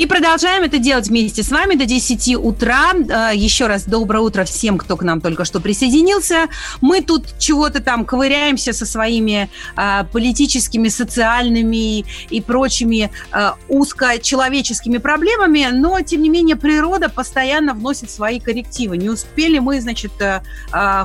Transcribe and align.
И 0.00 0.06
продолжаем 0.06 0.62
это 0.62 0.78
делать 0.78 1.08
вместе 1.08 1.42
с 1.42 1.50
вами 1.50 1.74
до 1.74 1.84
10 1.84 2.36
утра. 2.36 2.92
Э, 2.94 3.36
еще 3.36 3.66
раз 3.66 3.84
доброе 3.84 4.20
утро 4.20 4.44
всем, 4.44 4.78
кто 4.78 4.96
к 4.96 5.02
нам 5.02 5.20
только 5.20 5.44
что 5.44 5.60
присоединился. 5.60 6.46
Мы 6.80 7.02
тут 7.02 7.38
чего-то 7.38 7.82
там 7.82 8.06
ковыряемся 8.06 8.72
со 8.72 8.86
своими 8.86 9.50
э, 9.76 10.04
политическими, 10.10 10.88
социальными 10.88 12.06
и 12.30 12.40
прочими 12.40 13.10
э, 13.30 13.50
узкочеловеческими 13.68 14.96
проблемами, 14.96 15.68
но, 15.70 16.00
тем 16.00 16.22
не 16.22 16.30
менее, 16.30 16.56
природа 16.56 17.10
постоянно 17.10 17.74
вносит 17.74 18.10
свои 18.10 18.40
коррективы. 18.40 18.96
Не 18.96 19.10
успели 19.10 19.58
мы, 19.58 19.82
значит, 19.82 20.12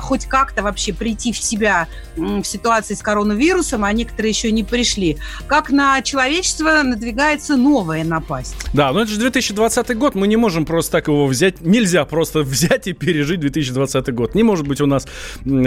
хоть 0.00 0.24
как-то 0.24 0.62
вообще 0.62 0.94
прийти 0.94 1.32
в 1.32 1.38
себя 1.38 1.86
в 2.16 2.44
ситуации 2.44 2.94
с 2.94 3.02
коронавирусом, 3.02 3.84
а 3.84 3.92
некоторые 3.92 4.30
еще 4.30 4.50
не 4.52 4.64
пришли. 4.64 5.18
Как 5.46 5.68
на 5.68 6.00
человечество 6.00 6.82
надвигается 6.82 7.56
новая 7.56 8.02
напасть. 8.02 8.54
Да, 8.72 8.85
да, 8.86 8.92
но 8.92 9.02
это 9.02 9.10
же 9.10 9.18
2020 9.18 9.96
год, 9.96 10.14
мы 10.14 10.28
не 10.28 10.36
можем 10.36 10.64
просто 10.64 10.92
так 10.92 11.08
его 11.08 11.26
взять, 11.26 11.60
нельзя 11.60 12.04
просто 12.04 12.40
взять 12.42 12.86
и 12.86 12.92
пережить 12.92 13.40
2020 13.40 14.14
год. 14.14 14.34
Не 14.34 14.42
может 14.42 14.66
быть 14.66 14.80
у 14.80 14.86
нас 14.86 15.06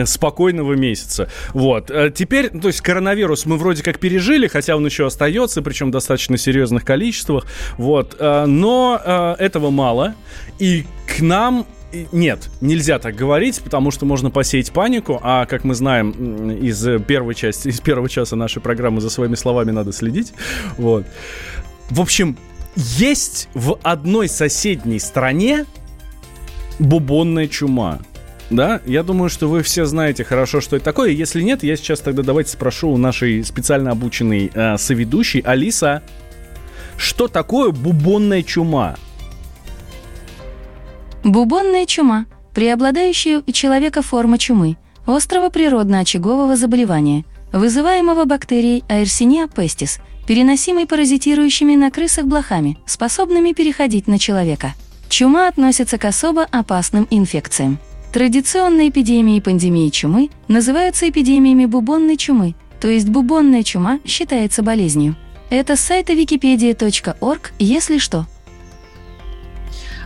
спокойного 0.05 0.73
месяца. 0.73 1.29
Вот. 1.53 1.91
Э, 1.91 2.11
теперь, 2.13 2.49
то 2.49 2.67
есть 2.67 2.81
коронавирус 2.81 3.45
мы 3.45 3.57
вроде 3.57 3.83
как 3.83 3.99
пережили, 3.99 4.47
хотя 4.47 4.75
он 4.75 4.85
еще 4.85 5.05
остается, 5.05 5.61
причем 5.61 5.89
в 5.89 5.91
достаточно 5.91 6.37
серьезных 6.37 6.85
количествах. 6.85 7.45
Вот. 7.77 8.15
Э, 8.19 8.45
но 8.45 8.99
э, 9.03 9.35
этого 9.39 9.69
мало. 9.69 10.15
И 10.59 10.85
к 11.07 11.21
нам 11.21 11.65
нет, 12.11 12.49
нельзя 12.61 12.99
так 12.99 13.15
говорить, 13.15 13.59
потому 13.63 13.89
что 13.89 14.05
можно 14.05 14.29
посеять 14.29 14.71
панику, 14.71 15.19
а 15.23 15.47
как 15.47 15.63
мы 15.63 15.73
знаем 15.73 16.51
из 16.51 16.87
первой 17.07 17.33
части, 17.33 17.69
из 17.69 17.81
первого 17.81 18.07
часа 18.07 18.35
нашей 18.35 18.61
программы 18.61 19.01
за 19.01 19.09
своими 19.09 19.33
словами 19.33 19.71
надо 19.71 19.91
следить. 19.91 20.33
Вот. 20.77 21.05
В 21.89 22.01
общем, 22.01 22.37
есть 22.79 23.49
в 23.53 23.77
одной 23.83 24.29
соседней 24.29 24.99
стране 24.99 25.65
бубонная 26.79 27.47
чума. 27.47 27.99
Да, 28.49 28.81
я 28.85 29.03
думаю, 29.03 29.29
что 29.29 29.47
вы 29.47 29.61
все 29.63 29.85
знаете 29.85 30.23
хорошо, 30.23 30.61
что 30.61 30.77
это 30.77 30.85
такое. 30.85 31.09
Если 31.11 31.41
нет, 31.41 31.61
я 31.61 31.75
сейчас 31.75 31.99
тогда 31.99 32.23
давайте 32.23 32.51
спрошу 32.51 32.89
у 32.89 32.97
нашей 32.97 33.43
специально 33.43 33.91
обученной 33.91 34.49
э, 34.53 34.77
соведущей 34.77 35.41
Алиса, 35.41 36.01
что 36.97 37.27
такое 37.27 37.71
бубонная 37.71 38.41
чума? 38.43 38.95
Бубонная 41.23 41.85
чума– 41.85 42.25
преобладающая 42.53 43.43
у 43.45 43.51
человека 43.51 44.01
форма 44.01 44.37
чумы, 44.37 44.77
острого 45.05 45.49
природно-очагового 45.49 46.55
заболевания, 46.55 47.25
вызываемого 47.51 48.25
бактерией 48.25 48.83
Aersinia 48.87 49.53
pestis– 49.53 49.99
переносимый 50.29 50.85
паразитирующими 50.85 51.73
на 51.73 51.89
крысах 51.89 52.27
блохами, 52.27 52.77
способными 52.85 53.53
переходить 53.53 54.05
на 54.05 54.19
человека. 54.19 54.75
Чума 55.09 55.47
относится 55.47 55.97
к 55.97 56.05
особо 56.05 56.43
опасным 56.43 57.07
инфекциям. 57.09 57.79
Традиционные 58.13 58.89
эпидемии 58.89 59.37
и 59.37 59.41
пандемии 59.41 59.89
чумы 59.89 60.29
называются 60.47 61.09
эпидемиями 61.09 61.65
бубонной 61.65 62.15
чумы, 62.15 62.53
то 62.79 62.87
есть 62.87 63.09
бубонная 63.09 63.63
чума 63.63 63.97
считается 64.05 64.61
болезнью. 64.61 65.15
Это 65.49 65.75
с 65.75 65.79
сайта 65.79 66.13
wikipedia.org, 66.13 67.51
если 67.57 67.97
что. 67.97 68.27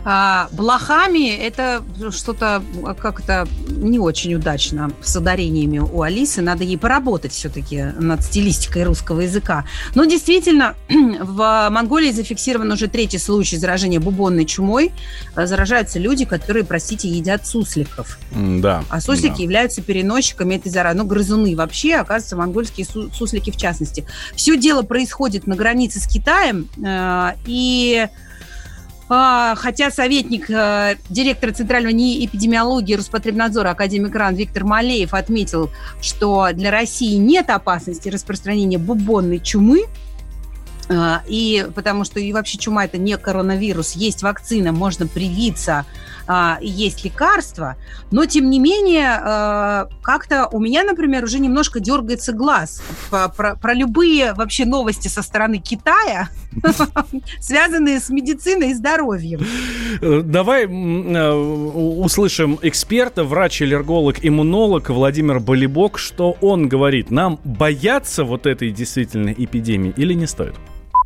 А, 0.06 0.50
блохами 0.52 1.30
это 1.30 1.84
что-то 2.12 2.62
как-то 3.00 3.48
не 3.70 4.00
очень 4.00 4.36
удачно 4.36 4.92
с 5.02 5.16
ударениями 5.16 5.80
у 5.80 6.02
Алисы. 6.02 6.42
Надо 6.42 6.64
ей 6.64 6.78
поработать 6.78 7.32
все-таки 7.32 7.84
над 8.00 8.22
стилистикой 8.24 8.84
русского 8.84 9.22
языка. 9.22 9.66
Но 9.96 10.06
действительно, 10.06 10.76
в 10.90 11.70
Монголии 11.70 12.12
зафиксирован 12.12 12.72
уже 12.72 12.88
третий 12.88 13.18
случай 13.18 13.58
заражения 13.58 14.00
бубонной 14.00 14.46
чумой. 14.46 14.92
Заражаются 15.36 16.00
люди, 16.00 16.26
которые, 16.26 16.66
простите, 16.66 17.08
едят 17.08 17.48
сусликов. 17.48 18.18
Да. 18.32 18.84
А 18.90 19.00
суслики 19.00 19.38
да. 19.38 19.44
являются 19.44 19.82
переносчиками 19.82 20.56
этой 20.56 20.70
заразы. 20.70 20.98
Ну, 20.98 21.06
грызуны 21.06 21.56
вообще, 21.56 21.96
оказывается, 21.96 22.36
монгольские 22.36 22.86
суслики 22.86 23.52
в 23.52 23.58
частности. 23.58 24.06
Все 24.36 24.58
дело 24.58 24.82
происходит 24.82 25.48
на 25.48 25.56
границе 25.56 26.00
с 26.00 26.08
Китаем. 26.08 26.68
Э, 26.86 27.36
и 27.46 28.08
хотя 29.08 29.92
советник 29.92 30.50
э, 30.50 30.96
директора 31.10 31.52
Центрального 31.52 31.94
НИИ 31.94 32.26
эпидемиологии 32.26 32.96
Роспотребнадзора 32.96 33.72
академик 33.72 34.16
РАН 34.16 34.36
Виктор 34.36 34.64
Малеев 34.64 35.14
отметил, 35.14 35.70
что 36.02 36.50
для 36.54 36.72
России 36.72 37.16
нет 37.16 37.50
опасности 37.50 38.10
распространения 38.10 38.78
бубонной 38.78 39.40
чумы, 39.40 39.86
и 41.28 41.68
потому 41.76 42.04
что 42.04 42.20
и 42.20 42.34
вообще 42.34 42.58
чума 42.58 42.86
это 42.86 42.98
не 42.98 43.18
коронавирус, 43.18 43.94
есть 43.94 44.24
вакцина, 44.24 44.72
можно 44.72 45.08
привиться 45.08 45.86
а, 46.26 46.58
есть 46.62 47.04
лекарства, 47.04 47.76
но 48.12 48.26
тем 48.26 48.50
не 48.50 48.60
менее 48.60 49.10
а, 49.10 49.90
как-то 50.02 50.48
у 50.52 50.60
меня, 50.60 50.84
например, 50.84 51.24
уже 51.26 51.40
немножко 51.40 51.82
дергается 51.82 52.32
глаз 52.32 52.82
про, 53.10 53.28
про, 53.28 53.56
про 53.56 53.74
любые 53.74 54.34
вообще 54.34 54.66
новости 54.66 55.10
со 55.10 55.22
стороны 55.22 55.58
Китая, 55.58 56.30
связанные 57.42 58.00
с 58.00 58.10
медициной 58.10 58.72
и 58.72 58.74
здоровьем. 58.74 59.42
Давай 60.02 60.66
э, 60.66 61.32
услышим 61.34 62.58
эксперта, 62.62 63.26
врач-аллерголог, 63.26 64.18
иммунолог 64.22 64.90
Владимир 64.90 65.40
Болибок, 65.40 65.98
что 65.98 66.38
он 66.40 66.70
говорит. 66.70 67.12
Нам 67.12 67.40
бояться 67.44 68.24
вот 68.24 68.46
этой 68.46 68.72
действительно 68.72 69.30
эпидемии 69.30 69.94
или 69.98 70.14
не 70.14 70.28
стоит? 70.28 70.56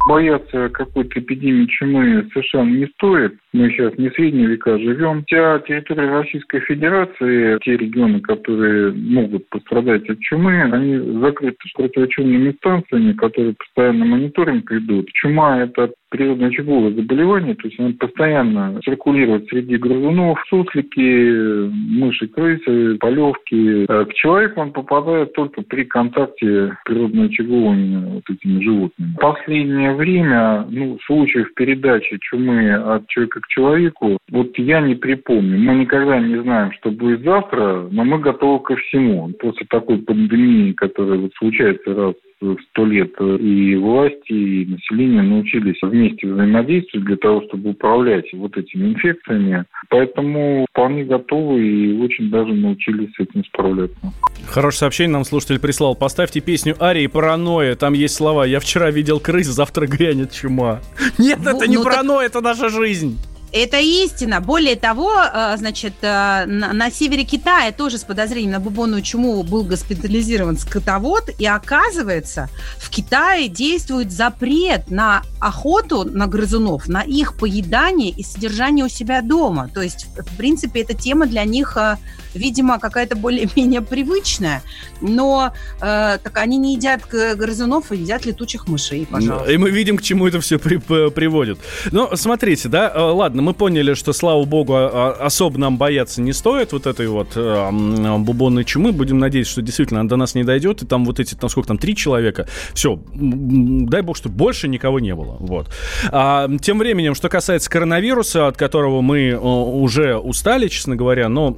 Бояться 0.08 0.70
какой-то 0.70 1.20
эпидемии 1.20 1.66
чумы 1.66 2.28
совершенно 2.34 2.70
не 2.70 2.88
стоит. 2.88 3.34
Мы 3.54 3.70
сейчас 3.70 3.98
не 3.98 4.10
средние 4.12 4.48
века 4.48 4.78
живем. 4.80 5.24
Вся 5.26 5.60
территория 5.60 6.10
Российской 6.10 6.62
Федерации, 6.62 7.60
те 7.64 7.78
регионы, 7.78 8.22
которые 8.22 8.94
могут 8.94 9.48
пострадать 9.50 10.10
от 10.10 10.20
чумы, 10.20 10.62
они 10.64 11.20
закрыты 11.20 11.58
противочумными 11.76 12.52
станциями, 12.54 13.14
которые 13.14 13.54
постоянно 13.54 14.06
мониторинг 14.06 14.72
ведут. 14.72 15.10
Чума– 15.14 15.62
это 15.64 15.92
природно-очаговое 16.10 16.94
заболевание, 16.94 17.56
то 17.56 17.68
есть 17.68 17.80
оно 17.80 17.94
постоянно 17.94 18.80
циркулирует 18.84 19.48
среди 19.50 19.78
грызунов, 19.78 20.40
суслики, 20.50 21.70
мыши, 21.70 22.28
крысы, 22.28 22.98
полевки. 22.98 23.86
А 23.88 24.06
к 24.06 24.14
человеку 24.14 24.62
он 24.62 24.72
попадает 24.72 25.34
только 25.34 25.62
при 25.62 25.84
контакте 25.84 26.78
природно-очаговыми 26.86 28.14
вот 28.16 28.24
этими 28.30 28.62
животными. 28.62 29.14
В 29.14 29.20
последнее 29.20 29.94
время 29.96 30.66
ну, 30.70 30.98
случаев 31.06 31.54
передачи 31.56 32.18
чумы 32.22 32.74
от 32.74 33.08
человека 33.08 33.42
к 33.42 33.48
человеку, 33.48 34.18
вот 34.32 34.58
я 34.58 34.82
не 34.82 34.96
припомню. 34.96 35.58
Мы 35.60 35.76
никогда 35.76 36.20
не 36.20 36.42
знаем, 36.42 36.72
что 36.74 36.92
будет 36.92 37.22
завтра, 37.24 37.88
но 37.92 38.04
мы 38.04 38.20
готовы 38.20 38.64
ко 38.64 38.76
всему. 38.76 39.30
После 39.40 39.66
такой 39.70 40.00
пандемии, 40.00 40.74
которая 40.74 41.18
вот 41.20 41.32
случается 41.38 41.94
раз 41.94 42.14
сто 42.40 42.86
лет 42.86 43.14
и 43.20 43.76
власти, 43.76 44.32
и 44.32 44.66
население 44.66 45.22
научились 45.22 45.78
вместе 45.82 46.28
взаимодействовать 46.28 47.06
для 47.08 47.18
того, 47.18 47.42
чтобы 47.48 47.72
управлять 47.72 48.26
вот 48.34 48.56
этими 48.58 48.94
инфекциями. 48.94 49.66
Поэтому 49.90 50.66
вполне 50.70 51.04
готовы 51.04 51.66
и 51.66 52.00
очень 52.00 52.30
даже 52.30 52.54
научились 52.54 53.10
с 53.16 53.20
этим 53.20 53.44
справляться. 53.46 53.98
Хорошее 54.46 54.80
сообщение 54.80 55.14
нам 55.14 55.24
слушатель 55.24 55.60
прислал. 55.60 55.96
Поставьте 55.96 56.42
песню 56.42 56.76
Арии 56.80 57.08
«Паранойя». 57.08 57.76
Там 57.76 57.94
есть 57.94 58.16
слова 58.16 58.46
«Я 58.46 58.60
вчера 58.60 58.92
видел 58.92 59.20
крыс, 59.20 59.48
завтра 59.48 59.88
грянет 59.88 60.32
чума». 60.32 60.80
Нет, 61.18 61.40
ну, 61.44 61.52
это 61.52 61.68
не 61.68 61.78
ну, 61.78 61.84
паранойя, 61.84 62.30
так... 62.30 62.38
это 62.38 62.42
наша 62.42 62.70
жизнь. 62.70 63.18
Это 63.52 63.78
истина. 63.80 64.42
Более 64.42 64.76
того, 64.76 65.14
э, 65.16 65.56
значит, 65.58 65.94
э, 66.02 66.46
на 66.46 66.92
севере 66.92 67.24
Китая 67.24 67.72
тоже 67.72 67.98
с 67.98 68.04
подозрением 68.04 68.52
на 68.52 68.60
бубонную 68.60 69.02
чуму 69.02 69.42
был 69.44 69.64
госпитализирован 69.64 70.58
скотовод, 70.58 71.30
и 71.40 71.46
оказывается, 71.46 72.50
в 72.78 72.90
Китае 72.90 73.48
действует 73.48 74.12
запрет 74.12 74.90
на 74.90 75.24
охоту 75.48 76.04
на 76.04 76.28
грызунов, 76.28 76.88
на 76.88 77.02
их 77.02 77.36
поедание 77.36 78.10
и 78.10 78.24
содержание 78.24 78.86
у 78.86 78.90
себя 78.90 79.22
дома. 79.22 79.70
То 79.74 79.82
есть, 79.82 80.08
в 80.18 80.38
принципе, 80.38 80.82
эта 80.82 80.94
тема 80.94 81.26
для 81.26 81.44
них, 81.46 81.78
э, 81.78 81.98
видимо, 82.34 82.80
какая-то 82.80 83.16
более-менее 83.16 83.82
привычная. 83.82 84.62
Но 85.02 85.54
э, 85.82 86.18
так 86.24 86.38
они 86.38 86.58
не 86.58 86.76
едят 86.76 87.02
грызунов, 87.10 87.92
а 87.92 87.96
едят 87.96 88.26
летучих 88.26 88.68
мышей, 88.68 89.08
пожалуйста. 89.10 89.52
И 89.52 89.58
мы 89.58 89.70
видим, 89.70 89.98
к 89.98 90.02
чему 90.02 90.28
это 90.28 90.40
все 90.40 90.58
при, 90.60 90.78
приводит. 90.78 91.60
Ну, 91.92 92.10
смотрите, 92.16 92.70
да, 92.70 92.92
э, 92.94 93.00
ладно, 93.00 93.42
мы 93.42 93.54
поняли, 93.54 93.94
что, 93.94 94.14
слава 94.14 94.44
богу, 94.46 94.74
а, 94.76 95.16
а, 95.20 95.26
особо 95.26 95.58
нам 95.60 95.78
бояться 95.78 96.22
не 96.22 96.34
стоит 96.34 96.74
вот 96.74 96.88
этой 96.88 97.08
вот 97.08 97.30
э, 97.36 98.18
бубонной 98.18 98.64
чумы. 98.64 98.92
Будем 98.92 99.20
надеяться, 99.20 99.54
что 99.54 99.62
действительно 99.62 100.02
она 100.02 100.10
до 100.10 100.16
нас 100.16 100.36
не 100.36 100.44
дойдет. 100.44 100.84
И 100.84 100.86
там 100.86 101.06
вот 101.06 101.20
эти, 101.20 101.36
там 101.36 101.50
сколько 101.50 101.68
там, 101.68 101.78
три 101.78 101.96
человека. 101.96 102.48
Все, 102.74 103.00
дай 103.14 104.02
бог, 104.02 104.18
что 104.18 104.30
больше 104.30 104.68
никого 104.68 105.00
не 105.00 105.16
было. 105.16 105.37
Вот. 105.40 105.70
А, 106.12 106.50
тем 106.62 106.80
временем, 106.80 107.16
что 107.16 107.30
касается 107.30 107.70
коронавируса, 107.70 108.48
от 108.48 108.58
которого 108.58 109.02
мы 109.02 109.36
уже 109.38 110.18
устали, 110.18 110.68
честно 110.68 110.96
говоря, 110.96 111.30
но, 111.30 111.54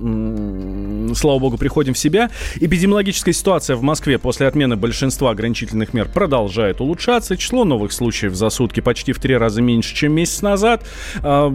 слава 1.16 1.40
богу, 1.40 1.58
приходим 1.58 1.94
в 1.94 1.98
себя. 1.98 2.30
Эпидемиологическая 2.56 3.34
ситуация 3.34 3.76
в 3.76 3.82
Москве 3.82 4.18
после 4.20 4.48
отмены 4.48 4.76
большинства 4.76 5.32
ограничительных 5.32 5.94
мер 5.94 6.10
продолжает 6.10 6.82
улучшаться. 6.82 7.38
Число 7.38 7.66
новых 7.66 7.92
случаев 7.92 8.34
за 8.34 8.50
сутки 8.50 8.80
почти 8.80 9.14
в 9.14 9.20
три 9.20 9.38
раза 9.38 9.62
меньше, 9.62 9.96
чем 9.96 10.14
месяц 10.14 10.42
назад. 10.42 10.84
А, 11.24 11.54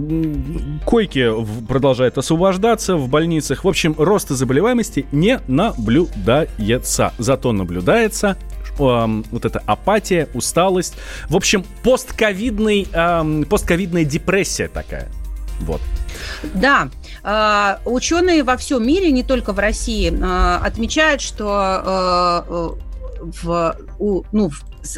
койки 0.84 1.30
продолжают 1.68 2.18
освобождаться 2.18 2.96
в 2.96 3.08
больницах. 3.08 3.64
В 3.64 3.68
общем, 3.68 3.94
роста 3.98 4.34
заболеваемости 4.34 5.06
не 5.12 5.40
наблюдается. 5.46 7.12
Зато 7.18 7.52
наблюдается 7.52 8.36
вот 8.78 9.44
эта 9.44 9.62
апатия, 9.66 10.28
усталость. 10.34 10.94
В 11.28 11.36
общем, 11.36 11.64
постковидный, 11.82 12.88
э, 12.92 13.44
постковидная 13.48 14.04
депрессия 14.04 14.68
такая. 14.68 15.08
Вот. 15.60 15.80
Да, 16.54 16.88
э, 17.22 17.88
ученые 17.88 18.42
во 18.42 18.56
всем 18.56 18.86
мире, 18.86 19.10
не 19.12 19.22
только 19.22 19.52
в 19.52 19.58
России, 19.58 20.12
э, 20.12 20.56
отмечают, 20.56 21.20
что 21.20 22.46
э, 22.46 22.84
в, 23.42 23.76
у, 23.98 24.22
ну, 24.32 24.50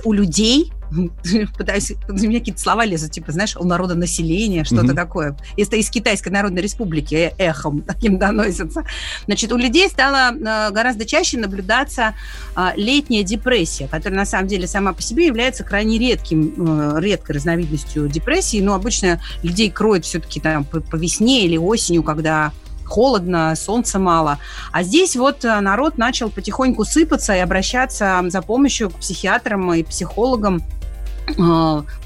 у 0.05 0.13
людей 0.13 0.73
пытаюсь, 1.59 1.93
за 2.09 2.29
меня 2.29 2.41
какие-то 2.41 2.61
слова 2.61 2.85
лезут, 2.85 3.13
типа, 3.13 3.33
знаешь, 3.33 3.57
у 3.57 3.65
народа 3.65 3.95
населения, 3.95 4.65
что-то 4.65 4.93
mm-hmm. 4.93 4.95
такое. 4.95 5.37
Это 5.57 5.77
из 5.77 5.91
Китайской 5.91 6.29
Народной 6.29 6.63
Республики 6.63 7.15
э, 7.15 7.33
эхом 7.39 7.83
таким 7.87 8.19
доносится. 8.19 8.85
Значит, 9.27 9.53
у 9.53 9.57
людей 9.57 9.89
стало 9.89 10.35
э, 10.35 10.71
гораздо 10.71 11.05
чаще 11.05 11.39
наблюдаться 11.39 12.15
э, 12.57 12.71
летняя 12.77 13.23
депрессия, 13.23 13.89
которая 13.89 14.21
на 14.21 14.27
самом 14.27 14.49
деле 14.49 14.67
сама 14.67 14.93
по 14.93 15.03
себе 15.03 15.27
является 15.27 15.65
крайне 15.65 15.99
редким, 15.99 16.99
редкой 16.99 17.37
разновидностью 17.37 18.09
депрессии, 18.09 18.61
но 18.61 18.75
обычно 18.75 19.21
людей 19.43 19.71
кроет 19.71 20.05
все-таки 20.05 20.41
там 20.41 20.65
по, 20.65 20.97
весне 20.97 21.45
или 21.45 21.57
осенью, 21.57 22.03
когда 22.03 22.53
холодно, 22.85 23.55
солнца 23.57 23.99
мало. 23.99 24.39
А 24.73 24.83
здесь 24.83 25.17
вот 25.17 25.43
народ 25.43 25.99
начал 25.99 26.31
потихоньку 26.31 26.85
сыпаться 26.85 27.35
и 27.35 27.41
обращаться 27.41 28.23
за 28.29 28.43
помощью 28.43 28.91
к 28.91 28.95
психиатрам 28.95 29.75
и 29.75 29.83
психологам 29.83 30.63
а, 30.63 30.76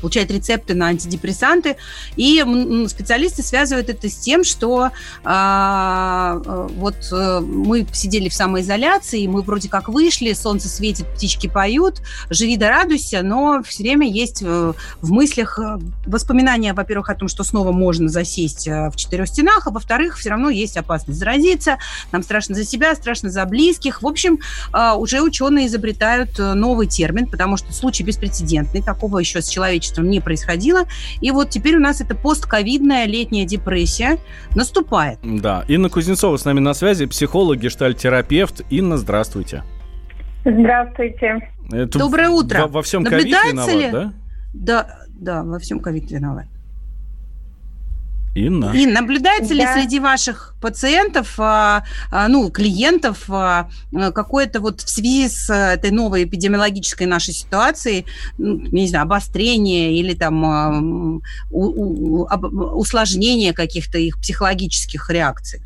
получает 0.01 0.31
рецепты 0.31 0.75
на 0.75 0.87
антидепрессанты, 0.87 1.77
и 2.17 2.43
специалисты 2.89 3.43
связывают 3.43 3.89
это 3.89 4.09
с 4.09 4.17
тем, 4.17 4.45
что 4.45 4.91
а, 5.25 6.41
а, 6.45 6.69
вот 6.77 6.97
а, 7.13 7.41
мы 7.41 7.87
сидели 7.93 8.29
в 8.29 8.35
самоизоляции, 8.35 9.27
мы 9.27 9.43
вроде 9.43 9.69
как 9.69 9.89
вышли, 9.89 10.33
солнце 10.33 10.69
светит, 10.69 11.07
птички 11.15 11.49
поют, 11.49 12.01
живи 12.31 12.57
да 12.57 12.71
радуйся, 12.71 13.23
но 13.23 13.63
все 13.63 13.83
время 13.83 14.09
есть 14.09 14.43
в 14.43 14.75
мыслях 15.03 15.59
воспоминания, 16.07 16.73
во-первых, 16.73 17.11
о 17.11 17.15
том, 17.15 17.29
что 17.29 17.45
снова 17.45 17.73
можно 17.73 18.09
засесть 18.09 18.67
в 18.67 18.93
четырех 18.97 19.29
стенах, 19.29 19.67
а 19.67 19.71
во-вторых, 19.71 20.19
все 20.19 20.31
равно 20.31 20.51
есть 20.51 20.77
опасность 20.77 21.19
заразиться, 21.19 21.79
нам 22.13 22.23
страшно 22.23 22.55
за 22.55 22.65
себя, 22.65 22.95
страшно 22.95 23.31
за 23.31 23.45
близких. 23.45 24.03
В 24.03 24.07
общем, 24.07 24.39
уже 24.97 25.21
ученые 25.21 25.67
изобретают 25.67 26.39
новый 26.39 26.87
термин, 26.87 27.27
потому 27.27 27.57
что 27.57 27.73
случай 27.73 28.03
беспрецедентный, 28.03 28.83
такого 28.83 29.10
такого 29.11 29.19
еще 29.19 29.43
с 29.43 29.49
человечеством 29.49 30.09
не 30.09 30.21
происходило. 30.21 30.85
И 31.21 31.31
вот 31.33 31.51
теперь 31.51 31.77
у 31.77 31.81
нас 31.81 32.01
эта 32.01 32.15
постковидная 32.15 33.07
летняя 33.07 33.45
депрессия 33.45 34.19
наступает. 34.55 35.19
Да, 35.23 35.65
Инна 35.69 35.89
Кузнецова 35.89 36.37
с 36.37 36.45
нами 36.45 36.61
на 36.61 36.75
связи, 36.75 37.07
психолог, 37.07 37.59
гештальтерапевт. 37.59 38.63
Инна, 38.71 38.97
здравствуйте. 38.97 39.65
Здравствуйте. 40.45 41.41
Это 41.73 41.99
Доброе 41.99 42.31
утро. 42.31 42.63
Во, 42.63 42.69
во 42.69 42.83
всем 42.83 43.05
ковид 43.05 43.27
виноват, 43.27 43.75
ли? 43.75 43.91
да? 43.91 44.13
Да, 44.55 44.87
да, 45.09 45.43
во 45.43 45.59
всем 45.59 45.81
ковид 45.81 46.11
виноват. 46.11 46.47
Инна. 48.35 48.73
И 48.75 48.87
наблюдается 48.87 49.55
да. 49.55 49.55
ли 49.55 49.81
среди 49.81 49.99
ваших 49.99 50.55
пациентов, 50.61 51.35
а, 51.39 51.85
а, 52.13 52.29
ну, 52.29 52.51
клиентов, 52.51 53.25
а, 53.29 53.69
какое-то 54.15 54.61
вот 54.61 54.83
в 54.83 54.89
связи 54.89 55.29
с 55.29 55.53
этой 55.53 55.91
новой 55.91 56.25
эпидемиологической 56.25 57.07
нашей 57.07 57.35
ситуацией, 57.35 58.07
ну, 58.39 58.57
не 58.57 58.89
знаю, 58.89 59.05
обострение 59.05 59.97
или 59.97 60.15
там 60.15 61.23
усложнение 61.51 63.53
каких-то 63.53 63.99
их 63.99 64.21
психологических 64.21 65.11
реакций? 65.11 65.63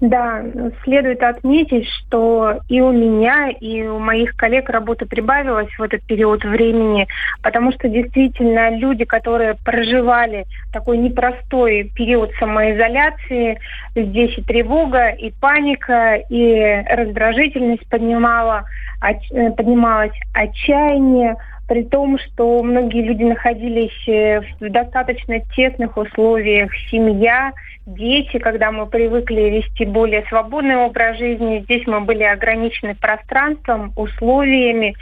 Да, 0.00 0.44
следует 0.84 1.24
отметить, 1.24 1.88
что 1.88 2.60
и 2.68 2.80
у 2.80 2.92
меня, 2.92 3.50
и 3.50 3.82
у 3.82 3.98
моих 3.98 4.36
коллег 4.36 4.70
работа 4.70 5.06
прибавилась 5.06 5.70
в 5.76 5.82
этот 5.82 6.04
период 6.04 6.44
времени, 6.44 7.08
потому 7.42 7.72
что 7.72 7.88
действительно 7.88 8.70
люди, 8.76 9.04
которые 9.04 9.56
проживали 9.64 10.46
такой 10.72 10.98
непростой 10.98 11.90
период 11.96 12.30
самоизоляции, 12.38 13.58
здесь 13.96 14.38
и 14.38 14.42
тревога, 14.42 15.08
и 15.08 15.32
паника, 15.32 16.14
и 16.14 16.84
раздражительность 16.88 17.88
поднимала, 17.88 18.66
э, 19.02 19.50
поднималась 19.50 20.14
отчаяние, 20.32 21.34
при 21.66 21.82
том, 21.82 22.18
что 22.18 22.62
многие 22.62 23.02
люди 23.02 23.24
находились 23.24 24.08
э, 24.08 24.42
в 24.60 24.70
достаточно 24.70 25.40
тесных 25.56 25.96
условиях, 25.96 26.70
семья, 26.88 27.52
дети, 27.88 28.38
когда 28.38 28.70
мы 28.70 28.86
привыкли 28.86 29.40
вести 29.40 29.84
более 29.84 30.24
свободный 30.28 30.76
образ 30.76 31.18
жизни, 31.18 31.60
здесь 31.64 31.86
мы 31.86 32.00
были 32.00 32.22
ограничены 32.22 32.94
пространством, 32.94 33.92
условиями, 33.96 34.94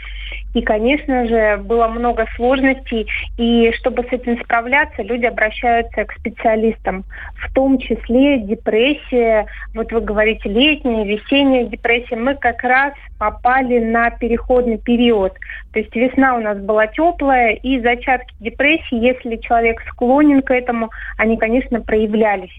и, 0.54 0.62
конечно 0.62 1.26
же, 1.26 1.56
было 1.58 1.88
много 1.88 2.26
сложностей, 2.36 3.08
и 3.36 3.72
чтобы 3.78 4.04
с 4.04 4.12
этим 4.12 4.40
справляться, 4.42 5.02
люди 5.02 5.26
обращаются 5.26 6.04
к 6.04 6.12
специалистам, 6.12 7.04
в 7.34 7.52
том 7.52 7.78
числе 7.78 8.38
депрессия, 8.38 9.46
вот 9.74 9.92
вы 9.92 10.00
говорите 10.00 10.48
летняя, 10.48 11.04
весенняя 11.04 11.64
депрессия, 11.64 12.16
мы 12.16 12.36
как 12.36 12.62
раз 12.62 12.92
попали 13.18 13.78
на 13.78 14.10
переходный 14.10 14.78
период, 14.78 15.32
то 15.72 15.80
есть 15.80 15.94
весна 15.94 16.36
у 16.36 16.40
нас 16.40 16.58
была 16.58 16.86
теплая, 16.86 17.54
и 17.54 17.80
зачатки 17.80 18.34
депрессии, 18.40 18.96
если 18.96 19.36
человек 19.36 19.82
склонен 19.90 20.42
к 20.42 20.52
этому, 20.52 20.90
они, 21.18 21.36
конечно, 21.36 21.80
проявлялись. 21.80 22.52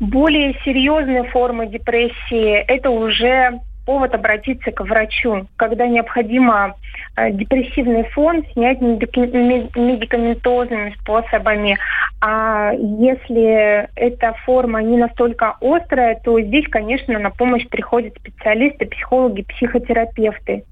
Более 0.00 0.54
серьезные 0.64 1.24
формы 1.24 1.66
депрессии– 1.66 2.54
это 2.68 2.90
уже 2.90 3.60
повод 3.84 4.14
обратиться 4.14 4.72
к 4.72 4.80
врачу, 4.80 5.46
когда 5.56 5.86
необходимо 5.86 6.74
э, 7.16 7.30
депрессивный 7.30 8.04
фон 8.04 8.44
снять 8.52 8.80
медикаментозными 8.80 10.94
способами. 11.00 11.76
А 12.20 12.72
если 12.72 13.88
эта 13.94 14.32
форма 14.44 14.82
не 14.82 14.96
настолько 14.96 15.56
острая, 15.60 16.18
то 16.24 16.40
здесь, 16.40 16.66
конечно, 16.68 17.18
на 17.18 17.30
помощь 17.30 17.66
приходят 17.68 18.16
специалисты, 18.16 18.86
психологи, 18.86 19.42
психотерапевты. 19.42 20.64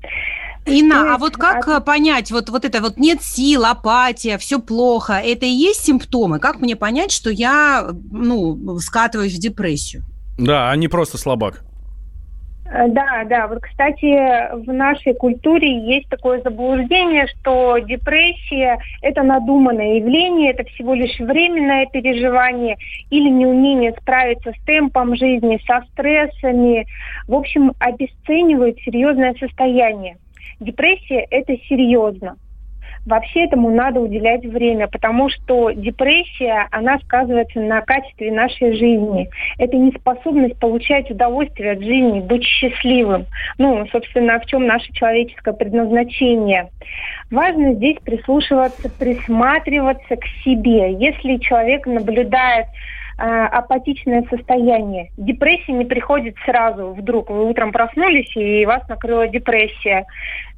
Инна, 0.64 1.14
а 1.14 1.18
вот 1.18 1.36
как 1.36 1.66
а... 1.68 1.80
понять, 1.80 2.30
вот, 2.30 2.48
вот 2.48 2.64
это 2.64 2.80
вот 2.80 2.96
нет 2.96 3.22
сил, 3.22 3.64
апатия, 3.64 4.38
все 4.38 4.60
плохо, 4.60 5.14
это 5.14 5.44
и 5.44 5.50
есть 5.50 5.84
симптомы? 5.84 6.38
Как 6.38 6.60
мне 6.60 6.76
понять, 6.76 7.10
что 7.10 7.30
я, 7.30 7.88
ну, 8.10 8.78
скатываюсь 8.78 9.34
в 9.34 9.40
депрессию? 9.40 10.04
Да, 10.38 10.70
а 10.70 10.76
не 10.76 10.88
просто 10.88 11.18
слабак. 11.18 11.64
Э, 12.72 12.88
да, 12.88 13.24
да. 13.24 13.48
Вот, 13.48 13.60
кстати, 13.60 14.54
в 14.64 14.72
нашей 14.72 15.14
культуре 15.14 15.94
есть 15.94 16.08
такое 16.08 16.40
заблуждение, 16.42 17.26
что 17.26 17.78
депрессия– 17.78 18.78
это 19.02 19.22
надуманное 19.22 19.96
явление, 19.96 20.52
это 20.52 20.64
всего 20.70 20.94
лишь 20.94 21.18
временное 21.18 21.86
переживание 21.86 22.76
или 23.10 23.28
неумение 23.28 23.92
справиться 24.00 24.52
с 24.52 24.64
темпом 24.64 25.16
жизни, 25.16 25.60
со 25.66 25.84
стрессами. 25.92 26.86
В 27.28 27.34
общем, 27.34 27.72
обесценивают 27.78 28.78
серьезное 28.78 29.34
состояние. 29.38 30.16
Депрессия– 30.62 31.26
это 31.30 31.56
серьезно. 31.68 32.36
Вообще 33.04 33.46
этому 33.46 33.70
надо 33.70 34.00
уделять 34.00 34.44
время, 34.44 34.86
потому 34.86 35.28
что 35.28 35.72
депрессия, 35.72 36.68
она 36.70 36.98
сказывается 37.00 37.58
на 37.60 37.80
качестве 37.80 38.30
нашей 38.30 38.74
жизни. 38.74 39.28
Это 39.58 39.76
неспособность 39.76 40.58
получать 40.60 41.10
удовольствие 41.10 41.72
от 41.72 41.80
жизни, 41.80 42.20
быть 42.20 42.44
счастливым. 42.44 43.26
Ну, 43.58 43.84
собственно, 43.90 44.38
в 44.38 44.46
чем 44.46 44.66
наше 44.66 44.92
человеческое 44.92 45.52
предназначение. 45.52 46.70
Важно 47.30 47.74
здесь 47.74 47.96
прислушиваться, 48.04 48.88
присматриваться 48.88 50.16
к 50.16 50.24
себе. 50.44 50.92
Если 50.92 51.38
человек 51.38 51.86
наблюдает 51.86 52.66
э, 53.18 53.22
апатичное 53.24 54.24
состояние. 54.30 55.10
Депрессия 55.16 55.72
не 55.72 55.84
приходит 55.84 56.36
сразу, 56.44 56.92
вдруг. 56.92 57.30
Вы 57.30 57.48
утром 57.48 57.72
проснулись, 57.72 58.36
и 58.36 58.64
вас 58.64 58.86
накрыла 58.88 59.26
депрессия. 59.26 60.06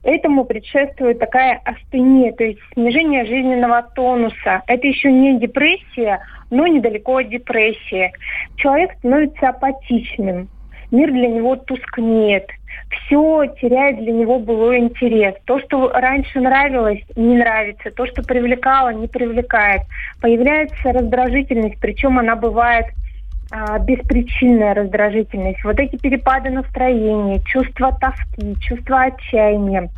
Этому 0.04 0.44
предшествует 0.44 1.18
такая 1.18 1.60
астения, 1.64 2.30
то 2.32 2.44
есть 2.44 2.60
снижение 2.74 3.24
жизненного 3.24 3.82
тонуса. 3.94 4.62
Это 4.66 4.86
еще 4.86 5.10
не 5.10 5.38
депрессия, 5.38 6.20
но 6.50 6.66
недалеко 6.66 7.16
от 7.16 7.30
депрессии. 7.30 8.12
Человек 8.56 8.92
становится 8.98 9.48
апатичным, 9.48 10.48
мир 10.90 11.10
для 11.10 11.28
него 11.28 11.56
тускнеет, 11.56 12.50
все 12.90 13.46
теряет 13.60 13.96
для 13.96 14.12
него 14.12 14.38
былой 14.38 14.78
интерес. 14.78 15.36
То, 15.46 15.58
что 15.60 15.88
раньше 15.88 16.38
нравилось, 16.38 17.00
не 17.16 17.36
нравится. 17.36 17.90
То, 17.90 18.06
что 18.06 18.22
привлекало, 18.22 18.90
не 18.90 19.08
привлекает. 19.08 19.82
Появляется 20.20 20.92
раздражительность, 20.92 21.80
причем 21.80 22.18
она 22.18 22.36
бывает 22.36 22.86
а, 23.56 23.78
беспричинная 23.78 24.74
раздражительность, 24.74 25.62
вот 25.62 25.78
эти 25.78 25.94
перепады 25.94 26.50
настроения, 26.50 27.40
чувство 27.46 27.96
тоски, 28.00 28.56
чувство 28.60 29.02
отчаяния. 29.02 29.90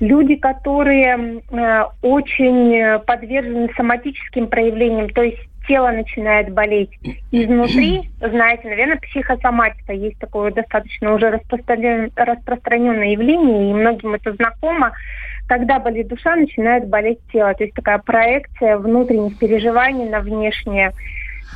Люди, 0.00 0.36
которые 0.36 1.42
э, 1.50 1.84
очень 2.00 3.00
подвержены 3.04 3.68
соматическим 3.76 4.46
проявлениям, 4.46 5.10
то 5.10 5.20
есть 5.20 5.46
тело 5.68 5.90
начинает 5.90 6.54
болеть 6.54 6.90
изнутри, 7.30 8.10
знаете, 8.18 8.68
наверное, 8.68 8.96
психосоматика 8.96 9.92
есть 9.92 10.18
такое 10.18 10.50
достаточно 10.50 11.12
уже 11.12 11.28
распространен, 11.28 12.10
распространенное 12.16 13.08
явление, 13.08 13.70
и 13.70 13.74
многим 13.74 14.14
это 14.14 14.32
знакомо. 14.32 14.92
Когда 15.48 15.78
болит 15.78 16.08
душа, 16.08 16.34
начинает 16.34 16.88
болеть 16.88 17.18
тело. 17.30 17.52
То 17.52 17.64
есть 17.64 17.74
такая 17.74 17.98
проекция 17.98 18.78
внутренних 18.78 19.38
переживаний 19.38 20.08
на 20.08 20.20
внешнее 20.20 20.92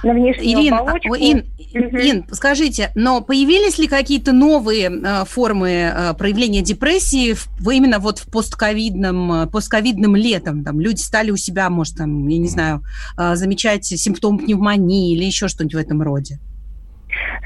на 0.03 0.13
внешнюю 0.13 0.47
Ирин, 0.47 0.75
а, 0.75 0.79
оболочку. 0.79 1.15
Ин, 1.15 1.45
угу. 1.75 1.97
Ин, 1.97 2.25
скажите, 2.31 2.91
но 2.95 3.21
появились 3.21 3.79
ли 3.79 3.89
какие-то 3.89 4.33
новые 4.33 4.91
э, 4.91 5.25
формы 5.25 5.71
э, 5.71 6.15
проявления 6.15 6.63
депрессии 6.63 7.35
в, 7.35 7.71
именно 7.71 7.99
вот 7.99 8.19
в 8.19 8.31
постковидном, 8.31 9.33
э, 9.33 9.47
постковидным 9.47 10.17
летом? 10.17 10.65
Там 10.65 10.81
люди 10.81 11.01
стали 11.01 11.31
у 11.31 11.37
себя, 11.37 11.71
может, 11.71 11.97
там, 11.97 12.27
я 12.29 12.39
не 12.39 12.49
знаю, 12.49 12.83
э, 13.19 13.35
замечать 13.35 13.85
симптомы 13.85 14.39
пневмонии 14.39 15.15
или 15.15 15.25
еще 15.25 15.49
что-нибудь 15.49 15.75
в 15.75 15.79
этом 15.79 16.03
роде? 16.03 16.39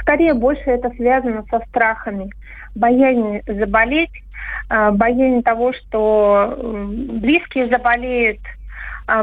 Скорее, 0.01 0.35
больше 0.35 0.65
это 0.65 0.91
связано 0.97 1.45
со 1.51 1.61
страхами. 1.69 2.31
Боязнь 2.75 3.41
заболеть, 3.47 4.11
боязнь 4.69 5.43
того, 5.43 5.73
что 5.73 6.57
близкие 6.63 7.69
заболеют, 7.69 8.39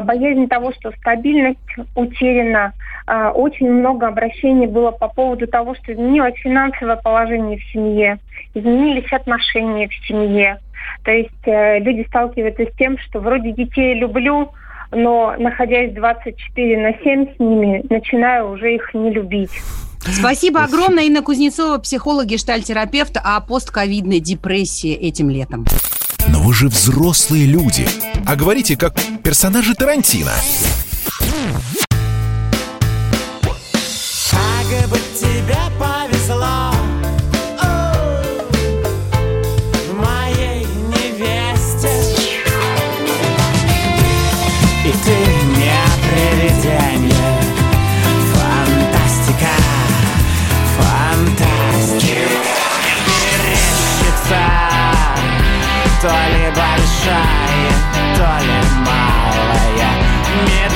боязнь 0.02 0.48
того, 0.48 0.72
что 0.72 0.92
стабильность 0.92 1.58
утеряна, 1.94 2.72
а, 3.06 3.30
очень 3.30 3.70
много 3.70 4.06
обращений 4.06 4.66
было 4.66 4.90
по 4.90 5.08
поводу 5.08 5.46
того, 5.46 5.74
что 5.74 5.92
изменилось 5.92 6.34
финансовое 6.36 6.96
положение 6.96 7.58
в 7.58 7.64
семье, 7.72 8.18
изменились 8.54 9.10
отношения 9.12 9.88
в 9.88 10.06
семье. 10.06 10.58
То 11.04 11.10
есть 11.10 11.46
э, 11.46 11.78
люди 11.80 12.06
сталкиваются 12.08 12.64
с 12.64 12.76
тем, 12.76 12.98
что 12.98 13.20
вроде 13.20 13.52
детей 13.52 13.94
люблю, 13.94 14.50
но 14.90 15.34
находясь 15.38 15.92
24 15.92 16.78
на 16.78 16.92
7 17.02 17.34
с 17.34 17.38
ними, 17.38 17.84
начинаю 17.90 18.50
уже 18.50 18.74
их 18.74 18.94
не 18.94 19.10
любить. 19.10 19.50
Спасибо 20.00 20.62
огромное, 20.62 21.04
Инна 21.04 21.22
Кузнецова, 21.22 21.78
психолог, 21.78 22.26
гештальтерапевт 22.26 23.16
о 23.22 23.40
постковидной 23.40 24.20
депрессии 24.20 24.94
этим 24.94 25.28
летом. 25.28 25.64
Вы 26.48 26.54
же 26.54 26.68
взрослые 26.68 27.44
люди, 27.44 27.86
а 28.24 28.34
говорите 28.34 28.74
как 28.74 28.94
персонажи 29.22 29.74
Тарантино. 29.74 30.32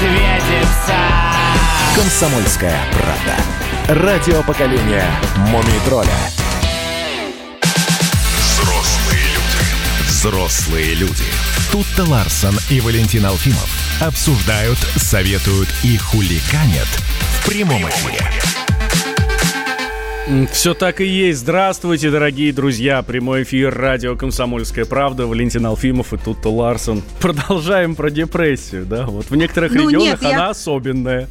Медведица. 0.02 0.96
Комсомольская 1.94 2.78
правда. 2.92 4.02
Радио 4.02 4.42
поколения 4.42 5.04
Мумий 5.36 5.78
тролля. 5.84 6.10
Взрослые 8.40 9.24
люди. 9.24 10.08
Взрослые 10.08 10.94
люди. 10.94 11.24
Тут-то 11.70 12.04
Ларсон 12.04 12.58
и 12.68 12.80
Валентин 12.80 13.26
Алфимов 13.26 13.70
обсуждают, 14.00 14.78
советуют 14.96 15.68
и 15.82 15.96
хуликанят 15.96 16.88
в 17.38 17.46
прямом 17.46 17.88
эфире. 17.88 18.28
Все 20.50 20.72
так 20.72 21.00
и 21.00 21.06
есть. 21.06 21.40
Здравствуйте, 21.40 22.10
дорогие 22.10 22.52
друзья. 22.52 23.02
Прямой 23.02 23.42
эфир 23.42 23.74
радио 23.74 24.16
«Комсомольская 24.16 24.86
правда». 24.86 25.26
Валентин 25.26 25.66
Алфимов 25.66 26.14
и 26.14 26.16
Тутта 26.16 26.48
Ларсон. 26.48 27.02
Продолжаем 27.20 27.94
про 27.94 28.10
депрессию, 28.10 28.86
да? 28.86 29.04
Вот 29.06 29.28
в 29.28 29.36
некоторых 29.36 29.72
ну, 29.72 29.88
регионах 29.88 30.22
нет, 30.22 30.32
она 30.32 30.44
я... 30.44 30.48
особенная. 30.48 31.28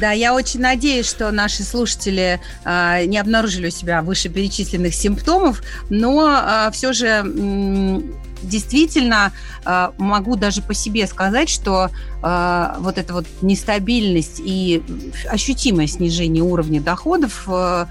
Да, 0.00 0.12
я 0.12 0.34
очень 0.34 0.60
надеюсь, 0.60 1.08
что 1.08 1.30
наши 1.30 1.62
слушатели 1.62 2.40
э, 2.64 3.04
не 3.06 3.18
обнаружили 3.18 3.68
у 3.68 3.70
себя 3.70 4.02
вышеперечисленных 4.02 4.94
симптомов, 4.94 5.62
но 5.88 6.28
э, 6.28 6.32
а, 6.32 6.70
все 6.72 6.92
же 6.92 7.06
э, 7.06 8.00
действительно 8.42 9.32
э, 9.64 9.90
могу 9.98 10.36
даже 10.36 10.62
по 10.62 10.74
себе 10.74 11.06
сказать, 11.06 11.48
что 11.48 11.90
э, 12.22 12.74
вот 12.78 12.98
эта 12.98 13.12
вот 13.12 13.26
нестабильность 13.42 14.40
и 14.44 14.82
ощутимое 15.28 15.86
снижение 15.86 16.42
уровня 16.42 16.80
доходов 16.80 17.44
э, 17.48 17.86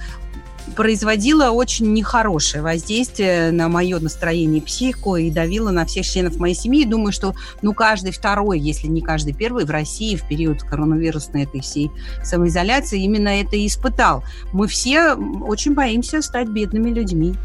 производила 0.76 1.52
очень 1.52 1.94
нехорошее 1.94 2.64
воздействие 2.64 3.52
на 3.52 3.70
мое 3.70 4.00
настроение 4.00 4.60
и 4.60 4.66
психику 4.66 5.16
и 5.16 5.30
давила 5.30 5.72
на 5.72 5.86
всех 5.86 6.06
членов 6.06 6.38
моей 6.38 6.56
семьи. 6.56 6.82
И 6.82 6.86
думаю, 6.86 7.12
что 7.12 7.36
ну, 7.62 7.74
каждый 7.74 8.12
второй, 8.12 8.60
если 8.60 8.88
не 8.88 9.02
каждый 9.02 9.34
первый 9.34 9.66
в 9.66 9.70
России 9.70 10.16
в 10.16 10.28
период 10.28 10.64
коронавирусной 10.64 11.44
этой 11.44 11.62
всей 11.62 11.92
самоизоляции 12.24 13.02
именно 13.04 13.30
это 13.30 13.56
и 13.56 13.68
испытал. 13.68 14.24
Мы 14.52 14.68
все 14.68 15.14
очень 15.14 15.74
боимся 15.74 16.22
стать 16.22 16.48
бедными 16.48 16.90
людьми. 16.90 17.36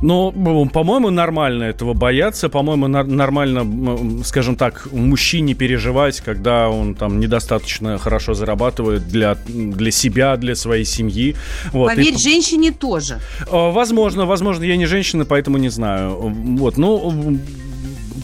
Ну, 0.00 0.32
по-моему, 0.72 1.10
нормально 1.10 1.64
этого 1.64 1.94
бояться. 1.94 2.48
По-моему, 2.48 2.86
нормально, 2.88 4.24
скажем 4.24 4.56
так, 4.56 4.88
мужчине 4.92 5.54
переживать, 5.54 6.20
когда 6.20 6.68
он 6.68 6.94
там 6.94 7.20
недостаточно 7.20 7.98
хорошо 7.98 8.34
зарабатывает 8.34 9.08
для, 9.08 9.36
для 9.46 9.90
себя, 9.90 10.36
для 10.36 10.54
своей 10.54 10.84
семьи. 10.84 11.36
Вот. 11.72 11.88
Поверь, 11.88 12.14
и... 12.14 12.18
женщине 12.18 12.67
мужчине 12.68 12.72
тоже. 12.72 13.20
А, 13.50 13.70
возможно, 13.70 14.26
возможно, 14.26 14.64
я 14.64 14.76
не 14.76 14.86
женщина, 14.86 15.24
поэтому 15.24 15.58
не 15.58 15.68
знаю. 15.68 16.16
Вот, 16.58 16.76
ну, 16.76 17.38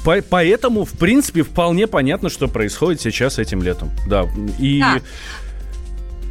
поэтому, 0.04 0.84
в 0.84 0.92
принципе, 0.92 1.42
вполне 1.42 1.86
понятно, 1.86 2.28
что 2.28 2.48
происходит 2.48 3.00
сейчас 3.00 3.38
этим 3.38 3.62
летом. 3.62 3.90
Да, 4.08 4.26
и... 4.58 4.80
Да. 4.80 5.00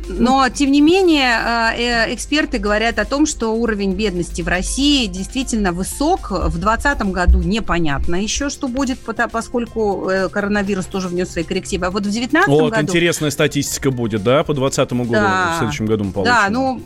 Но, 0.08 0.48
тем 0.50 0.72
не 0.72 0.82
менее, 0.82 1.32
э, 1.32 2.08
э, 2.10 2.14
эксперты 2.14 2.58
говорят 2.58 3.00
о 3.00 3.06
том, 3.06 3.26
что 3.26 3.50
уровень 3.50 3.94
бедности 3.94 4.42
в 4.42 4.48
России 4.48 5.08
действительно 5.08 5.72
высок. 5.72 6.32
В 6.32 6.60
2020 6.60 7.02
году 7.12 7.42
непонятно 7.42 8.22
еще, 8.22 8.50
что 8.50 8.68
будет, 8.68 9.00
поскольку 9.32 10.10
э, 10.10 10.30
коронавирус 10.30 10.86
тоже 10.86 11.08
внес 11.08 11.32
свои 11.32 11.44
коррективы. 11.44 11.86
А 11.88 11.92
вот 11.92 12.02
в 12.02 12.04
2019 12.04 12.48
вот, 12.48 12.72
году... 12.72 12.76
Вот, 12.76 12.84
интересная 12.84 13.32
статистика 13.32 13.92
будет, 13.92 14.24
да, 14.24 14.44
по 14.44 14.54
2020 14.54 14.94
году, 14.94 15.12
да, 15.12 15.54
в 15.56 15.58
следующем 15.60 15.86
году 15.86 16.04
мы 16.06 16.12
получим. 16.12 16.34
Да, 16.34 16.48
ну, 16.50 16.82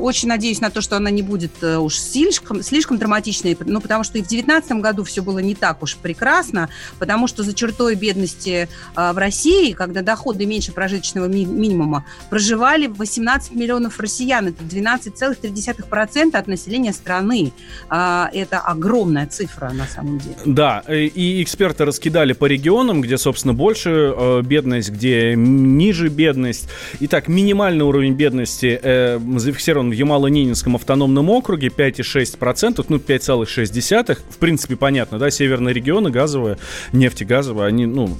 очень 0.00 0.28
надеюсь 0.28 0.60
на 0.60 0.70
то, 0.70 0.80
что 0.80 0.96
она 0.96 1.10
не 1.10 1.22
будет 1.22 1.62
уж 1.62 1.96
слишком, 1.96 2.62
слишком 2.62 2.98
драматичной, 2.98 3.56
ну, 3.64 3.80
потому 3.80 4.04
что 4.04 4.18
и 4.18 4.22
в 4.22 4.28
2019 4.28 4.72
году 4.80 5.04
все 5.04 5.22
было 5.22 5.40
не 5.40 5.54
так 5.54 5.82
уж 5.82 5.96
прекрасно, 5.96 6.68
потому 6.98 7.26
что 7.26 7.42
за 7.42 7.52
чертой 7.52 7.94
бедности 7.94 8.68
в 8.94 9.18
России, 9.18 9.72
когда 9.72 10.02
доходы 10.02 10.46
меньше 10.46 10.72
прожиточного 10.72 11.26
минимума, 11.26 12.04
проживают 12.30 12.43
проживали 12.44 12.86
18 12.88 13.52
миллионов 13.54 13.98
россиян. 14.00 14.48
Это 14.48 14.62
12,3% 14.62 16.36
от 16.36 16.46
населения 16.46 16.92
страны. 16.92 17.52
А, 17.88 18.28
это 18.34 18.58
огромная 18.58 19.26
цифра 19.26 19.70
на 19.70 19.86
самом 19.86 20.18
деле. 20.18 20.36
Да, 20.44 20.80
и 20.88 21.42
эксперты 21.42 21.84
раскидали 21.84 22.34
по 22.34 22.44
регионам, 22.44 23.00
где, 23.00 23.16
собственно, 23.16 23.54
больше 23.54 24.12
э, 24.14 24.42
бедность, 24.42 24.90
где 24.90 25.34
ниже 25.34 26.08
бедность. 26.08 26.68
Итак, 27.00 27.28
минимальный 27.28 27.84
уровень 27.84 28.12
бедности 28.12 28.78
э, 28.82 29.18
зафиксирован 29.36 29.90
в 29.90 29.94
Ямало-Ненецком 29.94 30.74
автономном 30.76 31.30
округе 31.30 31.68
5,6%, 31.68 32.84
ну 32.88 32.96
5,6%. 32.96 34.18
В 34.28 34.36
принципе, 34.36 34.76
понятно, 34.76 35.18
да, 35.18 35.30
северные 35.30 35.72
регионы 35.72 36.10
газовые, 36.10 36.58
нефтегазовые, 36.92 37.68
они, 37.68 37.86
ну, 37.86 38.14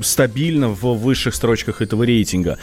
стабильно 0.00 0.68
в 0.68 0.94
высших 0.94 1.34
строчках 1.34 1.82
этого 1.82 2.04
рейтинга. 2.04 2.58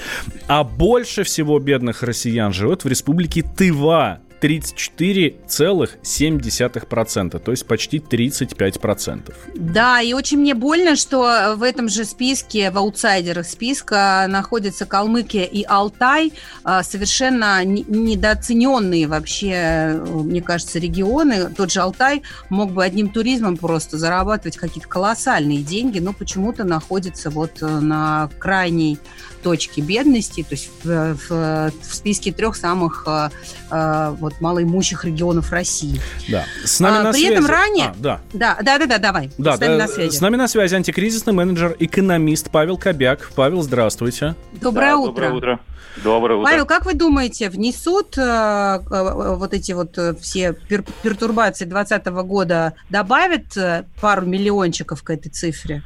А 0.47 0.63
больше 0.95 1.25
всего 1.25 1.59
бедных 1.59 2.03
россиян 2.03 2.53
живет 2.53 2.85
в 2.85 2.87
республике 2.87 3.43
Тыва. 3.43 4.21
34,7%, 4.41 7.39
то 7.39 7.51
есть 7.51 7.65
почти 7.65 7.97
35%. 7.97 9.33
Да, 9.55 10.01
и 10.01 10.13
очень 10.13 10.39
мне 10.39 10.53
больно, 10.53 10.95
что 10.95 11.55
в 11.57 11.63
этом 11.63 11.89
же 11.89 12.05
списке, 12.05 12.69
в 12.69 12.77
аутсайдерах 12.77 13.47
списка 13.47 14.27
находятся 14.29 14.85
Калмыкия 14.85 15.45
и 15.45 15.63
Алтай, 15.63 16.31
а, 16.63 16.83
совершенно 16.83 17.65
недооцененные 17.65 19.07
вообще, 19.07 19.99
мне 20.05 20.43
кажется, 20.43 20.77
регионы. 20.79 21.49
Тот 21.49 21.71
же 21.71 21.81
Алтай 21.81 22.21
мог 22.49 22.71
бы 22.71 22.83
одним 22.83 23.09
туризмом 23.09 23.57
просто 23.57 23.97
зарабатывать 23.97 24.57
какие-то 24.57 24.89
колоссальные 24.89 25.63
деньги, 25.63 25.97
но 25.99 26.13
почему-то 26.13 26.65
находится 26.65 27.31
вот 27.31 27.63
э, 27.63 27.65
на 27.65 28.29
крайней 28.37 28.99
точке 29.45 29.81
бедности, 29.81 30.41
то 30.41 30.55
есть 30.55 30.71
в, 30.83 31.13
в, 31.13 31.29
в 31.29 31.95
списке 31.95 32.31
трех 32.31 32.55
самых 32.55 33.03
э, 33.05 33.29
э, 33.69 34.15
вот 34.19 34.41
малоимущих 34.41 35.05
регионов 35.05 35.51
России. 35.51 36.01
Да. 36.27 36.45
С 36.63 36.79
нами 36.79 36.97
а, 36.97 37.03
на 37.03 37.11
при 37.11 37.19
связи... 37.19 37.33
этом 37.33 37.45
ранее... 37.45 37.85
А, 37.85 37.95
да. 37.95 38.21
Да, 38.33 38.57
да, 38.63 38.79
да, 38.79 38.87
да, 38.87 38.97
давай. 38.97 39.29
Да, 39.37 39.55
с 39.55 39.59
нами 39.59 39.73
да, 39.73 39.77
на 39.77 39.87
связи. 39.87 40.17
С 40.17 40.21
нами 40.21 40.35
на 40.35 40.47
связи 40.47 40.73
антикризисный 40.73 41.33
менеджер, 41.33 41.75
экономист 41.77 42.49
Павел 42.49 42.79
Кобяк. 42.79 43.29
Павел, 43.35 43.61
здравствуйте. 43.61 44.33
Доброе 44.53 44.93
да, 44.93 44.97
утро. 44.97 45.11
Доброе 45.13 45.33
утро. 45.35 45.59
Доброе 46.03 46.39
утро. 46.39 46.49
Павел, 46.49 46.65
как 46.65 46.87
вы 46.87 46.95
думаете, 46.95 47.51
внесут 47.51 48.17
э, 48.17 48.21
э, 48.21 49.35
вот 49.35 49.53
эти 49.53 49.73
вот 49.73 49.95
э, 49.99 50.15
все 50.19 50.53
пер 50.53 50.83
пертурбации 51.03 51.65
2020 51.65 52.07
года, 52.27 52.73
добавят 52.89 53.55
э, 53.55 53.85
пару 54.01 54.25
миллиончиков 54.25 55.03
к 55.03 55.11
этой 55.11 55.29
цифре? 55.29 55.83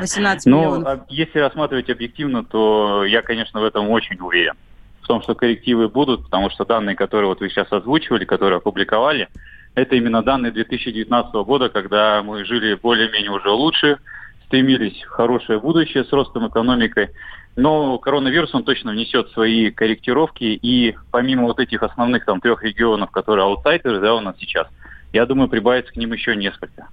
18 0.00 0.46
ну, 0.46 0.58
миллионов. 0.58 1.00
если 1.08 1.38
рассматривать 1.38 1.90
объективно, 1.90 2.44
то 2.44 3.04
я, 3.04 3.22
конечно, 3.22 3.60
в 3.60 3.64
этом 3.64 3.90
очень 3.90 4.18
уверен. 4.20 4.54
В 5.02 5.06
том, 5.06 5.22
что 5.22 5.34
коррективы 5.34 5.88
будут, 5.88 6.24
потому 6.24 6.50
что 6.50 6.64
данные, 6.64 6.96
которые 6.96 7.28
вот 7.28 7.40
вы 7.40 7.48
сейчас 7.48 7.72
озвучивали, 7.72 8.24
которые 8.24 8.58
опубликовали, 8.58 9.28
это 9.74 9.96
именно 9.96 10.22
данные 10.22 10.52
2019 10.52 11.32
года, 11.46 11.68
когда 11.68 12.22
мы 12.22 12.44
жили 12.44 12.74
более-менее 12.74 13.30
уже 13.30 13.50
лучше, 13.50 13.98
стремились 14.46 15.02
в 15.02 15.08
хорошее 15.08 15.60
будущее 15.60 16.04
с 16.04 16.12
ростом 16.12 16.48
экономикой. 16.48 17.10
Но 17.56 17.98
коронавирус, 17.98 18.54
он 18.54 18.64
точно 18.64 18.92
внесет 18.92 19.30
свои 19.30 19.70
корректировки, 19.70 20.44
и 20.44 20.96
помимо 21.10 21.44
вот 21.44 21.58
этих 21.58 21.82
основных 21.82 22.24
там 22.24 22.40
трех 22.40 22.62
регионов, 22.62 23.10
которые 23.10 23.44
аутсайдеры, 23.44 24.00
да, 24.00 24.14
у 24.14 24.20
нас 24.20 24.36
сейчас, 24.38 24.68
я 25.12 25.26
думаю, 25.26 25.48
прибавится 25.48 25.92
к 25.92 25.96
ним 25.96 26.12
еще 26.12 26.36
несколько. 26.36 26.88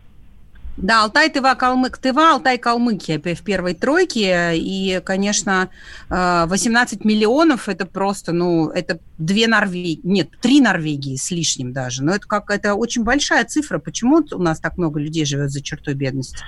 Да, 0.78 1.04
Алтай, 1.04 1.30
Тыва, 1.30 1.56
Калмык, 1.56 1.98
Тыва, 1.98 2.34
Алтай, 2.34 2.58
Калмыкия 2.58 3.18
в 3.18 3.44
первой 3.44 3.76
тройке. 3.76 4.58
И, 4.58 5.00
конечно, 5.06 5.70
18 6.10 7.00
э, 7.00 7.08
миллионов– 7.08 7.70
это 7.70 7.86
просто, 7.86 8.34
ну, 8.34 8.70
это 8.70 9.00
две 9.18 9.48
Норвегии, 9.48 10.02
нет, 10.04 10.30
три 10.42 10.60
Норвегии 10.60 11.16
с 11.16 11.32
лишним 11.32 11.72
даже. 11.72 12.04
Но 12.04 12.14
это 12.14 12.28
как, 12.28 12.50
это 12.50 12.76
очень 12.76 13.06
большая 13.06 13.46
цифра. 13.46 13.80
Почему 13.80 14.22
у 14.34 14.42
нас 14.42 14.60
так 14.60 14.78
много 14.78 15.00
людей 15.00 15.26
живет 15.26 15.50
за 15.50 15.64
чертой 15.64 15.94
бедности? 15.94 16.44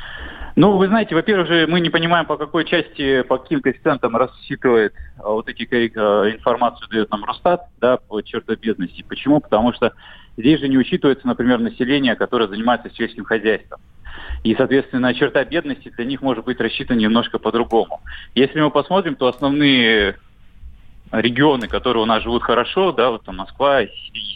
Ну, 0.58 0.76
вы 0.76 0.88
знаете, 0.88 1.14
во-первых 1.16 1.48
же, 1.48 1.68
мы 1.68 1.80
не 1.80 1.90
понимаем, 1.90 2.26
по 2.26 2.36
какой 2.36 2.66
части, 2.66 3.22
по 3.22 3.38
каким 3.38 3.62
коэффициентам 3.62 4.18
рассчитывает 4.18 4.94
а, 5.20 5.30
вот 5.30 5.48
эти 5.48 5.64
а, 5.96 6.32
информацию 6.32 6.90
дает 6.90 7.12
нам 7.12 7.24
Росстат, 7.24 7.68
да, 7.80 7.98
по 7.98 8.22
чертой 8.22 8.56
бедности. 8.56 9.06
Почему? 9.08 9.40
Потому 9.40 9.72
что 9.72 9.94
здесь 10.36 10.60
же 10.60 10.68
не 10.68 10.78
учитывается, 10.78 11.28
например, 11.28 11.60
население, 11.60 12.16
которое 12.16 12.50
занимается 12.50 12.90
сельским 12.90 13.24
хозяйством. 13.24 13.80
И, 14.44 14.56
соответственно, 14.56 15.14
черта 15.14 15.44
бедности 15.44 15.90
для 15.90 16.06
них 16.06 16.22
может 16.22 16.46
быть 16.46 16.60
рассчитана 16.60 16.98
немножко 16.98 17.40
по-другому. 17.40 18.02
Если 18.36 18.60
мы 18.60 18.70
посмотрим, 18.72 19.16
то 19.16 19.28
основные 19.28 20.16
регионы, 21.12 21.68
которые 21.68 22.04
у 22.04 22.06
нас 22.06 22.24
живут 22.24 22.44
хорошо, 22.44 22.92
да, 22.92 23.12
вот 23.12 23.24
там 23.24 23.38
Москва 23.38 23.82
и 23.84 23.90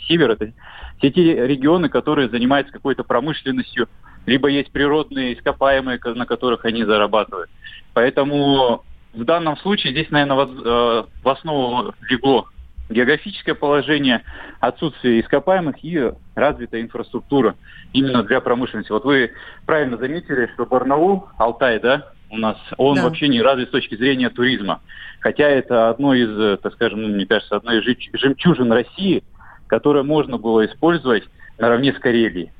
Север, 0.08 0.32
это 0.32 0.54
все 0.98 1.12
те 1.12 1.48
регионы, 1.48 1.90
которые 1.90 2.30
занимаются 2.30 2.72
какой-то 2.72 3.04
промышленностью, 3.04 3.88
либо 4.26 4.48
есть 4.48 4.72
природные 4.72 5.34
ископаемые, 5.34 6.00
на 6.04 6.26
которых 6.26 6.66
они 6.66 6.84
зарабатывают. 6.84 7.50
Поэтому 7.94 8.84
в 9.14 9.24
данном 9.24 9.58
случае 9.58 9.94
здесь, 9.94 10.10
наверное, 10.12 10.46
э, 10.46 11.04
в 11.24 11.30
основу 11.30 11.94
легло 12.08 12.48
географическое 12.92 13.56
положение, 13.56 14.24
отсутствие 14.60 15.22
ископаемых 15.22 15.84
и 15.84 16.12
развитая 16.36 16.82
инфраструктура 16.82 17.56
именно 17.94 18.24
для 18.24 18.42
промышленности. 18.42 18.92
Вот 18.92 19.06
вы 19.06 19.32
правильно 19.66 19.98
заметили, 19.98 20.50
что 20.54 20.66
Барнаул, 20.66 21.27
Алтай, 21.38 21.80
да, 21.80 22.12
у 22.30 22.38
нас, 22.38 22.58
он 22.77 22.96
да. 22.96 23.04
вообще 23.04 23.27
не 23.27 23.42
развит 23.42 23.70
с 23.70 23.72
точки 23.72 23.96
зрения 23.96 24.30
туризма. 24.30 24.82
Хотя 25.20 25.48
это 25.48 25.90
одно 25.90 26.14
из, 26.14 26.60
так 26.60 26.74
скажем, 26.74 27.01
ну, 27.01 27.08
мне 27.10 27.25
кажется, 27.25 27.56
одно 27.56 27.74
из 27.74 27.84
жемчужин 28.14 28.72
России, 28.72 29.24
которое 29.68 30.04
можно 30.04 30.38
было 30.38 30.66
использовать 30.66 31.24
наравне 31.58 31.94
с 31.94 32.00
Карелией 32.00 32.51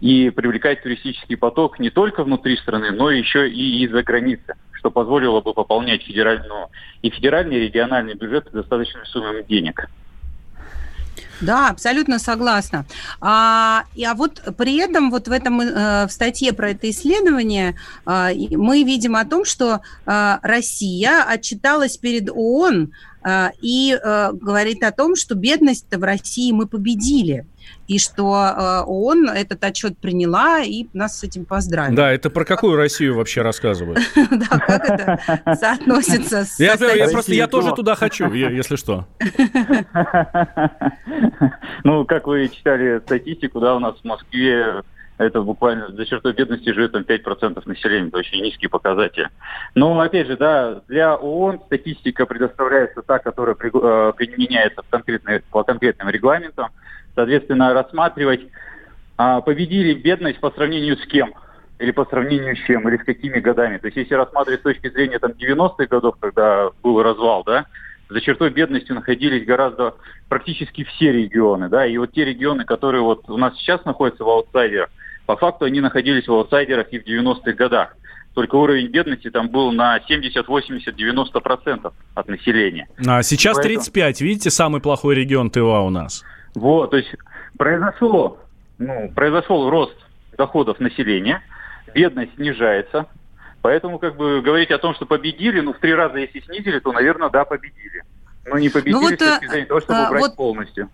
и 0.00 0.30
привлекать 0.30 0.82
туристический 0.82 1.36
поток 1.36 1.78
не 1.78 1.90
только 1.90 2.24
внутри 2.24 2.56
страны, 2.56 2.90
но 2.90 3.10
еще 3.10 3.48
и 3.48 3.84
из-за 3.84 4.02
границы 4.02 4.54
что 4.86 4.90
позволило 4.92 5.40
бы 5.40 5.52
пополнять 5.52 6.02
федеральную 6.02 6.68
и 7.02 7.10
федеральный, 7.10 7.56
и 7.56 7.60
региональный 7.60 8.14
бюджет 8.14 8.48
достаточной 8.52 9.04
суммами 9.06 9.42
денег. 9.42 9.88
Да, 11.40 11.68
абсолютно 11.68 12.18
согласна. 12.18 12.86
А, 13.20 13.82
а 14.06 14.14
вот 14.14 14.42
при 14.56 14.76
этом 14.78 15.10
вот 15.10 15.28
в 15.28 15.32
этом 15.32 15.60
э, 15.60 16.06
в 16.06 16.10
статье 16.10 16.52
про 16.52 16.70
это 16.70 16.88
исследование 16.88 17.74
э, 18.06 18.30
мы 18.52 18.84
видим 18.84 19.16
о 19.16 19.24
том, 19.24 19.44
что 19.44 19.80
э, 20.06 20.38
Россия 20.42 21.24
отчиталась 21.24 21.98
перед 21.98 22.30
ООН 22.30 22.92
и 23.60 23.98
э, 24.00 24.32
говорит 24.32 24.82
о 24.84 24.92
том, 24.92 25.16
что 25.16 25.34
бедность 25.34 25.86
в 25.90 26.02
России 26.02 26.52
мы 26.52 26.66
победили 26.66 27.46
и 27.88 27.98
что 27.98 28.34
э, 28.34 28.82
ООН 28.86 29.30
этот 29.30 29.62
отчет 29.64 29.98
приняла 29.98 30.60
и 30.62 30.86
нас 30.92 31.18
с 31.18 31.24
этим 31.24 31.44
поздравила. 31.44 31.96
Да, 31.96 32.12
это 32.12 32.30
про 32.30 32.44
какую 32.44 32.76
Россию 32.76 33.16
вообще 33.16 33.42
рассказывают? 33.42 33.98
Да, 34.36 34.58
как 34.58 34.90
это 34.90 35.56
соотносится 35.58 36.44
с... 36.44 36.60
Я 36.60 36.76
просто, 36.76 37.32
я 37.32 37.46
тоже 37.46 37.72
туда 37.72 37.94
хочу, 37.94 38.30
если 38.32 38.76
что. 38.76 39.06
Ну, 41.84 42.04
как 42.04 42.26
вы 42.26 42.48
читали 42.48 43.00
статистику, 43.00 43.60
да, 43.60 43.76
у 43.76 43.78
нас 43.78 43.96
в 43.98 44.04
Москве 44.04 44.82
это 45.18 45.42
буквально 45.42 45.88
за 45.92 46.04
чертой 46.06 46.32
бедности 46.32 46.72
живет 46.72 46.92
там 46.92 47.02
5% 47.02 47.62
населения, 47.66 48.08
это 48.08 48.18
очень 48.18 48.42
низкий 48.42 48.68
показатель. 48.68 49.28
Но, 49.74 49.98
опять 50.00 50.26
же, 50.26 50.36
да, 50.36 50.82
для 50.88 51.16
ООН 51.16 51.60
статистика 51.66 52.26
предоставляется 52.26 53.02
та, 53.02 53.18
которая 53.18 53.56
э, 53.56 54.12
применяется 54.16 54.82
в 54.82 54.88
конкретной, 54.88 55.40
по 55.50 55.64
конкретным 55.64 56.08
регламентам 56.08 56.70
соответственно, 57.16 57.72
рассматривать, 57.74 58.42
а, 59.16 59.40
победили 59.40 59.94
бедность 59.94 60.38
по 60.38 60.50
сравнению 60.52 60.96
с 60.96 61.06
кем, 61.06 61.34
или 61.80 61.90
по 61.90 62.04
сравнению 62.04 62.54
с 62.54 62.60
чем, 62.60 62.88
или 62.88 62.98
с 62.98 63.04
какими 63.04 63.40
годами. 63.40 63.78
То 63.78 63.86
есть 63.86 63.96
если 63.96 64.14
рассматривать 64.14 64.60
с 64.60 64.64
точки 64.64 64.90
зрения 64.90 65.18
там 65.18 65.32
90-х 65.32 65.86
годов, 65.86 66.16
когда 66.20 66.70
был 66.82 67.02
развал, 67.02 67.42
да, 67.44 67.66
за 68.08 68.20
чертой 68.20 68.50
бедности 68.50 68.92
находились 68.92 69.44
гораздо 69.44 69.96
практически 70.28 70.84
все 70.84 71.10
регионы, 71.10 71.68
да, 71.68 71.86
и 71.86 71.96
вот 71.96 72.12
те 72.12 72.24
регионы, 72.24 72.64
которые 72.64 73.02
вот 73.02 73.28
у 73.28 73.36
нас 73.36 73.56
сейчас 73.56 73.84
находятся 73.84 74.22
в 74.22 74.28
аутсайдерах, 74.28 74.90
по 75.26 75.36
факту 75.36 75.64
они 75.64 75.80
находились 75.80 76.26
в 76.26 76.32
аутсайдерах 76.32 76.92
и 76.92 76.98
в 76.98 77.06
90-х 77.06 77.52
годах. 77.52 77.96
Только 78.34 78.54
уровень 78.54 78.88
бедности 78.88 79.30
там 79.30 79.48
был 79.48 79.72
на 79.72 79.98
70, 80.06 80.46
80, 80.46 80.94
90 80.94 81.40
процентов 81.40 81.94
от 82.14 82.28
населения. 82.28 82.88
А 83.06 83.22
сейчас 83.22 83.56
Поэтому... 83.56 83.76
35, 83.76 84.20
видите, 84.20 84.50
самый 84.50 84.80
плохой 84.80 85.14
регион 85.14 85.50
ТВА 85.50 85.80
у 85.80 85.90
нас. 85.90 86.22
Вот, 86.54 86.90
то 86.90 86.96
есть 86.96 87.12
произошло, 87.58 88.38
ну, 88.78 89.10
произошел 89.14 89.68
рост 89.68 89.96
доходов 90.36 90.80
населения, 90.80 91.42
бедность 91.94 92.34
снижается, 92.36 93.06
поэтому 93.62 93.98
как 93.98 94.16
бы 94.16 94.42
говорить 94.42 94.70
о 94.70 94.78
том, 94.78 94.94
что 94.94 95.06
победили, 95.06 95.60
ну, 95.60 95.72
в 95.72 95.78
три 95.78 95.94
раза 95.94 96.18
если 96.18 96.40
снизили, 96.40 96.78
то, 96.78 96.92
наверное, 96.92 97.30
да, 97.30 97.44
победили. 97.44 98.02
Но 98.46 98.58
не 98.58 98.68
победили 98.68 98.92
ну, 98.92 99.00
вот, 99.00 99.14
с 99.14 99.18
точки 99.18 99.50
зрения 99.50 99.66
того, 99.66 99.80
чтобы 99.80 99.98
а, 99.98 100.06
убрать 100.08 100.22
вот... 100.22 100.36
полностью. 100.36 100.88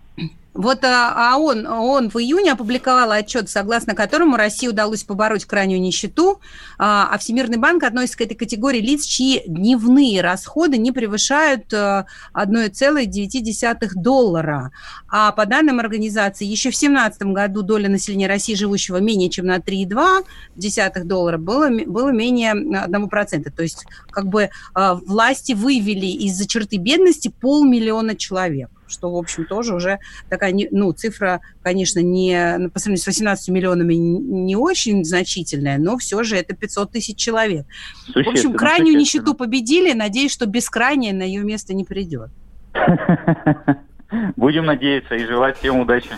Вот 0.53 0.83
а, 0.83 1.13
а 1.15 1.37
он, 1.37 1.65
он 1.65 2.09
в 2.09 2.17
июне 2.17 2.51
опубликовал 2.51 3.11
отчет, 3.11 3.49
согласно 3.49 3.95
которому 3.95 4.37
России 4.37 4.67
удалось 4.67 5.03
побороть 5.03 5.45
крайнюю 5.45 5.81
нищету, 5.81 6.39
а, 6.77 7.09
а 7.11 7.17
Всемирный 7.17 7.57
банк 7.57 7.81
относится 7.83 8.19
к 8.19 8.21
этой 8.21 8.35
категории 8.35 8.79
лиц, 8.79 9.03
чьи 9.03 9.41
дневные 9.47 10.21
расходы 10.21 10.77
не 10.77 10.91
превышают 10.91 11.73
1,9 11.73 13.89
доллара. 13.95 14.71
А 15.09 15.31
по 15.31 15.47
данным 15.47 15.79
организации, 15.79 16.45
еще 16.45 16.69
в 16.69 16.77
2017 16.77 17.23
году 17.23 17.63
доля 17.63 17.89
населения 17.89 18.27
России, 18.27 18.53
живущего 18.53 18.97
менее 18.97 19.31
чем 19.31 19.47
на 19.47 19.57
3,2 19.57 21.03
доллара, 21.03 21.39
было, 21.39 21.69
было 21.69 22.09
менее 22.09 22.53
1%. 22.53 23.49
То 23.49 23.63
есть 23.63 23.87
как 24.11 24.27
бы 24.27 24.51
власти 24.75 25.53
вывели 25.53 26.05
из-за 26.05 26.47
черты 26.47 26.77
бедности 26.77 27.29
полмиллиона 27.29 28.15
человек 28.15 28.69
что, 28.93 29.11
в 29.11 29.17
общем, 29.17 29.45
тоже 29.45 29.75
уже 29.75 29.99
такая, 30.29 30.53
ну, 30.71 30.91
цифра, 30.93 31.41
конечно, 31.61 31.99
не 31.99 32.69
по 32.73 32.79
сравнению 32.79 33.03
с 33.03 33.07
18 33.07 33.49
миллионами 33.49 33.95
не 33.95 34.55
очень 34.55 35.03
значительная, 35.03 35.77
но 35.77 35.97
все 35.97 36.23
же 36.23 36.37
это 36.37 36.55
500 36.55 36.91
тысяч 36.91 37.17
человек. 37.17 37.65
В 38.13 38.29
общем, 38.29 38.53
крайнюю 38.53 38.97
нищету 38.97 39.33
победили, 39.33 39.93
надеюсь, 39.93 40.31
что 40.31 40.45
бескрайняя 40.45 41.13
на 41.13 41.23
ее 41.23 41.43
место 41.43 41.73
не 41.73 41.83
придет. 41.83 42.29
Будем 44.35 44.65
надеяться 44.65 45.15
и 45.15 45.25
желать 45.25 45.57
всем 45.57 45.79
удачи. 45.79 46.09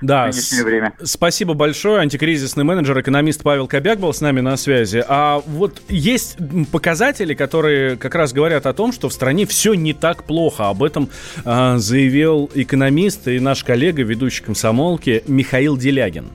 Да, 0.00 0.30
в 0.30 0.64
время. 0.64 0.92
спасибо 1.02 1.54
большое. 1.54 2.00
Антикризисный 2.00 2.64
менеджер, 2.64 3.00
экономист 3.00 3.42
Павел 3.42 3.66
Кобяк 3.66 3.98
был 3.98 4.12
с 4.12 4.20
нами 4.20 4.40
на 4.40 4.56
связи. 4.56 5.04
А 5.06 5.42
вот 5.46 5.82
есть 5.88 6.38
показатели, 6.70 7.34
которые 7.34 7.96
как 7.96 8.14
раз 8.14 8.32
говорят 8.32 8.66
о 8.66 8.72
том, 8.72 8.92
что 8.92 9.08
в 9.08 9.12
стране 9.12 9.46
все 9.46 9.74
не 9.74 9.92
так 9.92 10.24
плохо. 10.24 10.68
Об 10.68 10.82
этом 10.82 11.08
а, 11.44 11.78
заявил 11.78 12.50
экономист 12.54 13.28
и 13.28 13.38
наш 13.38 13.64
коллега, 13.64 14.02
ведущий 14.02 14.42
комсомолки 14.42 15.22
Михаил 15.26 15.76
Делягин. 15.76 16.30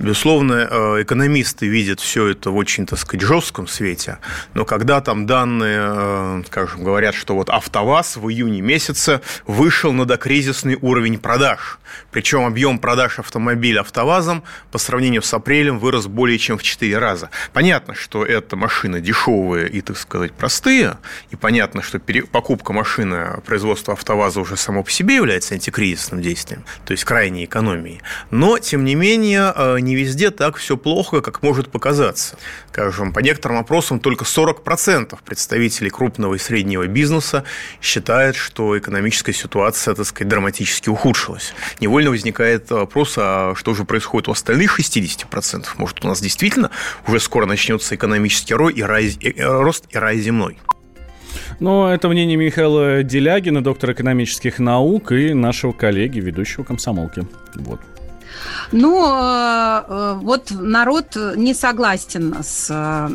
Безусловно, 0.00 0.68
э, 0.68 1.02
экономисты 1.02 1.68
видят 1.68 2.00
все 2.00 2.26
это 2.28 2.50
в 2.50 2.56
очень, 2.56 2.84
так 2.84 2.98
сказать, 2.98 3.24
жестком 3.24 3.68
свете, 3.68 4.18
но 4.52 4.64
когда 4.64 5.00
там 5.00 5.24
данные, 5.24 5.78
э, 5.80 6.42
скажем, 6.48 6.82
говорят, 6.82 7.14
что 7.14 7.36
вот 7.36 7.48
АвтоВАЗ 7.48 8.16
в 8.16 8.28
июне 8.28 8.60
месяце 8.60 9.20
вышел 9.46 9.92
на 9.92 10.04
докризисный 10.04 10.76
уровень 10.80 11.18
продаж, 11.18 11.78
причем 12.10 12.44
объем 12.44 12.80
продаж 12.80 13.20
автомобиля 13.20 13.80
АвтоВАЗом 13.80 14.42
по 14.72 14.78
сравнению 14.78 15.22
с 15.22 15.32
апрелем 15.32 15.78
вырос 15.78 16.08
более 16.08 16.38
чем 16.38 16.58
в 16.58 16.64
4 16.64 16.98
раза. 16.98 17.30
Понятно, 17.52 17.94
что 17.94 18.24
это 18.24 18.56
машины 18.56 19.00
дешевые 19.00 19.68
и, 19.68 19.80
так 19.80 19.96
сказать, 19.96 20.32
простые, 20.32 20.98
и 21.30 21.36
понятно, 21.36 21.82
что 21.82 22.00
покупка 22.32 22.72
машины 22.72 23.40
производства 23.46 23.94
АвтоВАЗа 23.94 24.40
уже 24.40 24.56
само 24.56 24.82
по 24.82 24.90
себе 24.90 25.14
является 25.14 25.54
антикризисным 25.54 26.20
действием, 26.20 26.64
то 26.84 26.90
есть 26.90 27.04
крайней 27.04 27.44
экономией, 27.44 28.02
но, 28.32 28.58
тем 28.58 28.84
не 28.84 28.96
менее, 28.96 29.52
э, 29.54 29.83
не 29.84 29.94
везде 29.94 30.30
так 30.30 30.56
все 30.56 30.76
плохо, 30.76 31.20
как 31.20 31.42
может 31.42 31.70
показаться. 31.70 32.36
Скажем, 32.70 33.12
по 33.12 33.20
некоторым 33.20 33.58
опросам 33.58 34.00
только 34.00 34.24
40% 34.24 35.18
представителей 35.24 35.90
крупного 35.90 36.34
и 36.34 36.38
среднего 36.38 36.86
бизнеса 36.86 37.44
считают, 37.80 38.36
что 38.36 38.76
экономическая 38.76 39.32
ситуация, 39.32 39.94
так 39.94 40.06
сказать, 40.06 40.28
драматически 40.28 40.88
ухудшилась. 40.88 41.54
Невольно 41.80 42.10
возникает 42.10 42.70
вопрос, 42.70 43.14
а 43.16 43.54
что 43.54 43.74
же 43.74 43.84
происходит 43.84 44.28
у 44.28 44.32
остальных 44.32 44.78
60%? 44.78 45.66
Может, 45.76 46.04
у 46.04 46.08
нас 46.08 46.20
действительно 46.20 46.70
уже 47.06 47.20
скоро 47.20 47.46
начнется 47.46 47.94
экономический 47.94 48.54
рой 48.54 48.72
и 48.72 48.82
рай, 48.82 49.06
и, 49.20 49.40
рост 49.40 49.84
и 49.90 49.98
рай 49.98 50.18
земной? 50.18 50.58
Но 51.60 51.92
это 51.92 52.08
мнение 52.08 52.36
Михаила 52.36 53.02
Делягина, 53.02 53.62
доктора 53.62 53.92
экономических 53.92 54.58
наук 54.58 55.12
и 55.12 55.34
нашего 55.34 55.72
коллеги, 55.72 56.20
ведущего 56.20 56.64
комсомолки. 56.64 57.26
Вот. 57.54 57.80
Ну, 58.72 59.04
э, 59.06 59.82
э, 59.88 60.18
вот 60.20 60.50
народ 60.50 61.16
не 61.36 61.54
согласен 61.54 62.34
с 62.42 62.68
э, 62.70 63.08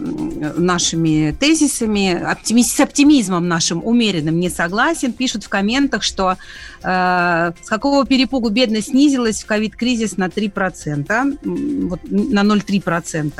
нашими 0.58 1.36
тезисами, 1.40 2.26
с 2.62 2.80
оптимизмом 2.80 3.48
нашим 3.48 3.86
умеренным 3.86 4.40
не 4.40 4.50
согласен. 4.50 5.14
Пишут 5.14 5.44
в 5.44 5.50
комментах, 5.50 6.04
что 6.04 6.38
с 6.82 7.54
какого 7.68 8.06
перепугу 8.06 8.48
бедность 8.50 8.92
снизилась 8.92 9.44
в 9.44 9.46
ковид-кризис 9.46 10.16
на 10.16 10.28
3%, 10.28 11.90
вот, 11.90 12.00
на 12.10 12.40
0,3%. 12.40 13.34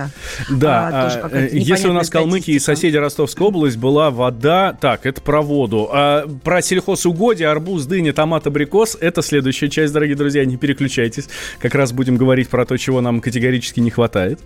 Да, 0.50 0.90
а, 0.92 1.30
а 1.32 1.40
если 1.40 1.88
у 1.88 1.94
нас 1.94 2.10
Калмыкия 2.10 2.56
и 2.56 2.60
соседи 2.60 2.98
Ростовской 2.98 3.48
область 3.48 3.78
была 3.78 4.12
вода, 4.12 4.74
так, 4.74 5.06
это 5.06 5.22
про 5.22 5.42
воду. 5.42 5.90
А 5.90 6.28
про 6.44 6.62
сельхозугодие, 6.62 7.48
арбуз, 7.48 7.86
дыня, 7.86 8.12
томат, 8.12 8.46
абрикос, 8.46 8.98
это 9.00 9.22
следующая 9.22 9.70
часть, 9.70 9.94
дорогие 9.94 10.18
друзья, 10.18 10.44
не 10.44 10.58
переключайтесь. 10.58 11.30
Как 11.60 11.74
раз 11.80 11.92
будем 11.92 12.18
говорить 12.18 12.50
про 12.50 12.66
то, 12.66 12.78
чего 12.78 13.02
нам 13.02 13.22
категорически 13.22 13.80
не 13.80 13.90
хватает. 13.90 14.40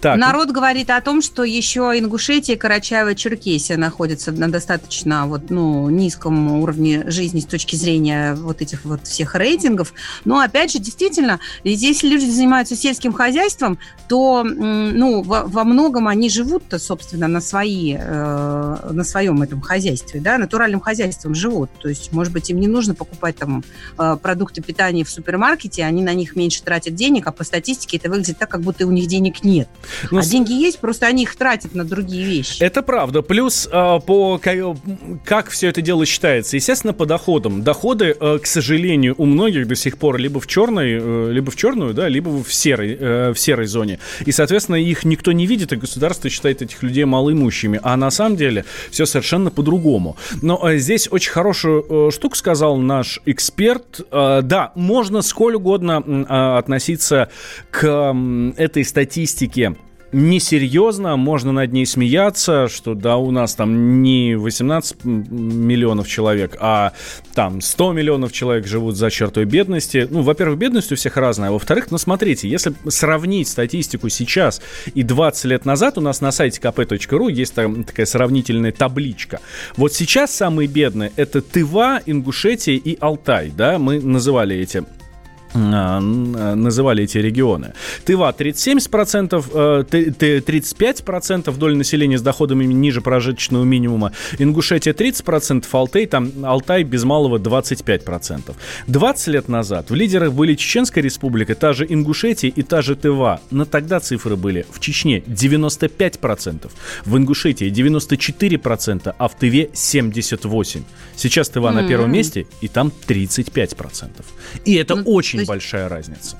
Так. 0.00 0.16
Народ 0.16 0.50
говорит 0.50 0.88
о 0.90 1.00
том, 1.00 1.20
что 1.20 1.44
еще 1.44 1.92
Ингушетия 1.96 2.54
и 2.54 2.58
Карачаево-Черкесия 2.58 3.76
находятся 3.76 4.32
на 4.32 4.48
достаточно 4.48 5.26
вот, 5.26 5.50
ну, 5.50 5.90
низком 5.90 6.60
уровне 6.60 7.04
жизни 7.10 7.40
с 7.40 7.46
точки 7.46 7.76
зрения 7.76 8.34
вот 8.34 8.62
этих 8.62 8.84
вот 8.84 9.06
всех 9.06 9.34
рейтингов. 9.34 9.92
Но, 10.24 10.38
опять 10.38 10.72
же, 10.72 10.78
действительно, 10.78 11.40
если 11.64 12.08
люди 12.08 12.24
занимаются 12.24 12.76
сельским 12.76 13.12
хозяйством, 13.12 13.78
то 14.08 14.44
ну, 14.44 15.22
во, 15.22 15.42
во 15.44 15.64
многом 15.64 16.08
они 16.08 16.30
живут-то, 16.30 16.78
собственно, 16.78 17.28
на, 17.28 17.40
свои, 17.40 17.96
э, 17.98 18.76
на 18.90 19.04
своем 19.04 19.42
этом 19.42 19.60
хозяйстве, 19.60 20.20
да, 20.20 20.38
натуральным 20.38 20.80
хозяйством 20.80 21.34
живут. 21.34 21.70
То 21.80 21.88
есть, 21.88 22.12
может 22.12 22.32
быть, 22.32 22.48
им 22.50 22.60
не 22.60 22.68
нужно 22.68 22.94
покупать 22.94 23.36
там 23.36 23.64
э, 23.98 24.16
продукты 24.22 24.62
питания 24.62 25.04
в 25.04 25.10
супермаркете, 25.10 25.84
они 25.84 26.02
на 26.02 26.14
них 26.14 26.36
меньше 26.36 26.62
тратят 26.62 26.75
денег, 26.84 27.26
а 27.26 27.32
по 27.32 27.44
статистике 27.44 27.96
это 27.96 28.08
выглядит 28.08 28.38
так, 28.38 28.48
как 28.48 28.60
будто 28.60 28.86
у 28.86 28.90
них 28.90 29.06
денег 29.06 29.44
нет. 29.44 29.68
Ну, 30.10 30.18
а 30.18 30.22
с... 30.22 30.28
деньги 30.28 30.52
есть, 30.52 30.78
просто 30.78 31.06
они 31.06 31.24
их 31.24 31.36
тратят 31.36 31.74
на 31.74 31.84
другие 31.84 32.24
вещи. 32.24 32.62
Это 32.62 32.82
правда. 32.82 33.22
Плюс 33.22 33.68
э, 33.70 34.00
по 34.06 34.40
как 35.24 35.50
все 35.50 35.68
это 35.68 35.82
дело 35.82 36.06
считается? 36.06 36.56
Естественно, 36.56 36.92
по 36.92 37.06
доходам. 37.06 37.62
Доходы, 37.62 38.16
э, 38.18 38.38
к 38.38 38.46
сожалению, 38.46 39.14
у 39.18 39.24
многих 39.24 39.66
до 39.66 39.74
сих 39.74 39.98
пор 39.98 40.18
либо 40.18 40.40
в 40.40 40.46
черной, 40.46 40.98
э, 41.00 41.32
либо 41.32 41.50
в 41.50 41.56
черную, 41.56 41.94
да, 41.94 42.08
либо 42.08 42.42
в 42.42 42.52
серой, 42.52 42.96
э, 42.98 43.32
в 43.32 43.38
серой 43.38 43.66
зоне. 43.66 43.98
И, 44.24 44.32
соответственно, 44.32 44.76
их 44.76 45.04
никто 45.04 45.32
не 45.32 45.46
видит, 45.46 45.72
и 45.72 45.76
государство 45.76 46.30
считает 46.30 46.62
этих 46.62 46.82
людей 46.82 47.04
малоимущими. 47.04 47.80
А 47.82 47.96
на 47.96 48.10
самом 48.10 48.36
деле 48.36 48.64
все 48.90 49.06
совершенно 49.06 49.50
по-другому. 49.50 50.16
Но 50.42 50.68
э, 50.68 50.78
здесь 50.78 51.08
очень 51.10 51.32
хорошую 51.32 51.84
э, 51.88 52.10
штуку 52.12 52.36
сказал 52.36 52.76
наш 52.76 53.20
эксперт. 53.26 54.00
Э, 54.10 54.40
да, 54.42 54.72
можно 54.74 55.22
сколь 55.22 55.54
угодно 55.54 56.02
э, 56.06 56.55
относиться 56.58 57.28
к 57.70 58.14
этой 58.56 58.84
статистике 58.84 59.76
несерьезно, 60.12 61.16
можно 61.16 61.52
над 61.52 61.72
ней 61.72 61.84
смеяться, 61.84 62.68
что 62.68 62.94
да, 62.94 63.16
у 63.16 63.30
нас 63.30 63.54
там 63.54 64.02
не 64.02 64.34
18 64.36 65.04
миллионов 65.04 66.08
человек, 66.08 66.56
а 66.60 66.92
там 67.34 67.60
100 67.60 67.92
миллионов 67.92 68.32
человек 68.32 68.66
живут 68.66 68.96
за 68.96 69.10
чертой 69.10 69.44
бедности. 69.44 70.06
Ну, 70.10 70.22
во-первых, 70.22 70.58
бедность 70.58 70.92
у 70.92 70.96
всех 70.96 71.16
разная, 71.16 71.50
а 71.50 71.52
во-вторых, 71.52 71.90
ну, 71.90 71.98
смотрите, 71.98 72.48
если 72.48 72.72
сравнить 72.88 73.48
статистику 73.48 74.08
сейчас 74.08 74.62
и 74.94 75.02
20 75.02 75.44
лет 75.46 75.64
назад, 75.64 75.98
у 75.98 76.00
нас 76.00 76.20
на 76.20 76.32
сайте 76.32 76.60
kp.ru 76.60 77.30
есть 77.30 77.54
там 77.54 77.84
такая 77.84 78.06
сравнительная 78.06 78.72
табличка. 78.72 79.40
Вот 79.76 79.92
сейчас 79.92 80.34
самые 80.34 80.68
бедные— 80.68 81.12
это 81.16 81.42
Тыва, 81.42 82.00
Ингушетия 82.06 82.76
и 82.76 82.96
Алтай, 83.00 83.52
да, 83.54 83.78
мы 83.78 84.00
называли 84.00 84.56
эти 84.56 84.84
называли 85.56 87.04
эти 87.04 87.18
регионы. 87.18 87.72
Тыва 88.04 88.34
37%, 88.36 89.86
35% 89.90 91.48
э, 91.48 91.52
доли 91.58 91.74
населения 91.74 92.18
с 92.18 92.22
доходами 92.22 92.64
ниже 92.64 93.00
прожиточного 93.00 93.64
минимума, 93.64 94.12
Ингушетия 94.38 94.92
30%, 94.92 95.64
Алтай, 95.72 96.06
там, 96.06 96.30
Алтай 96.44 96.82
без 96.82 97.04
малого 97.04 97.38
25%. 97.38 98.54
20 98.86 99.28
лет 99.28 99.48
назад 99.48 99.90
в 99.90 99.94
лидерах 99.94 100.32
были 100.32 100.54
Чеченская 100.54 101.02
республика, 101.02 101.54
та 101.54 101.72
же 101.72 101.86
Ингушетия 101.88 102.50
и 102.50 102.62
та 102.62 102.82
же 102.82 102.96
Тыва, 102.96 103.40
но 103.50 103.64
тогда 103.64 104.00
цифры 104.00 104.36
были 104.36 104.66
в 104.70 104.80
Чечне 104.80 105.20
95%, 105.20 106.70
в 107.04 107.16
Ингушетии 107.16 107.70
94%, 107.70 109.14
а 109.16 109.28
в 109.28 109.34
Тыве 109.36 109.70
78%. 109.72 110.82
Сейчас 111.16 111.48
Тыва 111.48 111.68
mm-hmm. 111.68 111.72
на 111.72 111.88
первом 111.88 112.12
месте, 112.12 112.46
и 112.60 112.68
там 112.68 112.92
35%. 113.08 114.10
И 114.64 114.74
это 114.74 114.96
ну, 114.96 115.02
очень 115.04 115.45
есть... 115.46 115.48
большая 115.48 115.88
разница. 115.88 116.36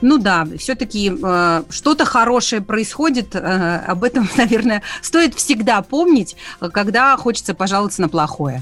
Ну 0.00 0.18
да, 0.18 0.46
все-таки 0.58 1.12
э, 1.12 1.62
что-то 1.70 2.04
хорошее 2.04 2.62
происходит. 2.62 3.34
Э, 3.34 3.78
об 3.86 4.04
этом, 4.04 4.28
наверное, 4.36 4.82
стоит 5.02 5.34
всегда 5.34 5.82
помнить, 5.82 6.36
когда 6.72 7.16
хочется 7.16 7.54
пожаловаться 7.54 8.02
на 8.02 8.08
плохое. 8.08 8.60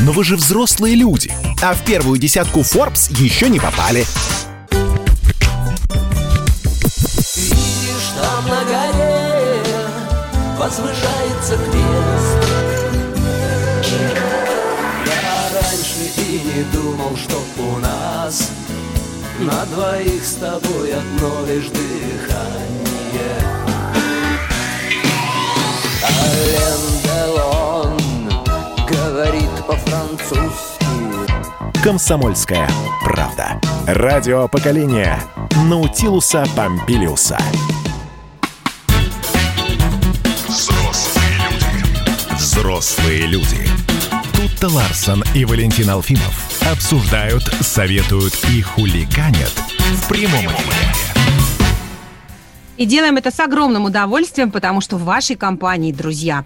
Но 0.00 0.12
вы 0.12 0.24
же 0.24 0.36
взрослые 0.36 0.96
люди, 0.96 1.32
а 1.62 1.74
в 1.74 1.84
первую 1.84 2.18
десятку 2.18 2.60
Forbes 2.60 3.12
еще 3.22 3.48
не 3.48 3.60
попали. 3.60 4.04
Видишь, 7.36 8.10
там 8.20 8.48
на 8.48 8.64
горе 8.64 9.62
возвышается 10.58 11.56
крест. 11.56 12.38
Я 15.06 15.60
раньше 15.60 16.10
и 16.18 16.40
не 16.40 16.64
думал, 16.72 17.16
что 17.16 17.43
нас 18.34 18.50
На 19.38 19.64
двоих 19.66 20.24
с 20.24 20.34
тобой 20.34 20.92
одно 20.92 21.46
лишь 21.46 21.68
дыхание 21.68 23.38
Ален 26.02 26.80
Делон 27.04 27.98
говорит 28.88 29.50
по-французски 29.66 30.84
«Комсомольская 31.82 32.68
правда». 33.04 33.60
Радио 33.86 34.48
поколения 34.48 35.20
Наутилуса 35.68 36.46
Помпилиуса. 36.56 37.38
Взрослые 40.48 41.36
люди. 41.38 42.36
Взрослые 42.38 43.26
люди. 43.26 43.68
Тут-то 44.34 44.68
Ларсон 44.68 45.24
и 45.34 45.44
Валентин 45.44 45.90
Алфимов 45.90 46.43
обсуждают, 46.70 47.44
советуют 47.60 48.34
и 48.50 48.62
хулиганят 48.62 49.52
в 49.78 50.08
прямом 50.08 50.46
эфире. 50.46 51.03
И 52.76 52.86
делаем 52.86 53.16
это 53.16 53.30
с 53.30 53.38
огромным 53.38 53.84
удовольствием, 53.84 54.50
потому 54.50 54.80
что 54.80 54.96
в 54.96 55.04
вашей 55.04 55.36
компании, 55.36 55.92
друзья. 55.92 56.44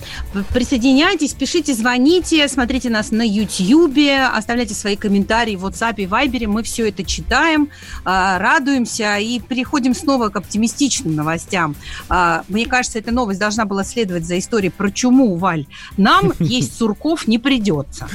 Присоединяйтесь, 0.52 1.32
пишите, 1.32 1.72
звоните, 1.72 2.46
смотрите 2.48 2.90
нас 2.90 3.10
на 3.10 3.22
YouTube, 3.22 3.98
оставляйте 4.34 4.74
свои 4.74 4.96
комментарии 4.96 5.56
в 5.56 5.64
WhatsApp 5.64 5.94
и 5.96 6.04
Viber. 6.04 6.46
Мы 6.46 6.62
все 6.62 6.88
это 6.88 7.02
читаем, 7.02 7.70
а, 8.04 8.38
радуемся 8.38 9.16
и 9.16 9.40
переходим 9.40 9.94
снова 9.94 10.28
к 10.28 10.36
оптимистичным 10.36 11.14
новостям. 11.16 11.74
А, 12.08 12.44
мне 12.48 12.66
кажется, 12.66 12.98
эта 12.98 13.10
новость 13.10 13.40
должна 13.40 13.64
была 13.64 13.84
следовать 13.84 14.26
за 14.26 14.38
историей 14.38 14.70
про 14.70 14.90
чуму, 14.90 15.36
Валь. 15.36 15.66
Нам 15.96 16.32
есть 16.38 16.76
сурков 16.76 17.26
не 17.26 17.38
придется. 17.38 18.08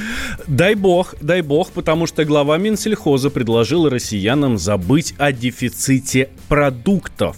Дай 0.46 0.74
бог, 0.76 1.14
дай 1.20 1.42
бог, 1.42 1.72
потому 1.72 2.06
что 2.06 2.24
глава 2.24 2.58
Минсельхоза 2.58 3.30
предложил 3.30 3.88
россиянам 3.88 4.56
забыть 4.56 5.14
о 5.18 5.32
дефиците 5.32 6.30
продуктов. 6.48 7.36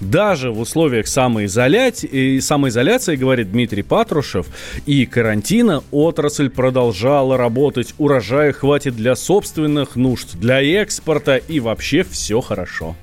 Даже 0.00 0.50
в 0.50 0.60
условиях 0.60 1.06
самоизоляции, 1.06 2.38
самоизоляции, 2.40 3.16
говорит 3.16 3.52
Дмитрий 3.52 3.82
Патрушев, 3.82 4.46
и 4.86 5.06
карантина 5.06 5.82
отрасль 5.90 6.50
продолжала 6.50 7.36
работать. 7.36 7.94
Урожая 7.98 8.52
хватит 8.52 8.96
для 8.96 9.16
собственных 9.16 9.96
нужд, 9.96 10.34
для 10.34 10.62
экспорта 10.62 11.36
и 11.36 11.60
вообще 11.60 12.02
все 12.04 12.40
хорошо. 12.40 12.96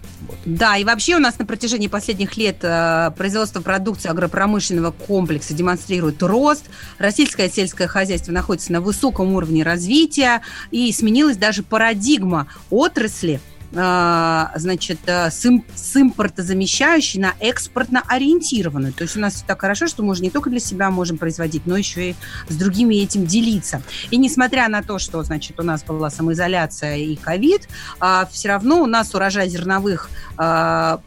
Да, 0.46 0.78
и 0.78 0.84
вообще 0.84 1.16
у 1.16 1.20
нас 1.20 1.38
на 1.40 1.46
протяжении 1.46 1.88
последних 1.88 2.38
лет 2.38 2.58
э, 2.62 3.12
производство 3.18 3.62
продукции 3.62 4.10
агропромышленного 4.10 4.92
комплекса 4.92 5.54
демонстрирует 5.54 6.22
рост. 6.22 6.66
Российское 6.98 7.50
сельское 7.50 7.88
хозяйство 7.88 8.32
находится 8.32 8.72
на 8.72 8.82
высоком 8.82 9.34
уровне 9.34 9.64
развития 9.64 10.42
и 10.72 10.92
сменилась 10.92 11.38
даже 11.38 11.64
парадигма 11.64 12.48
отрасли– 12.70 13.40
значит, 13.72 15.00
э, 15.06 15.30
с, 15.30 15.46
им, 15.46 15.64
с 15.76 15.96
импортозамещающей 15.96 17.20
на 17.20 17.34
экспортно 17.40 18.04
ориентированную. 18.08 18.94
То 18.94 19.04
есть 19.04 19.16
у 19.16 19.20
нас 19.20 19.36
все 19.36 19.46
так 19.46 19.62
хорошо, 19.62 19.88
что 19.88 20.02
мы 20.02 20.12
уже 20.12 20.24
не 20.24 20.32
только 20.32 20.50
для 20.50 20.60
себя 20.60 20.90
можем 20.90 21.18
производить, 21.18 21.68
но 21.68 21.78
еще 21.78 22.12
и 22.12 22.16
с 22.48 22.56
другими 22.56 22.96
этим 22.96 23.26
делиться. 23.26 23.82
И 24.10 24.18
несмотря 24.18 24.68
на 24.70 24.82
то, 24.82 24.98
что, 24.98 25.22
значит, 25.24 25.60
у 25.60 25.64
нас 25.64 25.84
была 25.84 26.10
самоизоляция 26.10 26.98
и 26.98 27.16
ковид, 27.16 27.70
а, 28.00 28.28
все 28.32 28.50
равно 28.50 28.82
у 28.82 28.86
нас 28.88 29.14
урожай 29.14 29.48
зерновых 29.50 30.10
а, 30.38 31.02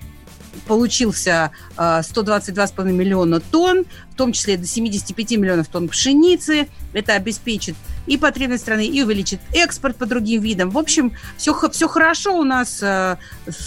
получился 0.67 1.51
122,5 1.77 2.93
миллиона 2.93 3.41
тонн, 3.41 3.87
в 4.11 4.15
том 4.15 4.33
числе 4.33 4.57
до 4.57 4.67
75 4.67 5.33
миллионов 5.33 5.69
тонн 5.69 5.89
пшеницы. 5.89 6.69
Это 6.93 7.15
обеспечит 7.15 7.75
и 8.07 8.17
потребность 8.17 8.63
страны, 8.63 8.87
и 8.87 9.03
увеличит 9.03 9.41
экспорт 9.53 9.97
по 9.97 10.07
другим 10.07 10.43
видам. 10.43 10.71
В 10.71 10.79
общем, 10.79 11.13
все, 11.37 11.55
все 11.71 11.89
хорошо 11.89 12.39
у 12.39 12.45
нас. 12.45 12.83
Э, 12.83 13.17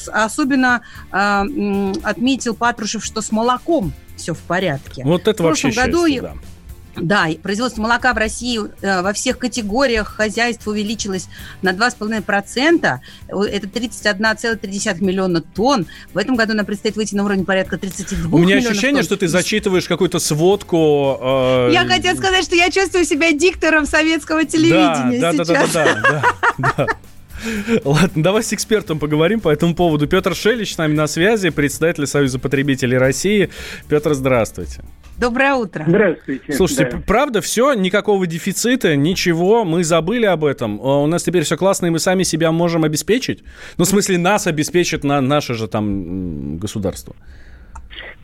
особенно 0.07 0.81
э, 1.11 1.93
отметил 2.03 2.55
Патрушев, 2.55 3.03
что 3.03 3.21
с 3.21 3.31
молоком 3.31 3.93
все 4.15 4.33
в 4.33 4.39
порядке. 4.39 5.03
Вот 5.03 5.27
это 5.27 5.43
в 5.43 5.45
вообще 5.45 5.71
году 5.71 6.07
счастье, 6.07 6.21
да. 6.21 6.33
Да, 6.97 7.27
производство 7.43 7.81
молока 7.81 8.13
в 8.13 8.17
России 8.17 8.59
э, 8.81 9.01
во 9.01 9.11
всех 9.13 9.37
категориях 9.37 10.07
хозяйств 10.15 10.65
увеличилось 10.67 11.27
на 11.61 11.71
2,5%. 11.71 12.99
Это 13.27 13.67
31,3 13.67 15.03
миллиона 15.03 15.41
тонн. 15.41 15.87
В 16.13 16.17
этом 16.17 16.35
году 16.35 16.53
нам 16.53 16.65
предстоит 16.65 16.95
выйти 16.95 17.15
на 17.15 17.25
уровень 17.25 17.45
порядка 17.45 17.77
32 17.77 18.29
У 18.31 18.41
меня 18.41 18.57
ощущение, 18.57 19.01
тонн. 19.01 19.03
что 19.03 19.17
ты 19.17 19.27
зачитываешь 19.27 19.87
какую-то 19.87 20.19
сводку. 20.19 21.17
э, 21.21 21.69
Я 21.73 21.85
хотела 21.85 22.15
сказать, 22.15 22.45
что 22.45 22.55
я 22.55 22.71
чувствую 22.71 23.05
себя 23.05 23.31
диктором 23.33 23.85
советского 23.85 24.45
телевидения 24.45 25.19
да, 25.19 25.33
да, 25.33 25.43
сейчас. 25.45 25.71
Да, 25.73 25.85
да, 25.85 26.01
да, 26.01 26.23
да, 26.57 26.73
да. 26.77 26.87
Ладно, 27.83 28.23
давай 28.23 28.43
с 28.43 28.53
экспертом 28.53 28.99
поговорим 28.99 29.39
по 29.39 29.49
этому 29.49 29.75
поводу. 29.75 30.07
Петр 30.07 30.35
Шелич 30.35 30.73
с 30.73 30.77
нами 30.77 30.93
на 30.93 31.07
связи, 31.07 31.49
председатель 31.49 32.05
Союза 32.07 32.39
потребителей 32.39 32.97
России. 32.97 33.49
Петр, 33.89 34.13
здравствуйте. 34.13 34.81
Доброе 35.17 35.53
утро. 35.53 35.85
Здравствуйте. 35.87 36.51
Слушайте, 36.51 36.89
Да. 36.91 37.01
правда, 37.07 37.39
все, 37.39 37.73
никакого 37.73 38.27
дефицита, 38.27 38.97
ничего, 38.97 39.63
мы 39.63 39.83
забыли 39.85 40.25
об 40.25 40.43
этом. 40.43 40.79
А 40.81 41.03
У 41.03 41.07
нас 41.07 41.23
теперь 41.23 41.43
все 41.43 41.55
классно, 41.55 41.85
и 41.85 41.89
мы 41.89 41.99
сами 41.99 42.23
себя 42.23 42.51
можем 42.51 42.83
обеспечить. 42.83 43.41
Ну, 43.77 43.85
в 43.85 43.87
смысле, 43.87 44.17
нас 44.17 44.45
обеспечит 44.45 45.05
на 45.05 45.21
наше 45.21 45.53
же 45.53 45.67
там 45.69 46.57
государство. 46.57 47.15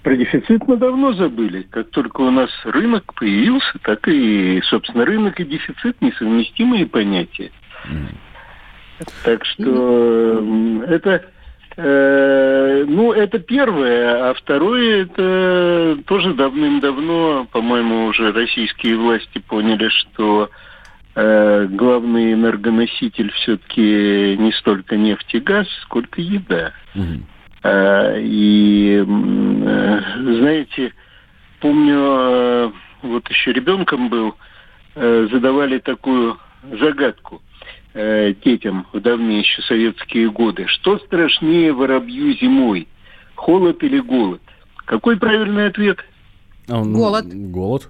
Про 0.04 0.18
дефицит 0.18 0.68
мы 0.68 0.76
давно 0.78 1.14
забыли. 1.14 1.62
Как 1.70 1.92
только 1.92 2.22
у 2.22 2.32
нас 2.32 2.50
рынок 2.66 3.14
появился, 3.14 3.78
так 3.84 4.08
и, 4.08 4.60
собственно, 4.64 5.06
рынок 5.06 5.40
и 5.40 5.46
дефицит 5.46 6.02
несовместимые 6.02 6.88
понятия. 6.88 7.52
Так 9.24 9.46
что 9.46 10.84
это, 10.88 11.26
э, 11.78 12.86
ну, 12.88 13.14
это 13.14 13.40
первое, 13.40 14.30
а 14.30 14.34
второе, 14.34 15.04
это 15.04 15.98
тоже 16.06 16.34
давным-давно, 16.34 17.48
по-моему, 17.52 18.06
уже 18.06 18.32
российские 18.32 18.98
власти 18.98 19.40
поняли, 19.40 19.90
что 19.90 20.50
э, 21.16 21.68
главный 21.70 22.34
энергоноситель 22.34 23.32
все-таки 23.32 24.38
не 24.38 24.52
столько 24.54 24.98
нефть 24.98 25.34
и 25.34 25.40
газ, 25.40 25.68
сколько 25.84 26.22
еда. 26.22 26.74
А, 27.64 28.18
И, 28.18 29.04
э, 29.06 30.02
знаете, 30.40 30.94
помню, 31.60 32.00
э, 32.00 32.72
вот 33.04 33.30
еще 33.30 33.54
ребенком 33.54 34.10
был, 34.10 34.36
э, 34.96 35.28
задавали 35.32 35.78
такую 35.80 36.38
загадку 36.80 37.42
э, 37.94 38.34
детям 38.44 38.88
в 38.94 39.00
давние 39.00 39.40
еще 39.40 39.62
советские 39.64 40.30
годы. 40.32 40.66
Что 40.68 40.98
страшнее 41.00 41.74
воробью 41.74 42.34
зимой, 42.38 42.88
холод 43.36 43.84
или 43.84 44.00
голод? 44.00 44.42
Какой 44.86 45.18
правильный 45.18 45.68
ответ? 45.68 46.00
А, 46.68 46.82
Голод. 46.84 47.26
Голод. 47.28 47.90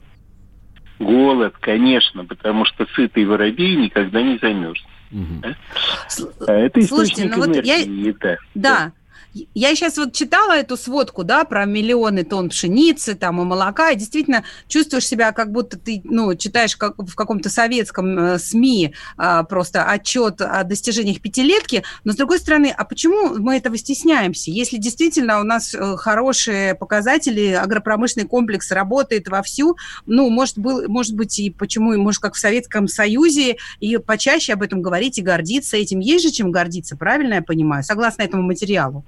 Голод, 1.00 1.56
конечно, 1.60 2.26
потому 2.26 2.66
что 2.66 2.86
сытый 2.96 3.26
воробей 3.26 3.76
никогда 3.76 4.22
не 4.22 4.38
замерзнет. 4.38 4.88
Мгм. 5.10 5.42
А 5.44 6.52
это 6.54 6.82
Слушайте, 6.84 7.24
источник 7.26 7.36
ну 7.36 7.46
вот 7.46 7.66
я- 7.66 7.84
энергии, 7.84 8.08
еда. 8.08 8.38
Да. 8.56 8.92
Я 9.34 9.76
сейчас 9.76 9.98
вот 9.98 10.14
читала 10.14 10.54
эту 10.54 10.76
сводку, 10.76 11.24
да, 11.24 11.46
про 11.46 11.66
миллионы 11.66 12.26
тонн 12.26 12.50
пшеницы 12.50 13.16
там 13.16 13.42
и 13.42 13.46
молока, 13.46 13.92
и 13.92 13.96
действительно 13.96 14.44
чувствуешь 14.68 15.08
себя, 15.08 15.32
как 15.32 15.52
будто 15.52 15.80
ты, 15.80 16.02
ну, 16.04 16.36
читаешь 16.36 16.76
как 16.76 16.98
в 16.98 17.16
каком-то 17.16 17.50
советском 17.50 18.20
э, 18.20 18.40
СМИ 18.40 18.94
а, 19.16 19.44
просто 19.44 19.86
отчет 19.86 20.42
о 20.42 20.64
достижениях 20.64 21.22
пятилетки, 21.22 21.84
но 22.04 22.12
с 22.12 22.16
другой 22.18 22.40
стороны, 22.40 22.74
а 22.76 22.84
почему 22.84 23.38
мы 23.38 23.56
этого 23.56 23.78
стесняемся? 23.78 24.52
Если 24.52 24.78
действительно 24.78 25.40
у 25.40 25.44
нас 25.44 25.74
э, 25.74 25.96
хорошие 25.96 26.76
показатели, 26.76 27.52
агропромышленный 27.54 28.28
комплекс 28.28 28.70
работает 28.72 29.30
вовсю, 29.30 29.78
ну, 30.06 30.30
может, 30.30 30.58
был, 30.58 30.90
может 30.90 31.16
быть, 31.16 31.40
и 31.40 31.50
почему, 31.50 31.98
может, 31.98 32.22
как 32.22 32.34
в 32.34 32.40
Советском 32.40 32.90
Союзе, 32.90 33.58
и 33.80 33.98
почаще 33.98 34.54
об 34.54 34.62
этом 34.62 34.82
говорить 34.82 35.18
и 35.20 35.22
гордиться 35.22 35.78
этим. 35.78 36.00
Есть 36.00 36.26
же 36.26 36.32
чем 36.32 36.52
гордиться, 36.52 36.98
правильно 36.98 37.36
я 37.36 37.42
понимаю, 37.42 37.84
согласно 37.84 38.24
этому 38.24 38.44
материалу? 38.44 39.06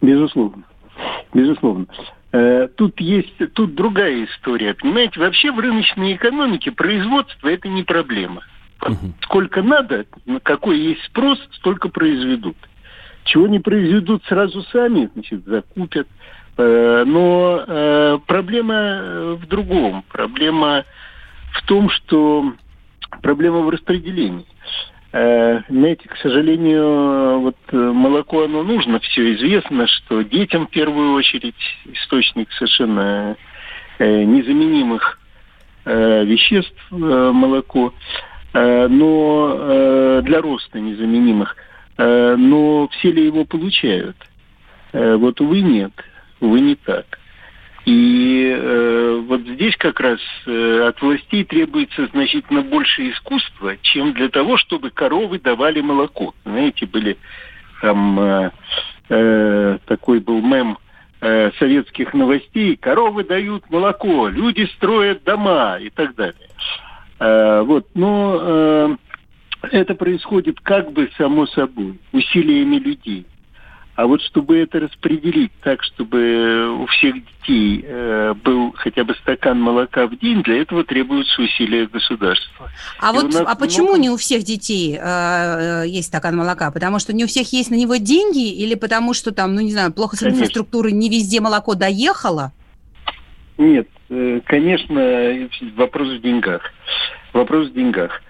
Безусловно. 0.00 0.64
Безусловно. 1.32 1.86
Э, 2.32 2.68
Тут 2.76 3.00
есть, 3.00 3.34
тут 3.54 3.74
другая 3.74 4.24
история. 4.24 4.74
Понимаете, 4.74 5.20
вообще 5.20 5.52
в 5.52 5.58
рыночной 5.58 6.14
экономике 6.14 6.70
производство 6.72 7.48
это 7.48 7.68
не 7.68 7.82
проблема. 7.82 8.42
Сколько 9.22 9.62
надо, 9.62 10.06
на 10.26 10.38
какой 10.40 10.78
есть 10.78 11.02
спрос, 11.04 11.38
столько 11.52 11.88
произведут. 11.88 12.56
Чего 13.24 13.48
не 13.48 13.58
произведут 13.58 14.22
сразу 14.26 14.62
сами, 14.64 15.10
значит, 15.14 15.44
закупят. 15.44 16.06
Э, 16.56 17.04
Но 17.06 17.64
э, 17.66 18.18
проблема 18.26 19.36
в 19.40 19.46
другом. 19.46 20.04
Проблема 20.08 20.84
в 21.52 21.66
том, 21.66 21.88
что 21.90 22.52
проблема 23.22 23.60
в 23.60 23.70
распределении. 23.70 24.46
Э, 25.12 25.60
Знаете, 25.68 26.08
к 26.08 26.16
сожалению, 26.16 27.40
вот 27.40 27.56
э, 27.72 27.76
молоко 27.76 28.44
оно 28.44 28.62
нужно, 28.62 28.98
все 29.00 29.34
известно, 29.34 29.86
что 29.86 30.22
детям 30.22 30.66
в 30.66 30.70
первую 30.70 31.14
очередь 31.14 31.54
источник 31.86 32.50
совершенно 32.52 33.36
э, 33.98 34.24
незаменимых 34.24 35.18
э, 35.84 36.24
веществ 36.24 36.76
э, 36.90 36.94
молоко. 36.96 37.94
э, 38.52 38.88
но 38.88 39.56
э, 39.58 40.22
для 40.24 40.40
роста 40.40 40.80
незаменимых. 40.80 41.56
Э, 41.98 42.34
но 42.36 42.88
все 42.88 43.12
ли 43.12 43.24
его 43.26 43.44
получают? 43.44 44.16
Э, 44.92 45.16
вот, 45.16 45.40
увы, 45.40 45.60
нет. 45.60 45.92
Увы, 46.40 46.60
не 46.60 46.74
так. 46.74 47.18
И 47.86 48.52
э, 48.52 49.22
вот 49.28 49.42
здесь 49.42 49.76
как 49.76 50.00
раз 50.00 50.18
э, 50.44 50.86
от 50.88 51.00
властей 51.00 51.44
требуется 51.44 52.08
значительно 52.08 52.62
больше 52.62 53.08
искусства, 53.10 53.76
чем 53.80 54.12
для 54.12 54.28
того, 54.28 54.56
чтобы 54.56 54.90
коровы 54.90 55.38
давали 55.38 55.80
молоко. 55.80 56.34
Знаете, 56.44 56.84
были 56.86 57.16
там 57.80 58.18
э, 58.18 58.50
э, 59.08 59.78
такой 59.86 60.18
был 60.18 60.42
мем 60.42 60.78
э, 61.20 61.52
советских 61.60 62.12
новостей, 62.12 62.76
коровы 62.76 63.22
дают 63.22 63.70
молоко, 63.70 64.26
люди 64.26 64.68
строят 64.76 65.22
дома 65.22 65.78
и 65.80 65.88
так 65.90 66.16
далее. 66.16 66.48
Э, 67.20 67.62
вот, 67.64 67.86
но 67.94 68.38
э, 68.40 68.96
это 69.70 69.94
происходит 69.94 70.58
как 70.60 70.92
бы 70.92 71.08
само 71.16 71.46
собой, 71.46 72.00
усилиями 72.10 72.76
людей. 72.78 73.26
А 73.96 74.06
вот 74.06 74.20
чтобы 74.20 74.58
это 74.58 74.78
распределить 74.78 75.52
так, 75.62 75.82
чтобы 75.82 76.82
у 76.82 76.86
всех 76.86 77.14
детей 77.14 77.82
э, 77.82 78.34
был 78.34 78.74
хотя 78.76 79.04
бы 79.04 79.14
стакан 79.14 79.58
молока 79.58 80.06
в 80.06 80.18
день, 80.18 80.42
для 80.42 80.60
этого 80.60 80.84
требуются 80.84 81.40
усилия 81.40 81.86
государства. 81.86 82.70
А 83.00 83.12
И 83.12 83.14
вот, 83.14 83.34
а 83.34 83.54
почему 83.54 83.88
много... 83.88 84.00
не 84.00 84.10
у 84.10 84.18
всех 84.18 84.42
детей 84.42 84.98
э, 85.00 85.84
э, 85.84 85.88
есть 85.88 86.08
стакан 86.08 86.36
молока? 86.36 86.70
Потому 86.70 86.98
что 86.98 87.14
не 87.14 87.24
у 87.24 87.26
всех 87.26 87.50
есть 87.54 87.70
на 87.70 87.74
него 87.74 87.96
деньги, 87.96 88.52
или 88.52 88.74
потому 88.74 89.14
что 89.14 89.32
там, 89.32 89.54
ну 89.54 89.62
не 89.62 89.72
знаю, 89.72 89.94
плохо 89.94 90.16
с 90.16 90.18
Конечно. 90.18 90.40
инфраструктурой, 90.40 90.92
не 90.92 91.08
везде 91.08 91.40
молоко 91.40 91.74
доехало? 91.74 92.52
Нет, 93.56 93.88
конечно, 94.44 95.48
вопрос 95.74 96.08
в 96.08 96.20
деньгах. 96.20 96.60
Вопрос 97.36 97.68
в 97.68 97.74
деньгах. 97.74 98.22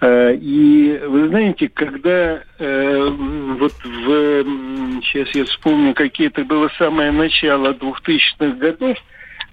Э, 0.00 0.36
и 0.36 0.96
вы 1.04 1.26
знаете, 1.28 1.68
когда 1.68 2.44
э, 2.60 3.08
вот 3.58 3.72
в... 3.82 4.44
Сейчас 5.02 5.34
я 5.34 5.44
вспомню, 5.46 5.94
какие 5.94 6.28
это 6.28 6.44
было 6.44 6.70
самое 6.78 7.10
начало 7.10 7.72
2000-х 7.72 8.56
годов, 8.58 8.96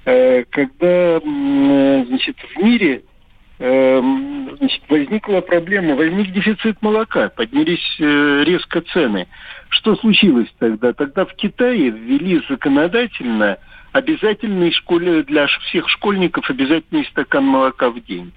когда 0.06 1.20
значит, 1.20 2.38
в 2.38 2.64
мире 2.64 3.04
значит, 3.58 4.82
возникла 4.88 5.42
проблема, 5.42 5.96
возник 5.96 6.32
дефицит 6.32 6.82
молока, 6.82 7.30
поднялись 7.30 7.96
резко 8.00 8.82
цены. 8.82 9.28
Что 9.70 9.96
случилось 9.98 10.48
тогда? 10.58 10.94
Тогда 10.94 11.26
в 11.26 11.34
Китае 11.34 11.90
ввели 11.90 12.42
законодательно 12.48 13.58
обязательный 13.92 14.72
школе, 14.72 15.24
для 15.24 15.48
всех 15.48 15.90
школьников 15.90 16.50
обязательный 16.50 17.06
стакан 17.06 17.44
молока 17.44 17.90
в 17.90 18.00
день. 18.04 18.32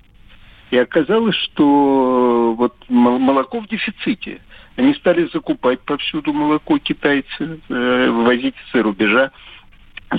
И 0.72 0.78
оказалось, 0.78 1.36
что 1.36 2.54
вот 2.56 2.74
молоко 2.88 3.60
в 3.60 3.68
дефиците. 3.68 4.40
Они 4.76 4.94
стали 4.94 5.28
закупать 5.30 5.80
повсюду 5.80 6.32
молоко 6.32 6.78
китайцы, 6.78 7.60
э, 7.68 8.08
вывозить 8.10 8.54
из-за 8.66 8.82
рубежа, 8.82 9.32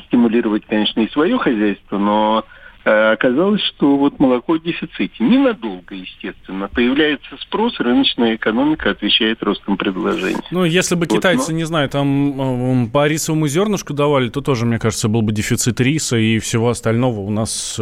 стимулировать, 0.05 0.63
конечно, 0.67 0.99
и 0.99 1.09
свое 1.09 1.39
хозяйство, 1.39 1.97
но 1.97 2.45
Э, 2.45 2.62
оказалось, 2.83 3.61
что 3.61 3.97
вот 3.97 4.19
молоко 4.19 4.53
в 4.53 4.63
дефиците. 4.63 5.13
Ненадолго, 5.19 5.95
естественно. 5.95 6.67
Появляется 6.67 7.37
спрос, 7.41 7.79
рыночная 7.79 8.35
экономика 8.35 8.91
отвечает 8.91 9.41
ростом 9.43 9.77
предложения. 9.77 10.41
Ну, 10.51 10.65
если 10.65 10.95
бы 10.95 11.07
вот, 11.09 11.17
китайцы, 11.17 11.51
но... 11.51 11.57
не 11.57 11.63
знаю, 11.63 11.89
там 11.89 12.89
по 12.91 13.07
рисовому 13.07 13.47
зернышку 13.47 13.93
давали, 13.93 14.29
то 14.29 14.41
тоже, 14.41 14.65
мне 14.65 14.79
кажется, 14.79 15.07
был 15.07 15.21
бы 15.21 15.31
дефицит 15.31 15.79
риса 15.79 16.17
и 16.17 16.39
всего 16.39 16.69
остального 16.69 17.19
у 17.19 17.29
нас 17.29 17.79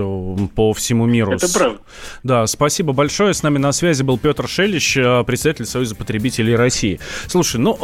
по 0.55 0.73
всему 0.73 1.05
миру. 1.05 1.33
Это 1.33 1.51
правда. 1.51 1.79
Да, 2.23 2.47
спасибо 2.47 2.93
большое. 2.93 3.33
С 3.33 3.43
нами 3.43 3.57
на 3.57 3.71
связи 3.71 4.03
был 4.03 4.17
Петр 4.17 4.47
Шелищ, 4.47 4.97
э, 4.97 5.23
председатель 5.23 5.65
Союза 5.65 5.95
потребителей 5.95 6.55
России. 6.55 6.99
Слушай, 7.27 7.59
ну, 7.59 7.77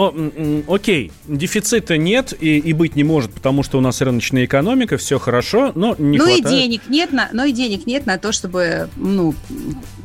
окей, 0.67 1.11
дефицита 1.27 1.97
нет 1.97 2.33
и, 2.39 2.57
и 2.57 2.73
быть 2.73 2.95
не 2.95 3.03
может, 3.03 3.33
потому 3.33 3.63
что 3.63 3.77
у 3.77 3.81
нас 3.81 4.01
рыночная 4.01 4.45
экономика, 4.45 4.97
все 4.97 5.19
хорошо, 5.19 5.71
но 5.75 5.95
не 5.97 6.17
ну 6.17 6.25
хватает... 6.25 6.43
Ну 6.45 6.49
и 6.49 6.53
денег 6.53 6.81
нет 6.89 7.06
нет 7.07 7.13
на, 7.13 7.29
но 7.31 7.45
и 7.45 7.51
денег 7.51 7.85
нет 7.85 8.05
на 8.05 8.17
то, 8.17 8.31
чтобы 8.31 8.89
ну, 8.95 9.33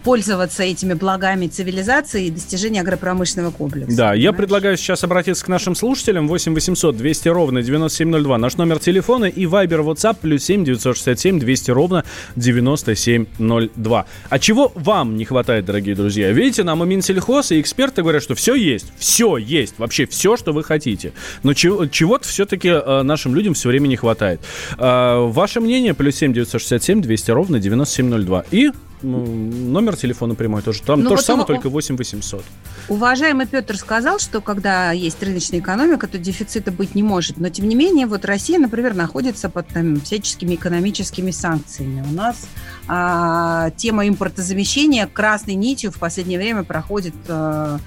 пользоваться 0.02 0.62
этими 0.62 0.94
благами 0.94 1.46
цивилизации 1.46 2.26
и 2.26 2.30
достижения 2.30 2.80
агропромышленного 2.80 3.50
комплекса. 3.52 3.96
Да, 3.96 4.02
понимаешь? 4.10 4.22
я 4.22 4.32
предлагаю 4.32 4.76
сейчас 4.76 5.04
обратиться 5.04 5.44
к 5.44 5.48
нашим 5.48 5.74
слушателям. 5.74 6.28
8 6.28 6.54
800 6.54 6.96
200 6.96 7.28
ровно 7.28 7.62
9702. 7.62 8.38
Наш 8.38 8.56
номер 8.56 8.78
телефона 8.78 9.26
и 9.26 9.44
Viber 9.44 9.84
WhatsApp 9.84 10.16
плюс 10.20 10.44
7 10.44 10.64
967 10.64 11.38
200 11.38 11.70
ровно 11.70 12.04
9702. 12.36 14.06
А 14.28 14.38
чего 14.38 14.72
вам 14.74 15.16
не 15.16 15.24
хватает, 15.24 15.64
дорогие 15.64 15.94
друзья? 15.94 16.30
Видите, 16.32 16.64
нам 16.64 16.82
и 16.82 16.86
Минсельхоз, 16.86 17.52
и 17.52 17.60
эксперты 17.60 18.02
говорят, 18.02 18.22
что 18.22 18.34
все 18.34 18.54
есть. 18.54 18.86
Все 18.98 19.36
есть. 19.36 19.74
Вообще 19.78 20.06
все, 20.06 20.36
что 20.36 20.52
вы 20.52 20.64
хотите. 20.64 21.12
Но 21.42 21.54
чего- 21.54 21.86
чего-то 21.86 22.28
все-таки 22.28 22.68
э, 22.68 23.02
нашим 23.02 23.34
людям 23.34 23.54
все 23.54 23.68
время 23.68 23.88
не 23.88 23.96
хватает. 23.96 24.40
Э, 24.78 25.26
ваше 25.28 25.60
мнение 25.60 25.94
плюс 25.94 26.16
7 26.16 26.32
967 26.32 27.02
200 27.02 27.30
ровно 27.30 27.58
9702. 27.58 28.44
И 28.50 28.70
номер 29.02 29.96
телефона 29.96 30.34
прямой 30.34 30.62
тоже. 30.62 30.82
Там 30.82 31.00
ну, 31.00 31.04
то 31.04 31.10
вот 31.10 31.20
же 31.20 31.24
самое, 31.24 31.46
только 31.46 31.68
8 31.68 31.96
800. 31.96 32.44
Уважаемый 32.88 33.46
Петр 33.46 33.76
сказал, 33.76 34.18
что 34.18 34.40
когда 34.40 34.92
есть 34.92 35.22
рыночная 35.22 35.60
экономика, 35.60 36.06
то 36.06 36.18
дефицита 36.18 36.70
быть 36.70 36.94
не 36.94 37.02
может. 37.02 37.38
Но, 37.38 37.48
тем 37.48 37.68
не 37.68 37.74
менее, 37.74 38.06
вот 38.06 38.24
Россия, 38.24 38.58
например, 38.58 38.94
находится 38.94 39.48
под 39.48 39.68
там, 39.68 40.00
всяческими 40.00 40.54
экономическими 40.54 41.30
санкциями. 41.30 42.04
У 42.08 42.12
нас 42.12 42.46
а, 42.88 43.70
тема 43.76 44.08
импортозамещения 44.08 45.06
красной 45.06 45.54
нитью 45.54 45.92
в 45.92 45.98
последнее 45.98 46.38
время 46.38 46.64
проходит 46.64 47.14
а, 47.28 47.78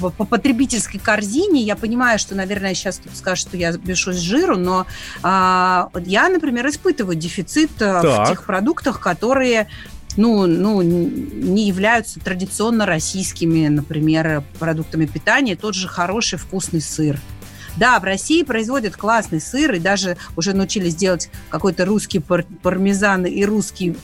по, 0.00 0.10
потребительской 0.10 1.00
корзине. 1.00 1.62
Я 1.62 1.76
понимаю, 1.76 2.18
что, 2.18 2.34
наверное, 2.34 2.74
сейчас 2.74 2.98
кто-то 2.98 3.16
скажет, 3.16 3.48
что 3.48 3.56
я 3.56 3.72
бешусь 3.72 4.16
жиру, 4.16 4.56
но 4.56 4.86
а, 5.22 5.90
я, 6.04 6.28
например, 6.28 6.68
испытываю 6.68 7.16
дефицит 7.16 7.70
так. 7.78 8.04
в 8.04 8.30
тех 8.30 8.44
продуктах, 8.44 9.00
которые 9.00 9.68
ну, 10.16 10.46
ну, 10.46 10.82
не 10.82 11.66
являются 11.68 12.20
традиционно 12.20 12.86
российскими, 12.86 13.68
например, 13.68 14.42
продуктами 14.58 15.06
питания. 15.06 15.56
Тот 15.56 15.74
же 15.74 15.88
хороший 15.88 16.38
вкусный 16.38 16.80
сыр– 16.80 17.18
да, 17.76 18.00
в 18.00 18.04
России 18.04 18.42
производят 18.42 18.96
классный 18.96 19.40
сыр, 19.40 19.74
и 19.74 19.78
даже 19.78 20.16
уже 20.36 20.52
научились 20.54 20.94
делать 20.94 21.30
какой-то 21.48 21.84
русский 21.84 22.18
пар 22.18 22.44
пармезан 22.62 23.26
и 23.26 23.44
русский, 23.44 23.96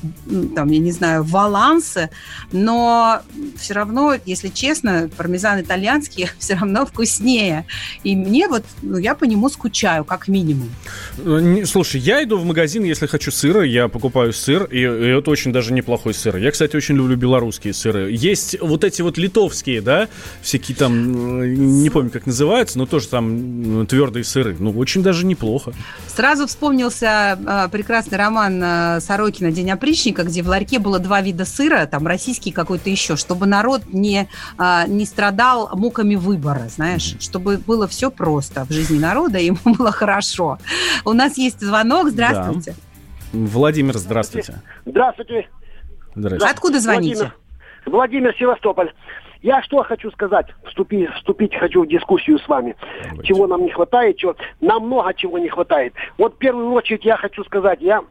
там, 0.55 0.71
я 0.71 0.79
не 0.79 0.93
знаю, 0.93 1.23
валансы, 1.23 2.11
но 2.53 3.21
все 3.57 3.75
равно, 3.75 4.15
если 4.25 4.49
честно, 4.49 5.11
пармезан 5.17 5.61
итальянский 5.61 6.29
все 6.39 6.55
равно 6.55 6.87
вкуснее. 6.87 7.67
И 8.05 8.17
мне 8.17 8.49
вот, 8.49 8.65
ну, 8.83 8.99
я 8.99 9.15
по 9.15 9.25
нему 9.25 9.49
скучаю, 9.49 10.05
как 10.05 10.29
минимум. 10.29 10.71
Э, 11.19 11.65
слушай, 11.65 12.01
я 12.01 12.23
иду 12.23 12.39
в 12.39 12.45
магазин, 12.45 12.85
если 12.85 13.07
хочу 13.07 13.31
сыра, 13.31 13.63
я 13.63 13.89
покупаю 13.89 14.33
сыр, 14.33 14.65
и, 14.65 14.79
и 14.79 15.19
это 15.19 15.31
очень 15.31 15.53
даже 15.53 15.73
неплохой 15.73 16.15
сыр. 16.15 16.37
Я, 16.37 16.51
кстати, 16.51 16.77
очень 16.77 16.97
люблю 16.97 17.17
белорусские 17.17 17.73
сыры. 17.73 18.11
Есть 18.13 18.57
вот 18.61 18.85
эти 18.85 19.03
вот 19.03 19.19
литовские, 19.19 19.81
да, 19.81 20.09
всякие 20.43 20.77
там, 20.77 21.43
э, 21.43 21.49
не 21.49 21.91
помню, 21.91 22.11
как 22.11 22.27
называются, 22.27 22.79
но 22.79 22.87
тоже 22.87 23.09
там 23.09 23.62
твердые 23.87 24.25
сыры. 24.25 24.57
Ну, 24.59 24.71
очень 24.79 25.03
даже 25.03 25.27
неплохо. 25.27 25.73
Сразу 26.07 26.47
вспомнился 26.47 27.39
э, 27.39 27.69
прекрасный 27.71 28.19
роман 28.19 28.63
э, 28.63 29.01
Сорокина 29.01 29.51
«День 29.51 29.71
опричника», 29.71 30.25
где 30.25 30.43
в 30.43 30.49
ларьке 30.49 30.79
было 30.79 30.99
два 30.99 31.21
вида 31.21 31.45
сыра, 31.45 31.87
там 31.87 32.07
российский 32.07 32.53
какой-то 32.53 32.91
еще, 32.91 33.17
чтобы 33.17 33.47
народ 33.47 33.83
не, 33.93 34.29
э, 34.59 34.83
не 34.89 35.07
страдал 35.07 35.71
муками 35.75 36.15
выбора, 36.15 36.69
знаешь, 36.69 37.15
mm-hmm. 37.15 37.23
чтобы 37.23 37.59
было 37.59 37.87
все 37.87 38.11
просто 38.11 38.65
в 38.65 38.73
жизни 38.73 38.99
народа, 38.99 39.39
и 39.39 39.47
ему 39.47 39.59
было 39.65 39.93
хорошо. 39.93 40.59
У 41.05 41.13
нас 41.13 41.39
есть 41.39 41.61
звонок, 41.61 42.11
здравствуйте. 42.11 42.75
Да. 43.33 43.39
Владимир, 43.39 43.97
здравствуйте. 43.97 44.63
Здравствуйте. 44.85 45.49
Здравствуйте. 46.15 46.53
Откуда 46.53 46.81
звоните? 46.81 47.15
Владимир, 47.15 47.35
Владимир 47.87 48.35
Севастополь. 48.39 48.93
Я 49.43 49.61
что 49.63 49.83
хочу 49.83 50.11
сказать, 50.13 50.47
вступить, 50.65 51.11
вступить 51.15 51.55
хочу 51.55 51.83
в 51.83 51.89
дискуссию 51.89 52.39
с 52.39 52.49
вами. 52.49 52.77
Давайте. 53.03 53.25
Чего 53.25 53.47
нам 53.47 53.65
не 53.65 53.71
хватает, 53.71 54.17
чего, 54.17 54.37
нам 54.61 54.87
много 54.87 55.13
чего 55.15 55.39
не 55.39 55.49
хватает. 55.49 55.95
Вот 56.17 56.35
в 56.35 56.39
первую 56.39 56.73
очередь 56.73 57.05
я 57.05 57.17
хочу 57.17 57.45
сказать, 57.45 57.81
я 57.81 58.03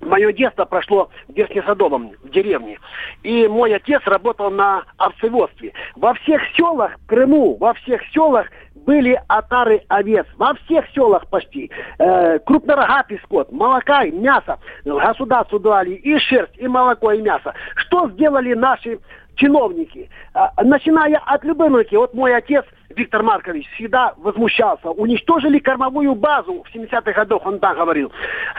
Мое 0.00 0.32
детство 0.32 0.64
прошло 0.64 1.10
в 1.28 1.36
Верхнесадовом, 1.36 2.12
в 2.22 2.30
деревне. 2.30 2.78
И 3.22 3.46
мой 3.46 3.74
отец 3.74 4.00
работал 4.06 4.50
на 4.50 4.84
овцеводстве. 4.96 5.74
Во 5.94 6.14
всех 6.14 6.40
селах 6.56 6.92
Крыму, 7.06 7.56
во 7.58 7.74
всех 7.74 8.00
селах 8.14 8.46
были 8.74 9.20
отары 9.28 9.82
овец. 9.88 10.26
Во 10.38 10.54
всех 10.54 10.86
селах 10.94 11.28
почти. 11.28 11.70
Э, 11.98 12.38
крупнорогатый 12.38 13.20
скот, 13.24 13.52
молока 13.52 14.04
и 14.04 14.10
мясо. 14.10 14.58
Государству 14.86 15.58
давали 15.58 15.90
и 15.90 16.18
шерсть, 16.18 16.56
и 16.56 16.66
молоко, 16.66 17.12
и 17.12 17.20
мясо. 17.20 17.52
Что 17.76 18.08
сделали 18.08 18.54
наши 18.54 19.00
чиновники, 19.40 20.08
а, 20.34 20.52
начиная 20.62 21.18
от 21.26 21.44
Любимовки, 21.44 21.94
вот 21.94 22.14
мой 22.14 22.34
отец 22.34 22.64
Виктор 22.96 23.22
Маркович 23.22 23.66
всегда 23.74 24.14
возмущался. 24.16 24.90
Уничтожили 24.90 25.58
кормовую 25.60 26.14
базу 26.14 26.64
в 26.64 26.74
70-х 26.74 27.12
годах, 27.12 27.46
он 27.46 27.60
так 27.60 27.76
говорил. 27.76 28.10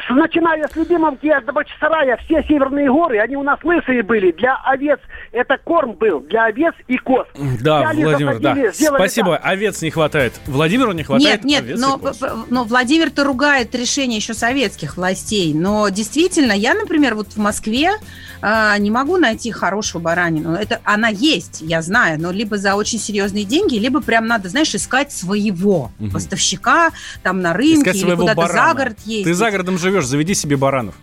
С, 0.08 0.10
начиная 0.10 0.68
с 0.68 0.76
Любимовки 0.76 1.34
до 1.46 1.52
Бахчисарая, 1.52 2.18
все 2.26 2.42
северные 2.44 2.90
горы, 2.90 3.20
они 3.20 3.36
у 3.36 3.44
нас 3.44 3.60
лысые 3.64 4.04
были. 4.04 4.32
Для 4.32 4.56
овец 4.64 5.00
это 5.34 5.58
корм 5.58 5.94
был, 5.94 6.22
для 6.22 6.46
овец 6.46 6.74
и 6.88 6.98
коз. 6.98 7.28
Да, 7.62 7.82
Взяли, 7.82 8.04
Владимир, 8.04 8.40
да. 8.40 8.72
сделали 8.72 9.00
Спасибо. 9.00 9.32
так. 9.34 9.46
Овец 9.46 9.82
не 9.82 9.92
хватает. 9.92 10.34
Владимиру 10.48 10.94
не 10.94 11.04
хватает 11.04 11.44
Нет, 11.44 11.66
нет, 11.66 11.78
но, 11.78 12.00
но 12.50 12.64
Владимир-то 12.64 13.26
ругает 13.26 13.76
решение 13.76 14.18
еще 14.18 14.34
советских 14.34 14.96
властей. 14.96 15.54
Но 15.54 15.90
действительно, 15.90 16.54
я, 16.54 16.74
например, 16.74 17.16
вот 17.16 17.34
в 17.34 17.38
Москве 17.38 17.92
а, 18.42 18.78
не 18.78 18.92
могу 18.92 19.18
найти 19.18 19.52
хорошую 19.52 20.02
баранину. 20.02 20.54
Это 20.54 20.80
она 20.84 21.10
есть, 21.10 21.62
я 21.62 21.82
знаю, 21.82 22.20
но 22.20 22.32
либо 22.32 22.58
за 22.58 22.76
очень 22.76 22.98
серьезные 22.98 23.44
деньги, 23.44 23.76
либо 23.76 24.02
прям 24.02 24.21
надо, 24.28 24.50
знаешь, 24.50 24.74
искать 24.76 25.12
своего 25.12 25.92
Мгм. 26.00 26.12
поставщика 26.12 26.92
там 27.24 27.42
на 27.42 27.54
рынке 27.54 27.82
Искать 27.82 27.96
или 27.96 28.02
своего 28.04 28.22
куда-то 28.22 28.42
барана. 28.42 28.70
за 28.70 28.76
город 28.76 28.98
ездить. 29.06 29.26
Ты 29.26 29.34
за 29.34 29.52
городом 29.52 29.78
живешь, 29.78 30.06
заведи 30.06 30.34
себе 30.34 30.58
баранов. 30.58 30.96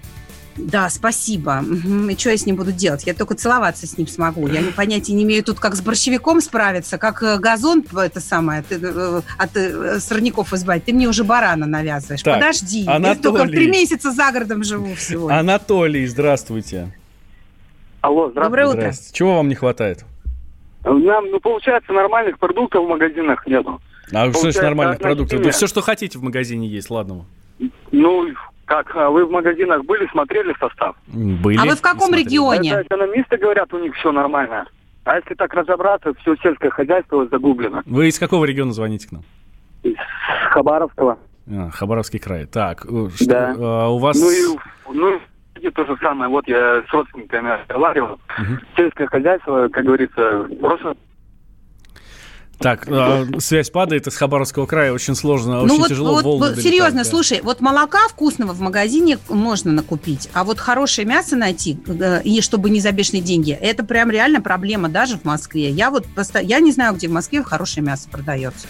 Да, 0.56 0.90
спасибо. 0.90 1.62
И 2.10 2.16
что 2.18 2.30
я 2.30 2.36
с 2.36 2.44
ним 2.44 2.56
буду 2.56 2.72
делать? 2.72 3.06
Я 3.06 3.14
только 3.14 3.36
целоваться 3.36 3.86
с 3.86 3.96
ним 3.96 4.08
смогу. 4.08 4.48
Я 4.48 4.60
понятия 4.74 5.12
не 5.12 5.22
имею 5.22 5.44
тут, 5.44 5.60
как 5.60 5.76
с 5.76 5.80
борщевиком 5.80 6.40
справиться, 6.40 6.98
как 6.98 7.22
э, 7.22 7.38
газон 7.38 7.84
это 7.96 8.18
самое 8.20 8.62
ты, 8.62 8.76
э, 8.82 9.22
от 9.38 9.56
э, 9.56 10.00
сорняков 10.00 10.52
избавить. 10.52 10.84
Ты 10.84 10.92
мне 10.92 11.06
уже 11.06 11.22
барана 11.22 11.66
навязываешь. 11.66 12.22
Так, 12.24 12.40
Подожди, 12.40 12.80
я 12.80 13.14
только 13.14 13.42
Анатолий. 13.42 13.56
три 13.56 13.70
месяца 13.70 14.10
за 14.10 14.32
городом 14.32 14.64
живу 14.64 14.96
всего. 14.96 15.28
Анатолий, 15.28 16.04
здравствуйте. 16.08 16.92
Алло, 18.00 18.28
Доброе 18.30 18.66
утро. 18.66 18.80
Здравствуйте. 18.80 19.12
Чего 19.14 19.36
вам 19.36 19.48
не 19.48 19.54
хватает? 19.54 20.04
Нам, 20.84 21.30
ну, 21.30 21.40
получается, 21.40 21.92
нормальных 21.92 22.38
продуктов 22.38 22.84
в 22.84 22.88
магазинах 22.88 23.46
нету. 23.46 23.80
А 24.12 24.30
что 24.30 24.40
значит 24.40 24.62
нормальных 24.62 24.98
продуктов? 24.98 25.42
Да 25.42 25.50
все, 25.50 25.66
что 25.66 25.82
хотите 25.82 26.18
в 26.18 26.22
магазине 26.22 26.66
есть, 26.66 26.88
ладно. 26.90 27.26
Ну, 27.90 28.28
как, 28.64 28.94
а 28.94 29.10
вы 29.10 29.24
в 29.26 29.30
магазинах 29.30 29.84
были, 29.84 30.06
смотрели 30.08 30.54
состав? 30.58 30.96
Были. 31.08 31.58
А 31.58 31.64
вы 31.64 31.74
в 31.74 31.80
каком 31.80 32.08
смотрели. 32.08 32.24
регионе? 32.24 32.70
Это 32.70 32.82
экономисты 32.82 33.36
говорят, 33.36 33.72
у 33.74 33.78
них 33.78 33.94
все 33.96 34.12
нормально. 34.12 34.66
А 35.04 35.16
если 35.16 35.34
так 35.34 35.52
разобраться, 35.54 36.12
все 36.20 36.36
сельское 36.42 36.70
хозяйство 36.70 37.26
загублено. 37.28 37.82
Вы 37.86 38.08
из 38.08 38.18
какого 38.18 38.44
региона 38.44 38.72
звоните 38.72 39.08
к 39.08 39.12
нам? 39.12 39.22
Из 39.82 39.94
Хабаровского. 40.50 41.18
А, 41.50 41.70
Хабаровский 41.70 42.18
край. 42.18 42.44
Так, 42.46 42.84
э, 42.84 43.08
что, 43.14 43.26
Да. 43.26 43.54
а, 43.58 43.88
у 43.88 43.98
вас... 43.98 44.20
Ну 44.20 44.30
и, 44.30 44.58
ну, 44.92 45.18
и 45.62 45.70
то 45.70 45.84
же 45.84 45.96
самое. 46.00 46.30
Вот 46.30 46.46
я 46.48 46.82
с 46.88 46.92
родственниками 46.92 47.50
разговаривал. 47.50 48.20
Мгм. 48.38 48.60
Сельское 48.76 49.06
хозяйство, 49.06 49.68
как 49.68 49.84
говорится, 49.84 50.48
просто 50.60 50.96
Так, 52.58 52.88
а, 52.88 53.24
связь 53.38 53.70
падает 53.70 54.08
из 54.08 54.16
Хабаровского 54.16 54.66
края, 54.66 54.92
очень 54.92 55.14
сложно, 55.14 55.62
очень 55.62 55.68
ну 55.68 55.78
вот, 55.78 55.88
тяжело 55.88 56.12
вот, 56.14 56.24
Волгу 56.24 56.44
вот 56.46 56.60
серьезно, 56.60 57.04
да. 57.04 57.08
слушай, 57.08 57.40
вот 57.40 57.60
молока 57.60 58.08
вкусного 58.08 58.52
в 58.52 58.60
магазине 58.60 59.18
можно 59.28 59.70
накупить, 59.70 60.28
а 60.32 60.42
вот 60.42 60.58
хорошее 60.58 61.06
мясо 61.06 61.36
найти, 61.36 61.78
э, 61.86 62.20
и 62.24 62.40
чтобы 62.40 62.70
не 62.70 62.80
за 62.80 62.90
бешеные 62.90 63.22
деньги, 63.22 63.52
это 63.52 63.84
прям 63.84 64.10
реально 64.10 64.40
проблема 64.40 64.88
даже 64.88 65.18
в 65.18 65.24
Москве. 65.24 65.70
Я 65.70 65.90
вот 65.90 66.06
просто, 66.06 66.40
я 66.40 66.58
не 66.58 66.72
знаю, 66.72 66.94
где 66.94 67.06
в 67.06 67.12
Москве 67.12 67.44
хорошее 67.44 67.86
мясо 67.86 68.08
продается. 68.10 68.66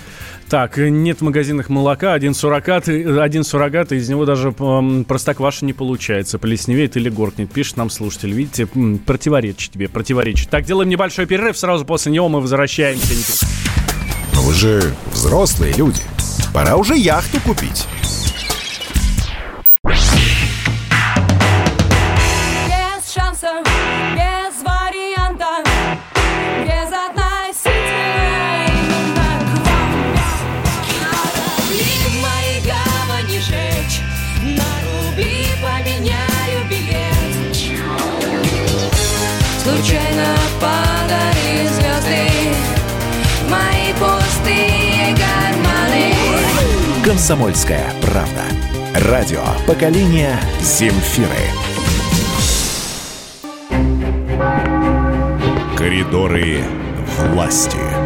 Так, 0.51 0.79
э, 0.79 0.91
нет 0.91 1.21
в 1.21 1.25
магазинах 1.25 1.71
молока, 1.71 2.13
один 2.13 2.35
суррогат, 2.35 2.91
э, 2.91 3.21
один 3.21 3.43
суррогат, 3.43 3.93
и 3.93 3.97
из 3.97 4.09
него 4.11 4.27
даже 4.27 4.53
простокваша 4.53 5.65
не 5.65 5.73
получается, 5.73 6.39
плесневеет 6.39 6.99
или 6.99 7.09
горкнет, 7.09 7.51
пишет 7.51 7.79
нам 7.79 7.89
слушатель. 7.89 8.33
Видите, 8.33 8.67
противоречит 9.07 9.73
тебе, 9.73 9.89
противоречит. 9.89 10.51
Так, 10.51 10.67
делаем 10.67 10.91
небольшой 10.91 11.25
перерыв, 11.25 11.57
сразу 11.57 11.87
после 11.87 12.13
него 12.13 12.29
мы 12.29 12.43
возвращаемся. 12.43 13.47
Но 14.39 14.45
вы 14.45 14.55
же 14.55 14.95
взрослые 15.13 15.73
люди. 15.73 16.01
Пора 16.55 16.77
уже 16.77 16.97
яхту 16.97 17.41
купить. 17.41 17.89
Комсомольская 47.29 47.85
правда. 48.01 48.43
Радио 49.11 49.43
поколения 49.67 50.41
Земфиры. 50.63 51.29
Коридоры 55.77 56.63
власти. 57.31 57.98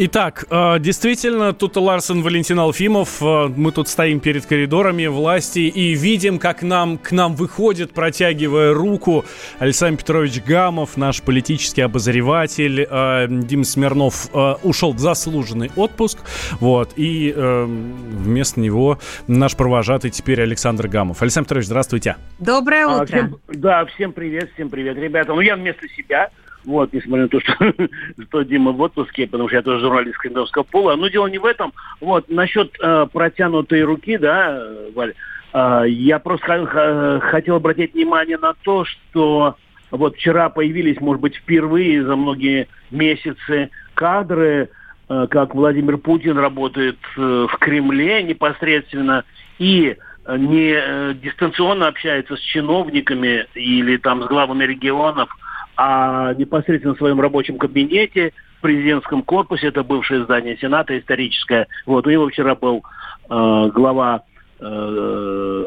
Итак, 0.00 0.44
э, 0.48 0.78
действительно, 0.78 1.52
тут 1.52 1.76
Ларсен 1.76 2.22
Валентин 2.22 2.60
Алфимов. 2.60 3.20
э, 3.20 3.48
Мы 3.56 3.72
тут 3.72 3.88
стоим 3.88 4.20
перед 4.20 4.46
коридорами 4.46 5.08
власти 5.08 5.58
и 5.58 5.94
видим, 5.94 6.38
как 6.38 6.62
нам, 6.62 6.98
к 6.98 7.10
нам 7.10 7.34
выходит, 7.34 7.90
протягивая 7.92 8.72
руку, 8.74 9.24
Александр 9.58 9.98
Петрович 9.98 10.40
Гамов, 10.44 10.96
наш 10.96 11.20
политический 11.20 11.80
обозреватель. 11.80 12.86
Э, 12.88 13.26
Дим 13.28 13.64
Смирнов 13.64 14.28
ушел 14.62 14.92
в 14.92 15.00
заслуженный 15.00 15.72
отпуск. 15.74 16.18
Вот, 16.60 16.92
и 16.94 17.34
вместо 17.36 18.60
него 18.60 19.00
наш 19.26 19.56
провожатый 19.56 20.10
теперь 20.10 20.40
Александр 20.42 20.86
Гамов. 20.86 21.22
Александр 21.22 21.46
Петрович, 21.48 21.66
здравствуйте. 21.66 22.16
Доброе 22.38 22.84
А, 22.86 23.02
утро. 23.02 23.06
всем- 23.06 23.36
да, 23.48 23.84
всем 23.86 24.12
привет, 24.12 24.50
всем 24.54 24.70
привет, 24.70 24.96
ребята. 24.96 25.34
Ну, 25.34 25.40
я 25.40 25.56
вместо 25.56 25.88
себя, 25.88 26.30
вот, 26.64 26.92
несмотря 26.92 27.24
на 27.24 27.28
то, 27.28 27.40
что, 27.40 27.54
что 28.28 28.42
Дима 28.42 28.72
в 28.72 28.80
отпуске, 28.80 29.26
потому 29.26 29.48
что 29.48 29.56
я 29.56 29.62
тоже 29.62 29.80
журналист 29.80 30.18
Кремлевского 30.18 30.62
пола. 30.62 30.96
Но 30.96 31.08
дело 31.08 31.26
не 31.26 31.38
в 31.38 31.44
этом. 31.44 31.72
Вот, 32.00 32.28
насчет 32.28 32.72
э, 32.80 33.06
протянутой 33.12 33.82
руки, 33.82 34.18
да, 34.18 34.62
Валь, 34.94 35.14
э, 35.52 35.84
я 35.88 36.18
просто 36.18 37.20
хотел 37.22 37.56
обратить 37.56 37.94
внимание 37.94 38.38
на 38.38 38.54
то, 38.54 38.84
что 38.84 39.56
вот 39.90 40.16
вчера 40.16 40.48
появились, 40.50 41.00
может 41.00 41.22
быть, 41.22 41.36
впервые 41.36 42.04
за 42.04 42.16
многие 42.16 42.68
месяцы 42.90 43.70
кадры, 43.94 44.68
э, 45.08 45.26
как 45.30 45.54
Владимир 45.54 45.98
Путин 45.98 46.38
работает 46.38 46.98
э, 47.16 47.46
в 47.48 47.56
Кремле 47.58 48.22
непосредственно 48.22 49.24
и 49.58 49.96
не 50.36 50.74
э, 50.74 51.14
дистанционно 51.14 51.88
общается 51.88 52.36
с 52.36 52.40
чиновниками 52.40 53.46
или 53.54 53.96
там 53.96 54.22
с 54.22 54.26
главами 54.26 54.64
регионов, 54.64 55.30
а 55.78 56.34
непосредственно 56.34 56.94
в 56.94 56.98
своем 56.98 57.20
рабочем 57.20 57.56
кабинете 57.56 58.32
в 58.58 58.62
президентском 58.62 59.22
корпусе, 59.22 59.68
это 59.68 59.84
бывшее 59.84 60.24
здание 60.24 60.56
Сената 60.56 60.98
историческое. 60.98 61.68
Вот, 61.86 62.04
у 62.04 62.10
него 62.10 62.28
вчера 62.28 62.56
был 62.56 62.82
э, 63.30 63.70
глава 63.72 64.22
э, 64.58 64.64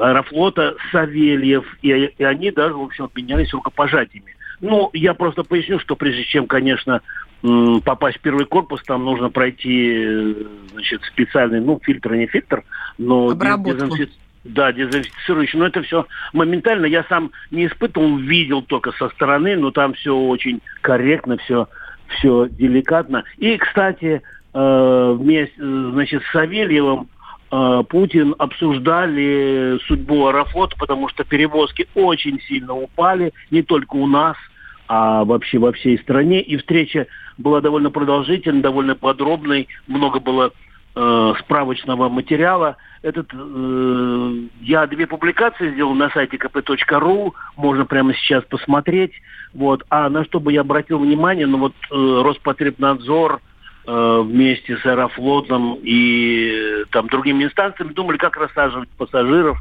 Аэрофлота 0.01 0.75
Савельев, 0.91 1.65
и, 1.81 1.91
и 2.17 2.23
они 2.25 2.51
даже, 2.51 2.73
в 2.73 2.81
общем, 2.81 3.05
обменялись 3.05 3.53
рукопожатиями. 3.53 4.35
Ну, 4.59 4.89
я 4.91 5.13
просто 5.13 5.43
поясню, 5.43 5.79
что 5.79 5.95
прежде 5.95 6.25
чем, 6.25 6.45
конечно, 6.45 6.99
попасть 7.85 8.17
в 8.17 8.21
первый 8.21 8.45
корпус, 8.45 8.83
там 8.83 9.05
нужно 9.05 9.29
пройти, 9.29 9.93
э, 9.95 10.33
значит, 10.73 11.03
специальный, 11.05 11.61
ну, 11.61 11.79
фильтр, 11.81 12.15
не 12.15 12.27
фильтр, 12.27 12.65
но 12.97 13.29
Обработку. 13.29 13.95
дезинфи- 13.95 14.09
Да, 14.43 14.71
дезинфицирующий. 14.71 15.59
Но 15.59 15.67
это 15.67 15.83
все 15.83 16.07
моментально. 16.33 16.85
Я 16.85 17.03
сам 17.03 17.31
не 17.51 17.67
испытывал, 17.67 18.17
видел 18.17 18.61
только 18.63 18.91
со 18.93 19.09
стороны, 19.09 19.55
но 19.55 19.71
там 19.71 19.93
все 19.93 20.15
очень 20.15 20.61
корректно, 20.81 21.37
все, 21.37 21.67
все 22.07 22.47
деликатно. 22.49 23.23
И, 23.37 23.57
кстати, 23.57 24.21
э, 24.53 25.15
вместе, 25.17 25.53
значит, 25.59 26.23
с 26.23 26.31
Савельевым 26.31 27.07
э, 27.51 27.83
Путин 27.87 28.33
обсуждали 28.39 29.79
судьбу 29.85 30.27
Аэрофлота, 30.27 30.75
потому 30.77 31.07
что 31.09 31.23
перевозки 31.23 31.87
очень 31.93 32.41
сильно 32.41 32.73
упали, 32.73 33.33
не 33.51 33.61
только 33.61 33.95
у 33.95 34.07
нас, 34.07 34.37
а 34.87 35.23
вообще 35.23 35.59
во 35.59 35.71
всей 35.71 35.99
стране. 35.99 36.41
И 36.41 36.57
встреча 36.57 37.05
была 37.37 37.61
довольно 37.61 37.91
продолжительной, 37.91 38.61
довольно 38.61 38.95
подробной, 38.95 39.67
много 39.87 40.19
было 40.19 40.51
э, 40.95 41.33
справочного 41.39 42.09
материала. 42.09 42.77
Этот, 43.01 43.27
э, 43.33 44.33
я 44.61 44.87
две 44.87 45.07
публикации 45.07 45.71
сделал 45.71 45.93
на 45.93 46.09
сайте 46.11 46.37
kp.ru, 46.37 47.33
можно 47.57 47.85
прямо 47.85 48.13
сейчас 48.13 48.43
посмотреть. 48.45 49.13
Вот. 49.53 49.83
А 49.89 50.09
на 50.09 50.23
что 50.25 50.39
бы 50.39 50.53
я 50.53 50.61
обратил 50.61 50.99
внимание, 50.99 51.47
ну 51.47 51.57
вот 51.57 51.73
э, 51.89 51.95
Роспотребнадзор 51.95 53.41
э, 53.87 54.21
вместе 54.23 54.77
с 54.77 54.85
Аэрофлотом 54.85 55.79
и 55.81 56.51
э, 56.53 56.85
там 56.91 57.07
другими 57.07 57.43
инстанциями 57.45 57.93
думали, 57.93 58.17
как 58.17 58.37
рассаживать 58.37 58.89
пассажиров 58.89 59.57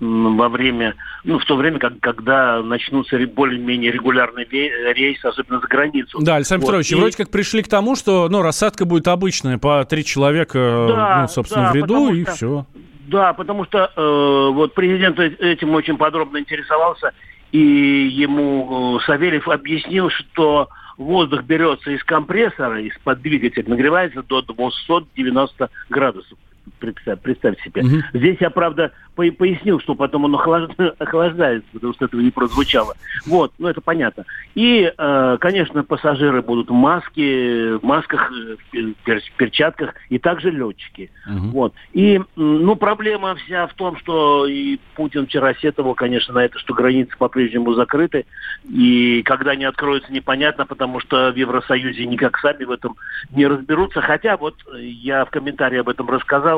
во 0.00 0.48
время, 0.48 0.94
ну, 1.24 1.38
в 1.38 1.44
то 1.44 1.56
время, 1.56 1.78
как, 1.78 2.00
когда 2.00 2.62
начнутся 2.62 3.18
более-менее 3.26 3.90
регулярные 3.92 4.46
рейсы, 4.92 5.24
особенно 5.26 5.60
за 5.60 5.66
границу. 5.66 6.18
Да, 6.20 6.36
Александр 6.36 6.62
Вот. 6.64 6.68
Петрович, 6.68 6.92
И- 6.92 6.94
вроде 6.94 7.16
как 7.16 7.30
пришли 7.30 7.62
к 7.62 7.68
тому, 7.68 7.96
что 7.96 8.28
ну, 8.28 8.42
рассадка 8.42 8.84
будет 8.84 9.08
обычная, 9.08 9.58
по 9.58 9.84
три 9.84 10.04
человека, 10.04 10.58
э, 10.58 10.88
Да, 10.88 11.22
ну, 11.22 11.28
собственно, 11.28 11.64
да, 11.66 11.72
в 11.72 11.74
ряду, 11.76 12.12
и 12.12 12.22
что- 12.24 12.32
все. 12.34 12.66
Да, 13.08 13.32
потому 13.32 13.64
что 13.64 13.90
э, 13.96 14.52
вот 14.52 14.74
президент 14.74 15.18
э- 15.20 15.36
этим 15.38 15.70
очень 15.74 15.96
подробно 15.96 16.38
интересовался, 16.38 17.12
и 17.52 17.58
ему 17.58 18.98
э, 18.98 19.04
Савельев 19.06 19.48
объяснил, 19.48 20.10
что 20.10 20.68
воздух 20.98 21.42
берется 21.44 21.90
из 21.92 22.02
компрессора, 22.04 22.80
из-под 22.82 23.20
двигателя, 23.22 23.64
нагревается 23.68 24.22
до 24.22 24.42
290 24.42 25.70
градусов. 25.88 26.36
Представь, 26.78 27.20
представь 27.20 27.62
себе. 27.62 27.82
Мгм. 27.82 28.02
Здесь 28.12 28.36
я, 28.40 28.50
правда, 28.50 28.92
по- 29.14 29.30
пояснил, 29.30 29.80
что 29.80 29.94
потом 29.94 30.24
он 30.24 30.34
охлаж- 30.34 30.94
охлаждается, 30.98 31.68
потому 31.72 31.94
что 31.94 32.04
этого 32.06 32.20
не 32.20 32.30
прозвучало. 32.30 32.94
Вот, 33.26 33.52
ну 33.58 33.68
это 33.68 33.80
понятно. 33.80 34.24
И, 34.54 34.92
э, 34.96 35.36
конечно, 35.40 35.84
пассажиры 35.84 36.42
будут 36.42 36.68
в 36.68 36.72
маске, 36.72 37.76
в 37.76 37.82
масках, 37.82 38.30
э, 38.32 38.56
в 38.56 38.74
пер- 38.74 38.94
пер- 39.04 39.22
перчатках, 39.36 39.94
и 40.08 40.18
также 40.18 40.50
летчики. 40.50 41.10
Вот. 41.52 41.74
И, 41.92 42.20
ну, 42.36 42.76
проблема 42.76 43.34
вся 43.36 43.66
в 43.66 43.74
том, 43.74 43.96
что 43.98 44.46
и 44.46 44.78
Путин 44.94 45.26
вчера 45.26 45.54
сетовал, 45.54 45.94
конечно, 45.94 46.34
на 46.34 46.44
это, 46.44 46.58
что 46.58 46.74
границы 46.74 47.16
по-прежнему 47.18 47.74
закрыты, 47.74 48.24
и 48.68 49.22
когда 49.24 49.52
они 49.52 49.64
откроются, 49.64 50.12
непонятно, 50.12 50.66
потому 50.66 51.00
что 51.00 51.32
в 51.32 51.36
Евросоюзе 51.36 52.06
никак 52.06 52.38
сами 52.38 52.64
в 52.64 52.70
этом 52.70 52.96
не 53.30 53.46
разберутся. 53.46 54.00
Хотя 54.00 54.36
вот 54.36 54.54
я 54.78 55.24
в 55.24 55.30
комментарии 55.30 55.78
об 55.78 55.88
этом 55.88 56.08
рассказал, 56.08 56.55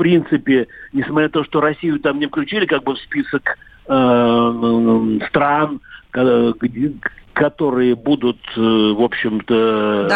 принципе, 0.00 0.66
несмотря 0.94 1.26
на 1.26 1.32
то, 1.32 1.44
что 1.44 1.60
Россию 1.60 2.00
там 2.00 2.18
не 2.18 2.26
включили 2.26 2.64
как 2.64 2.84
бы 2.84 2.94
в 2.94 2.98
список 3.00 3.58
стран, 3.86 5.80
ко- 6.10 6.54
где- 6.60 6.92
которые 7.40 7.94
будут, 7.94 8.36
э, 8.54 8.60
в 8.60 9.02
общем-то, 9.02 10.08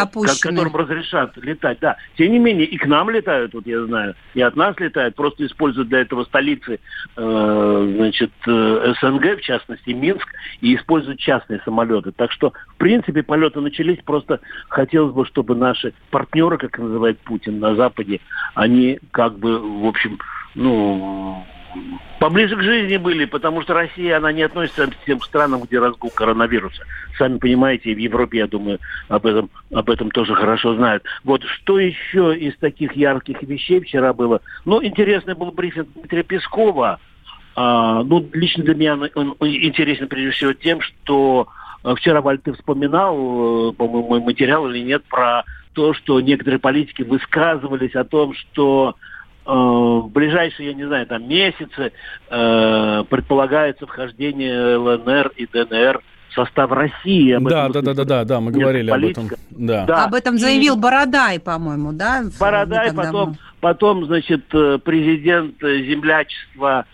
которым 0.57 0.75
разрешат 0.75 1.35
летать, 1.37 1.79
да. 1.81 1.97
Тем 2.17 2.31
не 2.31 2.37
менее, 2.37 2.67
и 2.67 2.77
к 2.77 2.85
нам 2.85 3.09
летают, 3.09 3.55
вот 3.55 3.65
я 3.65 3.83
знаю, 3.85 4.13
и 4.35 4.41
от 4.41 4.55
нас 4.55 4.79
летают, 4.79 5.15
просто 5.15 5.45
используют 5.47 5.89
для 5.89 6.01
этого 6.01 6.25
столицы, 6.25 6.79
э, 7.15 7.93
значит, 7.97 8.31
э, 8.45 8.93
СНГ, 9.01 9.37
в 9.37 9.41
частности, 9.41 9.89
Минск, 9.89 10.27
и 10.61 10.75
используют 10.75 11.19
частные 11.19 11.59
самолеты. 11.65 12.11
Так 12.11 12.31
что, 12.31 12.53
в 12.67 12.75
принципе, 12.77 13.23
полеты 13.23 13.59
начались, 13.59 13.97
просто 14.05 14.39
хотелось 14.69 15.13
бы, 15.15 15.25
чтобы 15.25 15.55
наши 15.55 15.93
партнеры, 16.11 16.59
как 16.59 16.77
называет 16.77 17.17
Путин 17.19 17.59
на 17.59 17.75
Западе, 17.75 18.19
они 18.53 18.99
как 19.09 19.39
бы, 19.39 19.57
в 19.57 19.87
общем, 19.87 20.19
ну, 20.53 21.43
поближе 22.19 22.55
к 22.55 22.61
жизни 22.61 22.97
были, 22.97 23.25
потому 23.25 23.61
что 23.61 23.73
Россия, 23.73 24.17
она 24.17 24.31
не 24.31 24.43
относится 24.43 24.87
к 24.87 25.05
тем 25.05 25.21
странам, 25.21 25.61
где 25.63 25.79
разгул 25.79 26.09
коронавируса. 26.09 26.83
Сами 27.17 27.37
понимаете, 27.37 27.93
в 27.93 27.97
Европе, 27.97 28.39
я 28.39 28.47
думаю, 28.47 28.79
об 29.07 29.25
этом, 29.25 29.49
об 29.73 29.89
этом 29.89 30.11
тоже 30.11 30.35
хорошо 30.35 30.75
знают. 30.75 31.03
Вот 31.23 31.43
что 31.43 31.79
еще 31.79 32.35
из 32.35 32.55
таких 32.57 32.93
ярких 32.93 33.41
вещей 33.43 33.79
вчера 33.79 34.13
было? 34.13 34.41
Ну, 34.65 34.83
интересный 34.83 35.35
был 35.35 35.51
брифинг 35.51 35.87
Дмитрия 35.93 36.23
Пескова. 36.23 36.99
А, 37.55 38.03
ну, 38.03 38.27
лично 38.33 38.63
для 38.63 38.75
меня 38.75 38.97
он, 39.15 39.35
он 39.39 39.47
интересен 39.47 40.07
прежде 40.07 40.31
всего 40.31 40.53
тем, 40.53 40.81
что 40.81 41.47
э, 41.83 41.95
вчера, 41.95 42.21
Валь, 42.21 42.39
ты 42.39 42.51
вспоминал, 42.53 43.69
э, 43.69 43.73
по-моему, 43.73 44.19
материал 44.19 44.69
или 44.69 44.79
нет, 44.79 45.03
про 45.05 45.43
то, 45.73 45.93
что 45.93 46.19
некоторые 46.19 46.59
политики 46.59 47.03
высказывались 47.03 47.95
о 47.95 48.03
том, 48.03 48.33
что 48.33 48.95
в 49.53 50.09
ближайшие, 50.09 50.69
я 50.69 50.73
не 50.73 50.85
знаю, 50.85 51.05
там 51.07 51.27
месяцы 51.27 51.91
э, 52.29 53.03
предполагается 53.09 53.85
вхождение 53.85 54.77
ЛНР 54.77 55.31
и 55.35 55.45
ДНР 55.45 56.01
в 56.29 56.33
состав 56.33 56.71
России. 56.71 57.31
Об 57.31 57.47
Да, 57.47 57.69
этом 57.69 57.71
да, 57.71 57.81
да, 57.81 57.93
да, 57.93 58.03
да, 58.05 58.25
да, 58.25 58.39
мы 58.41 58.51
говорили 58.51 58.89
об 58.89 58.97
этом. 59.03 59.27
политика. 59.27 59.37
Да. 59.51 59.85
Да. 59.85 60.05
Об 60.05 60.13
этом 60.15 60.35
И- 60.35 60.39
заявил 60.39 60.75
Бородай, 60.75 61.39
по-моему, 61.39 61.93
да? 61.93 62.23
Бородай, 62.39 62.93
потом, 62.93 63.37
потом, 63.61 64.05
значит, 64.05 64.43
э, 64.53 64.79
президент 64.83 65.63
э, 65.63 65.83
землячества 65.83 66.85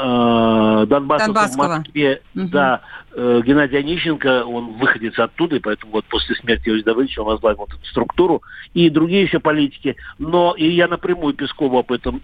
э, 0.00 0.86
Донбасса 0.86 1.32
в. 1.32 1.56
Москве, 1.56 2.22
Мгм. 2.34 2.50
да, 2.50 2.80
э, 3.12 3.42
Геннадий 3.44 3.78
Онищенко, 3.78 4.44
он 4.44 4.72
выходец 4.74 5.18
оттуда, 5.18 5.56
и 5.56 5.60
поэтому 5.60 5.92
вот 5.92 6.04
после 6.06 6.34
смерти 6.36 6.68
Иосифа 6.68 6.86
Давыдовича 6.86 7.22
он 7.22 7.28
возглавил 7.28 7.64
эту 7.64 7.84
структуру, 7.86 8.42
и 8.74 8.88
другие 8.88 9.22
еще 9.22 9.40
политики. 9.40 9.96
Но 10.18 10.54
и 10.56 10.68
я 10.68 10.88
напрямую 10.88 11.34
Пескову 11.34 11.78
об 11.78 11.92
этом, 11.92 12.22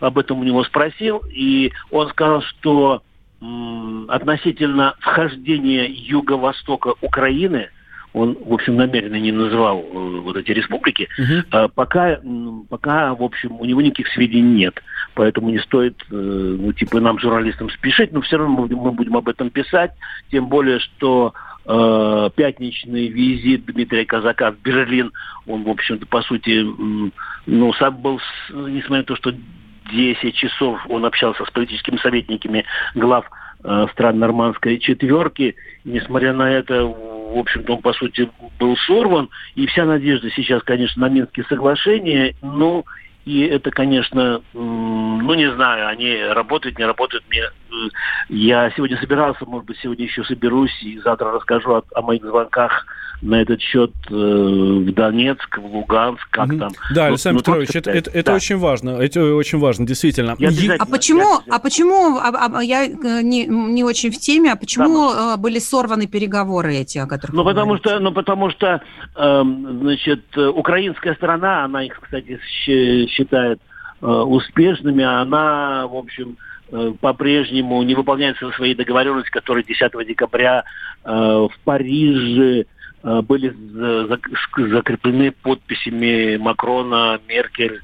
об 0.00 0.18
этом 0.18 0.40
у 0.40 0.44
него 0.44 0.64
спросил, 0.64 1.22
и 1.30 1.72
он 1.90 2.08
сказал, 2.10 2.42
что 2.42 3.02
относительно 4.08 4.94
вхождения 5.00 5.86
юго-востока 5.86 6.94
Украины, 7.00 7.70
он, 8.12 8.36
в 8.44 8.52
общем, 8.52 8.76
намеренно 8.76 9.16
не 9.16 9.32
называл 9.32 9.80
э, 9.80 10.20
вот 10.20 10.36
эти 10.36 10.50
республики, 10.50 11.08
а, 11.50 11.68
пока, 11.68 12.20
пока, 12.68 13.14
в 13.14 13.22
общем, 13.22 13.60
у 13.60 13.64
него 13.64 13.80
никаких 13.80 14.08
сведений 14.08 14.64
нет. 14.64 14.82
Поэтому 15.14 15.50
не 15.50 15.58
стоит, 15.58 15.96
э, 16.10 16.14
ну, 16.14 16.72
типа, 16.72 17.00
нам, 17.00 17.18
журналистам, 17.18 17.70
спешить, 17.70 18.12
но 18.12 18.20
все 18.20 18.38
равно 18.38 18.66
мы 18.66 18.92
будем, 18.92 19.16
об 19.16 19.28
этом 19.28 19.50
писать, 19.50 19.92
тем 20.30 20.48
более, 20.48 20.80
что 20.80 21.34
э, 21.66 22.30
пятничный 22.34 23.08
визит 23.08 23.66
Дмитрия 23.66 24.04
Казака 24.04 24.52
в 24.52 24.58
Берлин, 24.58 25.12
он, 25.46 25.64
в 25.64 25.68
общем-то, 25.68 26.06
по 26.06 26.22
сути, 26.22 26.64
ну, 27.46 27.72
сам 27.74 27.96
был, 27.96 28.20
несмотря 28.50 28.98
на 28.98 29.04
то, 29.04 29.16
что 29.16 29.32
10 29.92 30.34
часов 30.34 30.78
он 30.88 31.04
общался 31.04 31.44
с 31.44 31.50
политическими 31.50 31.96
советниками 31.98 32.64
глав 32.94 33.30
э, 33.64 33.86
стран 33.92 34.18
нормандской 34.18 34.78
четверки. 34.78 35.56
Несмотря 35.84 36.32
на 36.32 36.50
это, 36.50 36.84
в 37.30 37.38
общем-то, 37.38 37.74
он, 37.74 37.82
по 37.82 37.92
сути, 37.92 38.28
был 38.58 38.76
сорван. 38.76 39.30
И 39.54 39.66
вся 39.66 39.84
надежда 39.84 40.30
сейчас, 40.30 40.62
конечно, 40.62 41.02
на 41.02 41.12
Минские 41.12 41.46
соглашения. 41.46 42.34
Ну, 42.42 42.84
и 43.24 43.42
это, 43.42 43.70
конечно, 43.70 44.42
ну, 44.52 45.34
не 45.34 45.50
знаю, 45.52 45.88
они 45.88 46.16
работают, 46.22 46.78
не 46.78 46.84
работают. 46.84 47.24
Мне, 47.28 47.44
я 48.28 48.70
сегодня 48.76 48.98
собирался, 48.98 49.44
может 49.46 49.66
быть, 49.66 49.78
сегодня 49.82 50.04
еще 50.06 50.24
соберусь 50.24 50.72
и 50.82 50.98
завтра 50.98 51.32
расскажу 51.32 51.72
о, 51.74 51.82
о 51.94 52.02
моих 52.02 52.22
звонках 52.22 52.86
на 53.22 53.42
этот 53.42 53.60
счет 53.60 53.90
э, 54.08 54.14
в 54.14 54.92
Донецк, 54.94 55.58
в 55.58 55.64
Луганск, 55.66 56.26
как 56.30 56.46
Мгм. 56.48 56.58
там. 56.58 56.72
Да, 56.94 57.02
Ну, 57.02 57.08
Александр 57.08 57.34
ну, 57.36 57.40
Петрович, 57.40 57.68
это, 57.74 57.90
это, 57.90 58.10
это 58.10 58.30
Да. 58.30 58.34
очень 58.34 58.56
важно. 58.56 58.90
Это 58.90 59.34
очень 59.34 59.58
важно, 59.58 59.86
действительно. 59.86 60.36
Я 60.38 60.48
А 60.78 60.86
почему, 60.86 61.40
а 61.50 61.58
почему, 61.58 62.16
а- 62.16 62.48
а- 62.58 62.62
я 62.64 62.86
э, 62.86 63.22
не, 63.22 63.44
не 63.46 63.84
очень 63.84 64.10
в 64.10 64.16
теме, 64.18 64.52
а 64.52 64.56
почему 64.56 65.10
э, 65.12 65.36
были 65.36 65.58
сорваны 65.58 66.06
переговоры 66.06 66.74
эти, 66.76 66.96
о 66.98 67.06
которых 67.06 67.34
Ну 67.34 67.42
вы 67.42 67.50
потому 67.50 67.66
говорите? 67.74 67.88
что, 67.90 67.98
ну 68.00 68.12
потому 68.12 68.50
что, 68.50 68.80
эм, 69.16 69.80
значит, 69.82 70.24
э, 70.36 70.46
украинская 70.46 71.14
сторона, 71.14 71.64
она 71.64 71.84
их, 71.84 72.00
кстати, 72.00 72.40
считает 72.64 73.60
э, 74.02 74.06
успешными, 74.06 75.04
а 75.04 75.20
она, 75.20 75.86
в 75.86 75.94
общем, 75.94 76.38
э, 76.38 76.49
по-прежнему 77.00 77.82
не 77.82 77.94
выполняет 77.94 78.36
свои 78.56 78.74
договоренности, 78.74 79.30
которые 79.30 79.64
10 79.64 80.06
декабря 80.06 80.64
э, 81.04 81.10
в 81.10 81.52
Париже 81.64 82.66
э, 83.02 83.22
были 83.22 83.50
за- 83.50 84.04
зак- 84.14 84.68
закреплены 84.68 85.32
подписями 85.32 86.36
Макрона, 86.36 87.20
Меркель, 87.28 87.80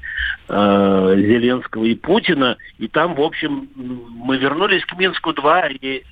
э, 0.47 1.13
Зеленского 1.17 1.83
и 1.83 1.95
Путина. 1.95 2.57
И 2.77 2.87
там, 2.87 3.15
в 3.15 3.21
общем, 3.21 3.69
мы 3.75 4.37
вернулись 4.37 4.85
к 4.85 4.97
Минску-2 4.97 5.77
и 5.81 6.03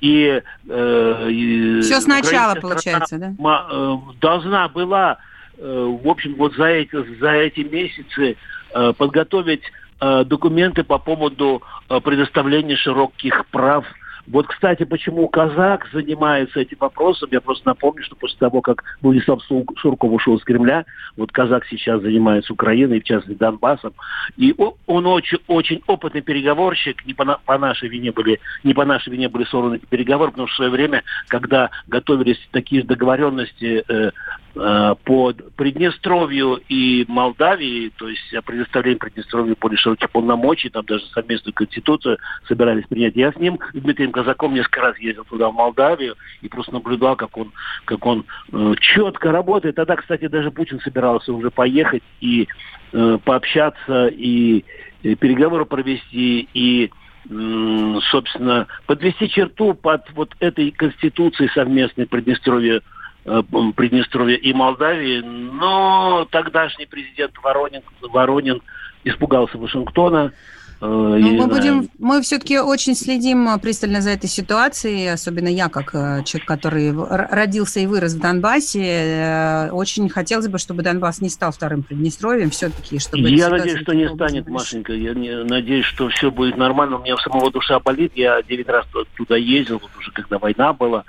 и, 0.00 0.42
э, 0.68 1.28
и 1.30 1.80
Все 1.80 2.00
сначала, 2.00 2.56
получается, 2.56 3.18
да? 3.18 3.34
э, 3.70 3.96
должна 4.20 4.68
была, 4.68 5.18
э, 5.58 5.98
в 6.02 6.08
общем, 6.08 6.34
вот 6.34 6.56
за 6.56 6.64
эти, 6.64 6.96
за 7.20 7.30
эти 7.30 7.60
месяцы 7.60 8.36
э, 8.74 8.92
подготовить 8.98 9.62
э, 9.62 9.81
документы 10.24 10.84
по 10.84 10.98
поводу 10.98 11.62
э, 11.88 12.00
предоставления 12.00 12.76
широких 12.76 13.46
прав. 13.46 13.84
Вот, 14.26 14.46
кстати, 14.46 14.84
почему 14.84 15.26
Казак 15.28 15.88
занимается 15.92 16.60
этим 16.60 16.76
вопросом, 16.78 17.28
я 17.32 17.40
просто 17.40 17.66
напомню, 17.66 18.04
что 18.04 18.14
после 18.14 18.38
того, 18.38 18.60
как 18.60 18.84
Владислав 19.00 19.42
Су- 19.42 19.66
Сурков 19.80 20.12
ушел 20.12 20.36
из 20.36 20.44
Кремля, 20.44 20.84
вот 21.16 21.32
Казак 21.32 21.66
сейчас 21.66 22.02
занимается 22.02 22.52
Украиной, 22.52 23.00
в 23.00 23.04
частности 23.04 23.38
Донбассом, 23.38 23.94
и 24.36 24.54
он 24.86 25.06
очень, 25.06 25.38
очень 25.48 25.82
опытный 25.86 26.22
переговорщик, 26.22 27.04
не 27.04 27.14
по, 27.14 27.40
по 27.44 27.58
нашей 27.58 27.88
вине 27.88 28.12
были, 28.12 28.38
не 28.62 28.74
по 28.74 28.84
нашей 28.84 29.12
вине 29.12 29.28
были 29.28 29.44
сорваны 29.44 29.76
эти 29.76 29.86
переговоры, 29.86 30.30
потому 30.30 30.46
что 30.46 30.54
в 30.54 30.56
свое 30.56 30.70
время, 30.70 31.02
когда 31.26 31.70
готовились 31.88 32.38
такие 32.52 32.84
договоренности 32.84 33.84
э, 33.88 34.10
э, 34.51 34.51
по 34.54 35.32
Приднестровью 35.56 36.60
и 36.68 37.06
Молдавии, 37.08 37.90
то 37.96 38.08
есть 38.08 38.34
о 38.34 38.42
предоставлении 38.42 38.98
Приднестровью 38.98 39.56
более 39.58 39.78
широких 39.78 40.10
полномочий, 40.10 40.68
там 40.68 40.84
даже 40.84 41.04
совместную 41.06 41.54
конституцию 41.54 42.18
собирались 42.46 42.86
принять. 42.86 43.16
Я 43.16 43.32
с 43.32 43.36
ним, 43.36 43.58
Дмитрием 43.72 44.12
Казаком, 44.12 44.54
несколько 44.54 44.80
раз 44.80 44.98
ездил 44.98 45.24
туда, 45.24 45.48
в 45.48 45.54
Молдавию, 45.54 46.16
и 46.42 46.48
просто 46.48 46.72
наблюдал, 46.72 47.16
как 47.16 47.36
он, 47.36 47.52
как 47.86 48.04
он 48.04 48.24
э, 48.52 48.74
четко 48.80 49.32
работает. 49.32 49.76
Тогда, 49.76 49.96
кстати, 49.96 50.28
даже 50.28 50.50
Путин 50.50 50.80
собирался 50.80 51.32
уже 51.32 51.50
поехать 51.50 52.02
и 52.20 52.46
э, 52.92 53.18
пообщаться, 53.24 54.08
и, 54.08 54.64
и 55.02 55.14
переговоры 55.14 55.64
провести, 55.64 56.48
и 56.52 56.90
м, 57.30 58.00
собственно, 58.10 58.66
подвести 58.86 59.28
черту 59.28 59.74
под 59.74 60.02
вот 60.12 60.34
этой 60.40 60.70
конституцией 60.72 61.50
совместной 61.54 62.06
Приднестровья, 62.06 62.78
э, 62.78 62.80
Приднестровья 63.24 64.36
и 64.36 64.52
Молдавии, 64.52 65.20
но 65.20 66.26
тогдашний 66.30 66.86
президент 66.86 67.32
Воронин, 67.42 67.82
Воронин 68.00 68.60
испугался 69.04 69.58
Вашингтона. 69.58 70.32
э, 70.80 70.84
Ну, 70.84 71.36
мы 71.36 71.46
будем, 71.46 71.88
мы 72.00 72.20
все-таки 72.22 72.58
очень 72.58 72.96
следим 72.96 73.48
э, 73.48 73.58
пристально 73.58 74.00
за 74.00 74.10
этой 74.10 74.28
ситуацией, 74.28 75.06
особенно 75.06 75.46
я, 75.46 75.68
как 75.68 75.94
э, 75.94 76.24
человек, 76.24 76.48
который 76.48 76.92
родился 77.30 77.78
и 77.78 77.86
вырос 77.86 78.14
в 78.14 78.20
Донбассе, 78.20 78.80
э, 78.84 79.70
очень 79.70 80.08
хотелось 80.08 80.48
бы, 80.48 80.58
чтобы 80.58 80.82
Донбасс 80.82 81.20
не 81.20 81.28
стал 81.28 81.52
вторым 81.52 81.84
Приднестровьем, 81.84 82.50
все-таки, 82.50 82.98
чтобы 82.98 83.28
Я 83.30 83.48
надеюсь, 83.50 83.80
что 83.80 83.92
не 83.94 84.08
станет, 84.08 84.46
решилась. 84.46 84.62
Машенька. 84.62 84.92
Я 84.92 85.14
не- 85.14 85.44
надеюсь, 85.44 85.84
что 85.86 86.08
все 86.08 86.32
будет 86.32 86.56
нормально. 86.56 86.96
У 86.98 87.02
меня 87.04 87.16
самого 87.18 87.52
душа 87.52 87.78
болит. 87.78 88.12
Я 88.16 88.42
девять 88.42 88.68
раз 88.68 88.84
ту- 88.92 89.06
туда 89.16 89.36
ездил, 89.36 89.78
вот 89.80 89.90
уже 89.96 90.10
когда 90.10 90.38
война 90.40 90.72
была. 90.72 91.04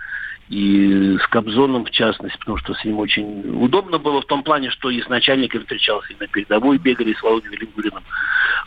И 0.54 1.18
с 1.18 1.28
Кобзоном, 1.30 1.84
в 1.86 1.90
частности, 1.90 2.38
потому 2.38 2.58
что 2.60 2.76
с 2.76 2.86
ним 2.86 3.00
очень 3.00 3.42
удобно 3.60 3.98
было 3.98 4.22
в 4.22 4.26
том 4.26 4.44
плане, 4.44 4.70
что 4.70 4.92
и 4.92 5.02
с 5.02 5.10
начальником 5.10 5.62
встречался, 5.62 6.14
и 6.14 6.16
на 6.20 6.28
передовой 6.28 6.78
бегали, 6.78 7.14
с 7.14 7.24
Володей 7.24 7.50
Велигуриным. 7.50 8.04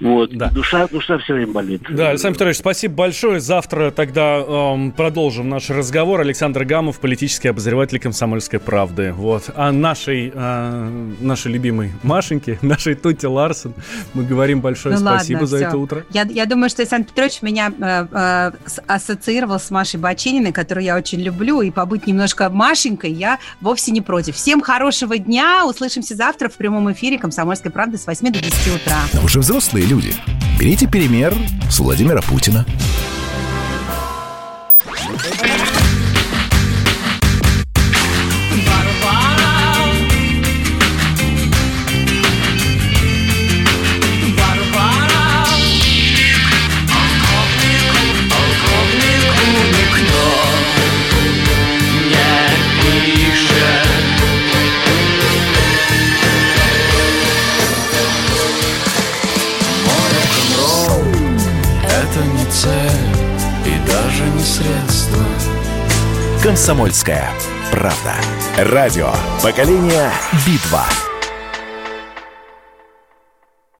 Вот. 0.00 0.30
Душа, 0.52 0.88
душа 0.88 1.18
все 1.18 1.34
время 1.34 1.52
болит. 1.52 1.82
Да, 1.88 2.10
Александр 2.10 2.34
Петрович, 2.34 2.56
спасибо 2.56 2.94
большое. 2.94 3.38
Завтра 3.38 3.92
тогда 3.92 4.38
эм, 4.38 4.90
продолжим 4.90 5.48
наш 5.48 5.70
разговор. 5.70 6.20
Александр 6.20 6.64
Гамов, 6.64 7.00
политический 7.00 7.48
обозреватель 7.48 8.00
«Комсомольской 8.00 8.58
правды». 8.58 9.12
Вот. 9.12 9.50
А 9.54 9.70
нашей, 9.70 10.32
э, 10.34 11.12
нашей 11.20 11.52
любимой 11.52 11.92
Машеньке, 12.02 12.58
нашей 12.62 12.96
Тути 12.96 13.26
Ларсен, 13.26 13.74
мы 14.12 14.24
говорим 14.24 14.60
большое 14.60 14.96
Ну 14.96 15.00
спасибо 15.00 15.38
ладно, 15.38 15.46
за 15.46 15.56
всё. 15.58 15.66
это 15.68 15.78
утро. 15.78 16.04
Я, 16.10 16.22
я 16.22 16.46
думаю, 16.46 16.68
что 16.68 16.82
Александр 16.82 17.08
Петрович 17.08 17.42
меня 17.42 17.72
э, 17.78 18.06
э, 18.10 18.52
ассоциировал 18.88 19.60
с 19.60 19.70
Машей 19.70 20.00
Бачининой, 20.00 20.52
которую 20.52 20.84
я 20.84 20.96
очень 20.96 21.20
люблю, 21.22 21.62
и 21.62 21.70
побыть 21.76 22.06
немножко 22.06 22.48
Машенькой 22.48 23.12
я 23.12 23.38
вовсе 23.60 23.92
не 23.92 24.00
против. 24.00 24.34
Всем 24.34 24.62
хорошего 24.62 25.18
дня, 25.18 25.66
услышимся 25.66 26.16
завтра 26.16 26.48
в 26.48 26.54
прямом 26.54 26.90
эфире 26.92 27.18
«Комсомольской 27.18 27.70
правды» 27.70 27.98
с 27.98 28.06
8 28.06 28.32
до 28.32 28.40
10 28.40 28.74
утра. 28.74 28.98
Но 29.12 29.20
вы 29.20 29.28
же 29.28 29.40
взрослые 29.40 29.84
люди. 29.84 30.14
Берите 30.58 30.88
пример 30.88 31.34
с 31.70 31.78
Владимира 31.78 32.22
Путина. 32.22 32.64
Комсомольская 66.56 67.28
правда. 67.70 68.14
Радио. 68.56 69.12
Поколение 69.42 70.10
Битва. 70.46 70.86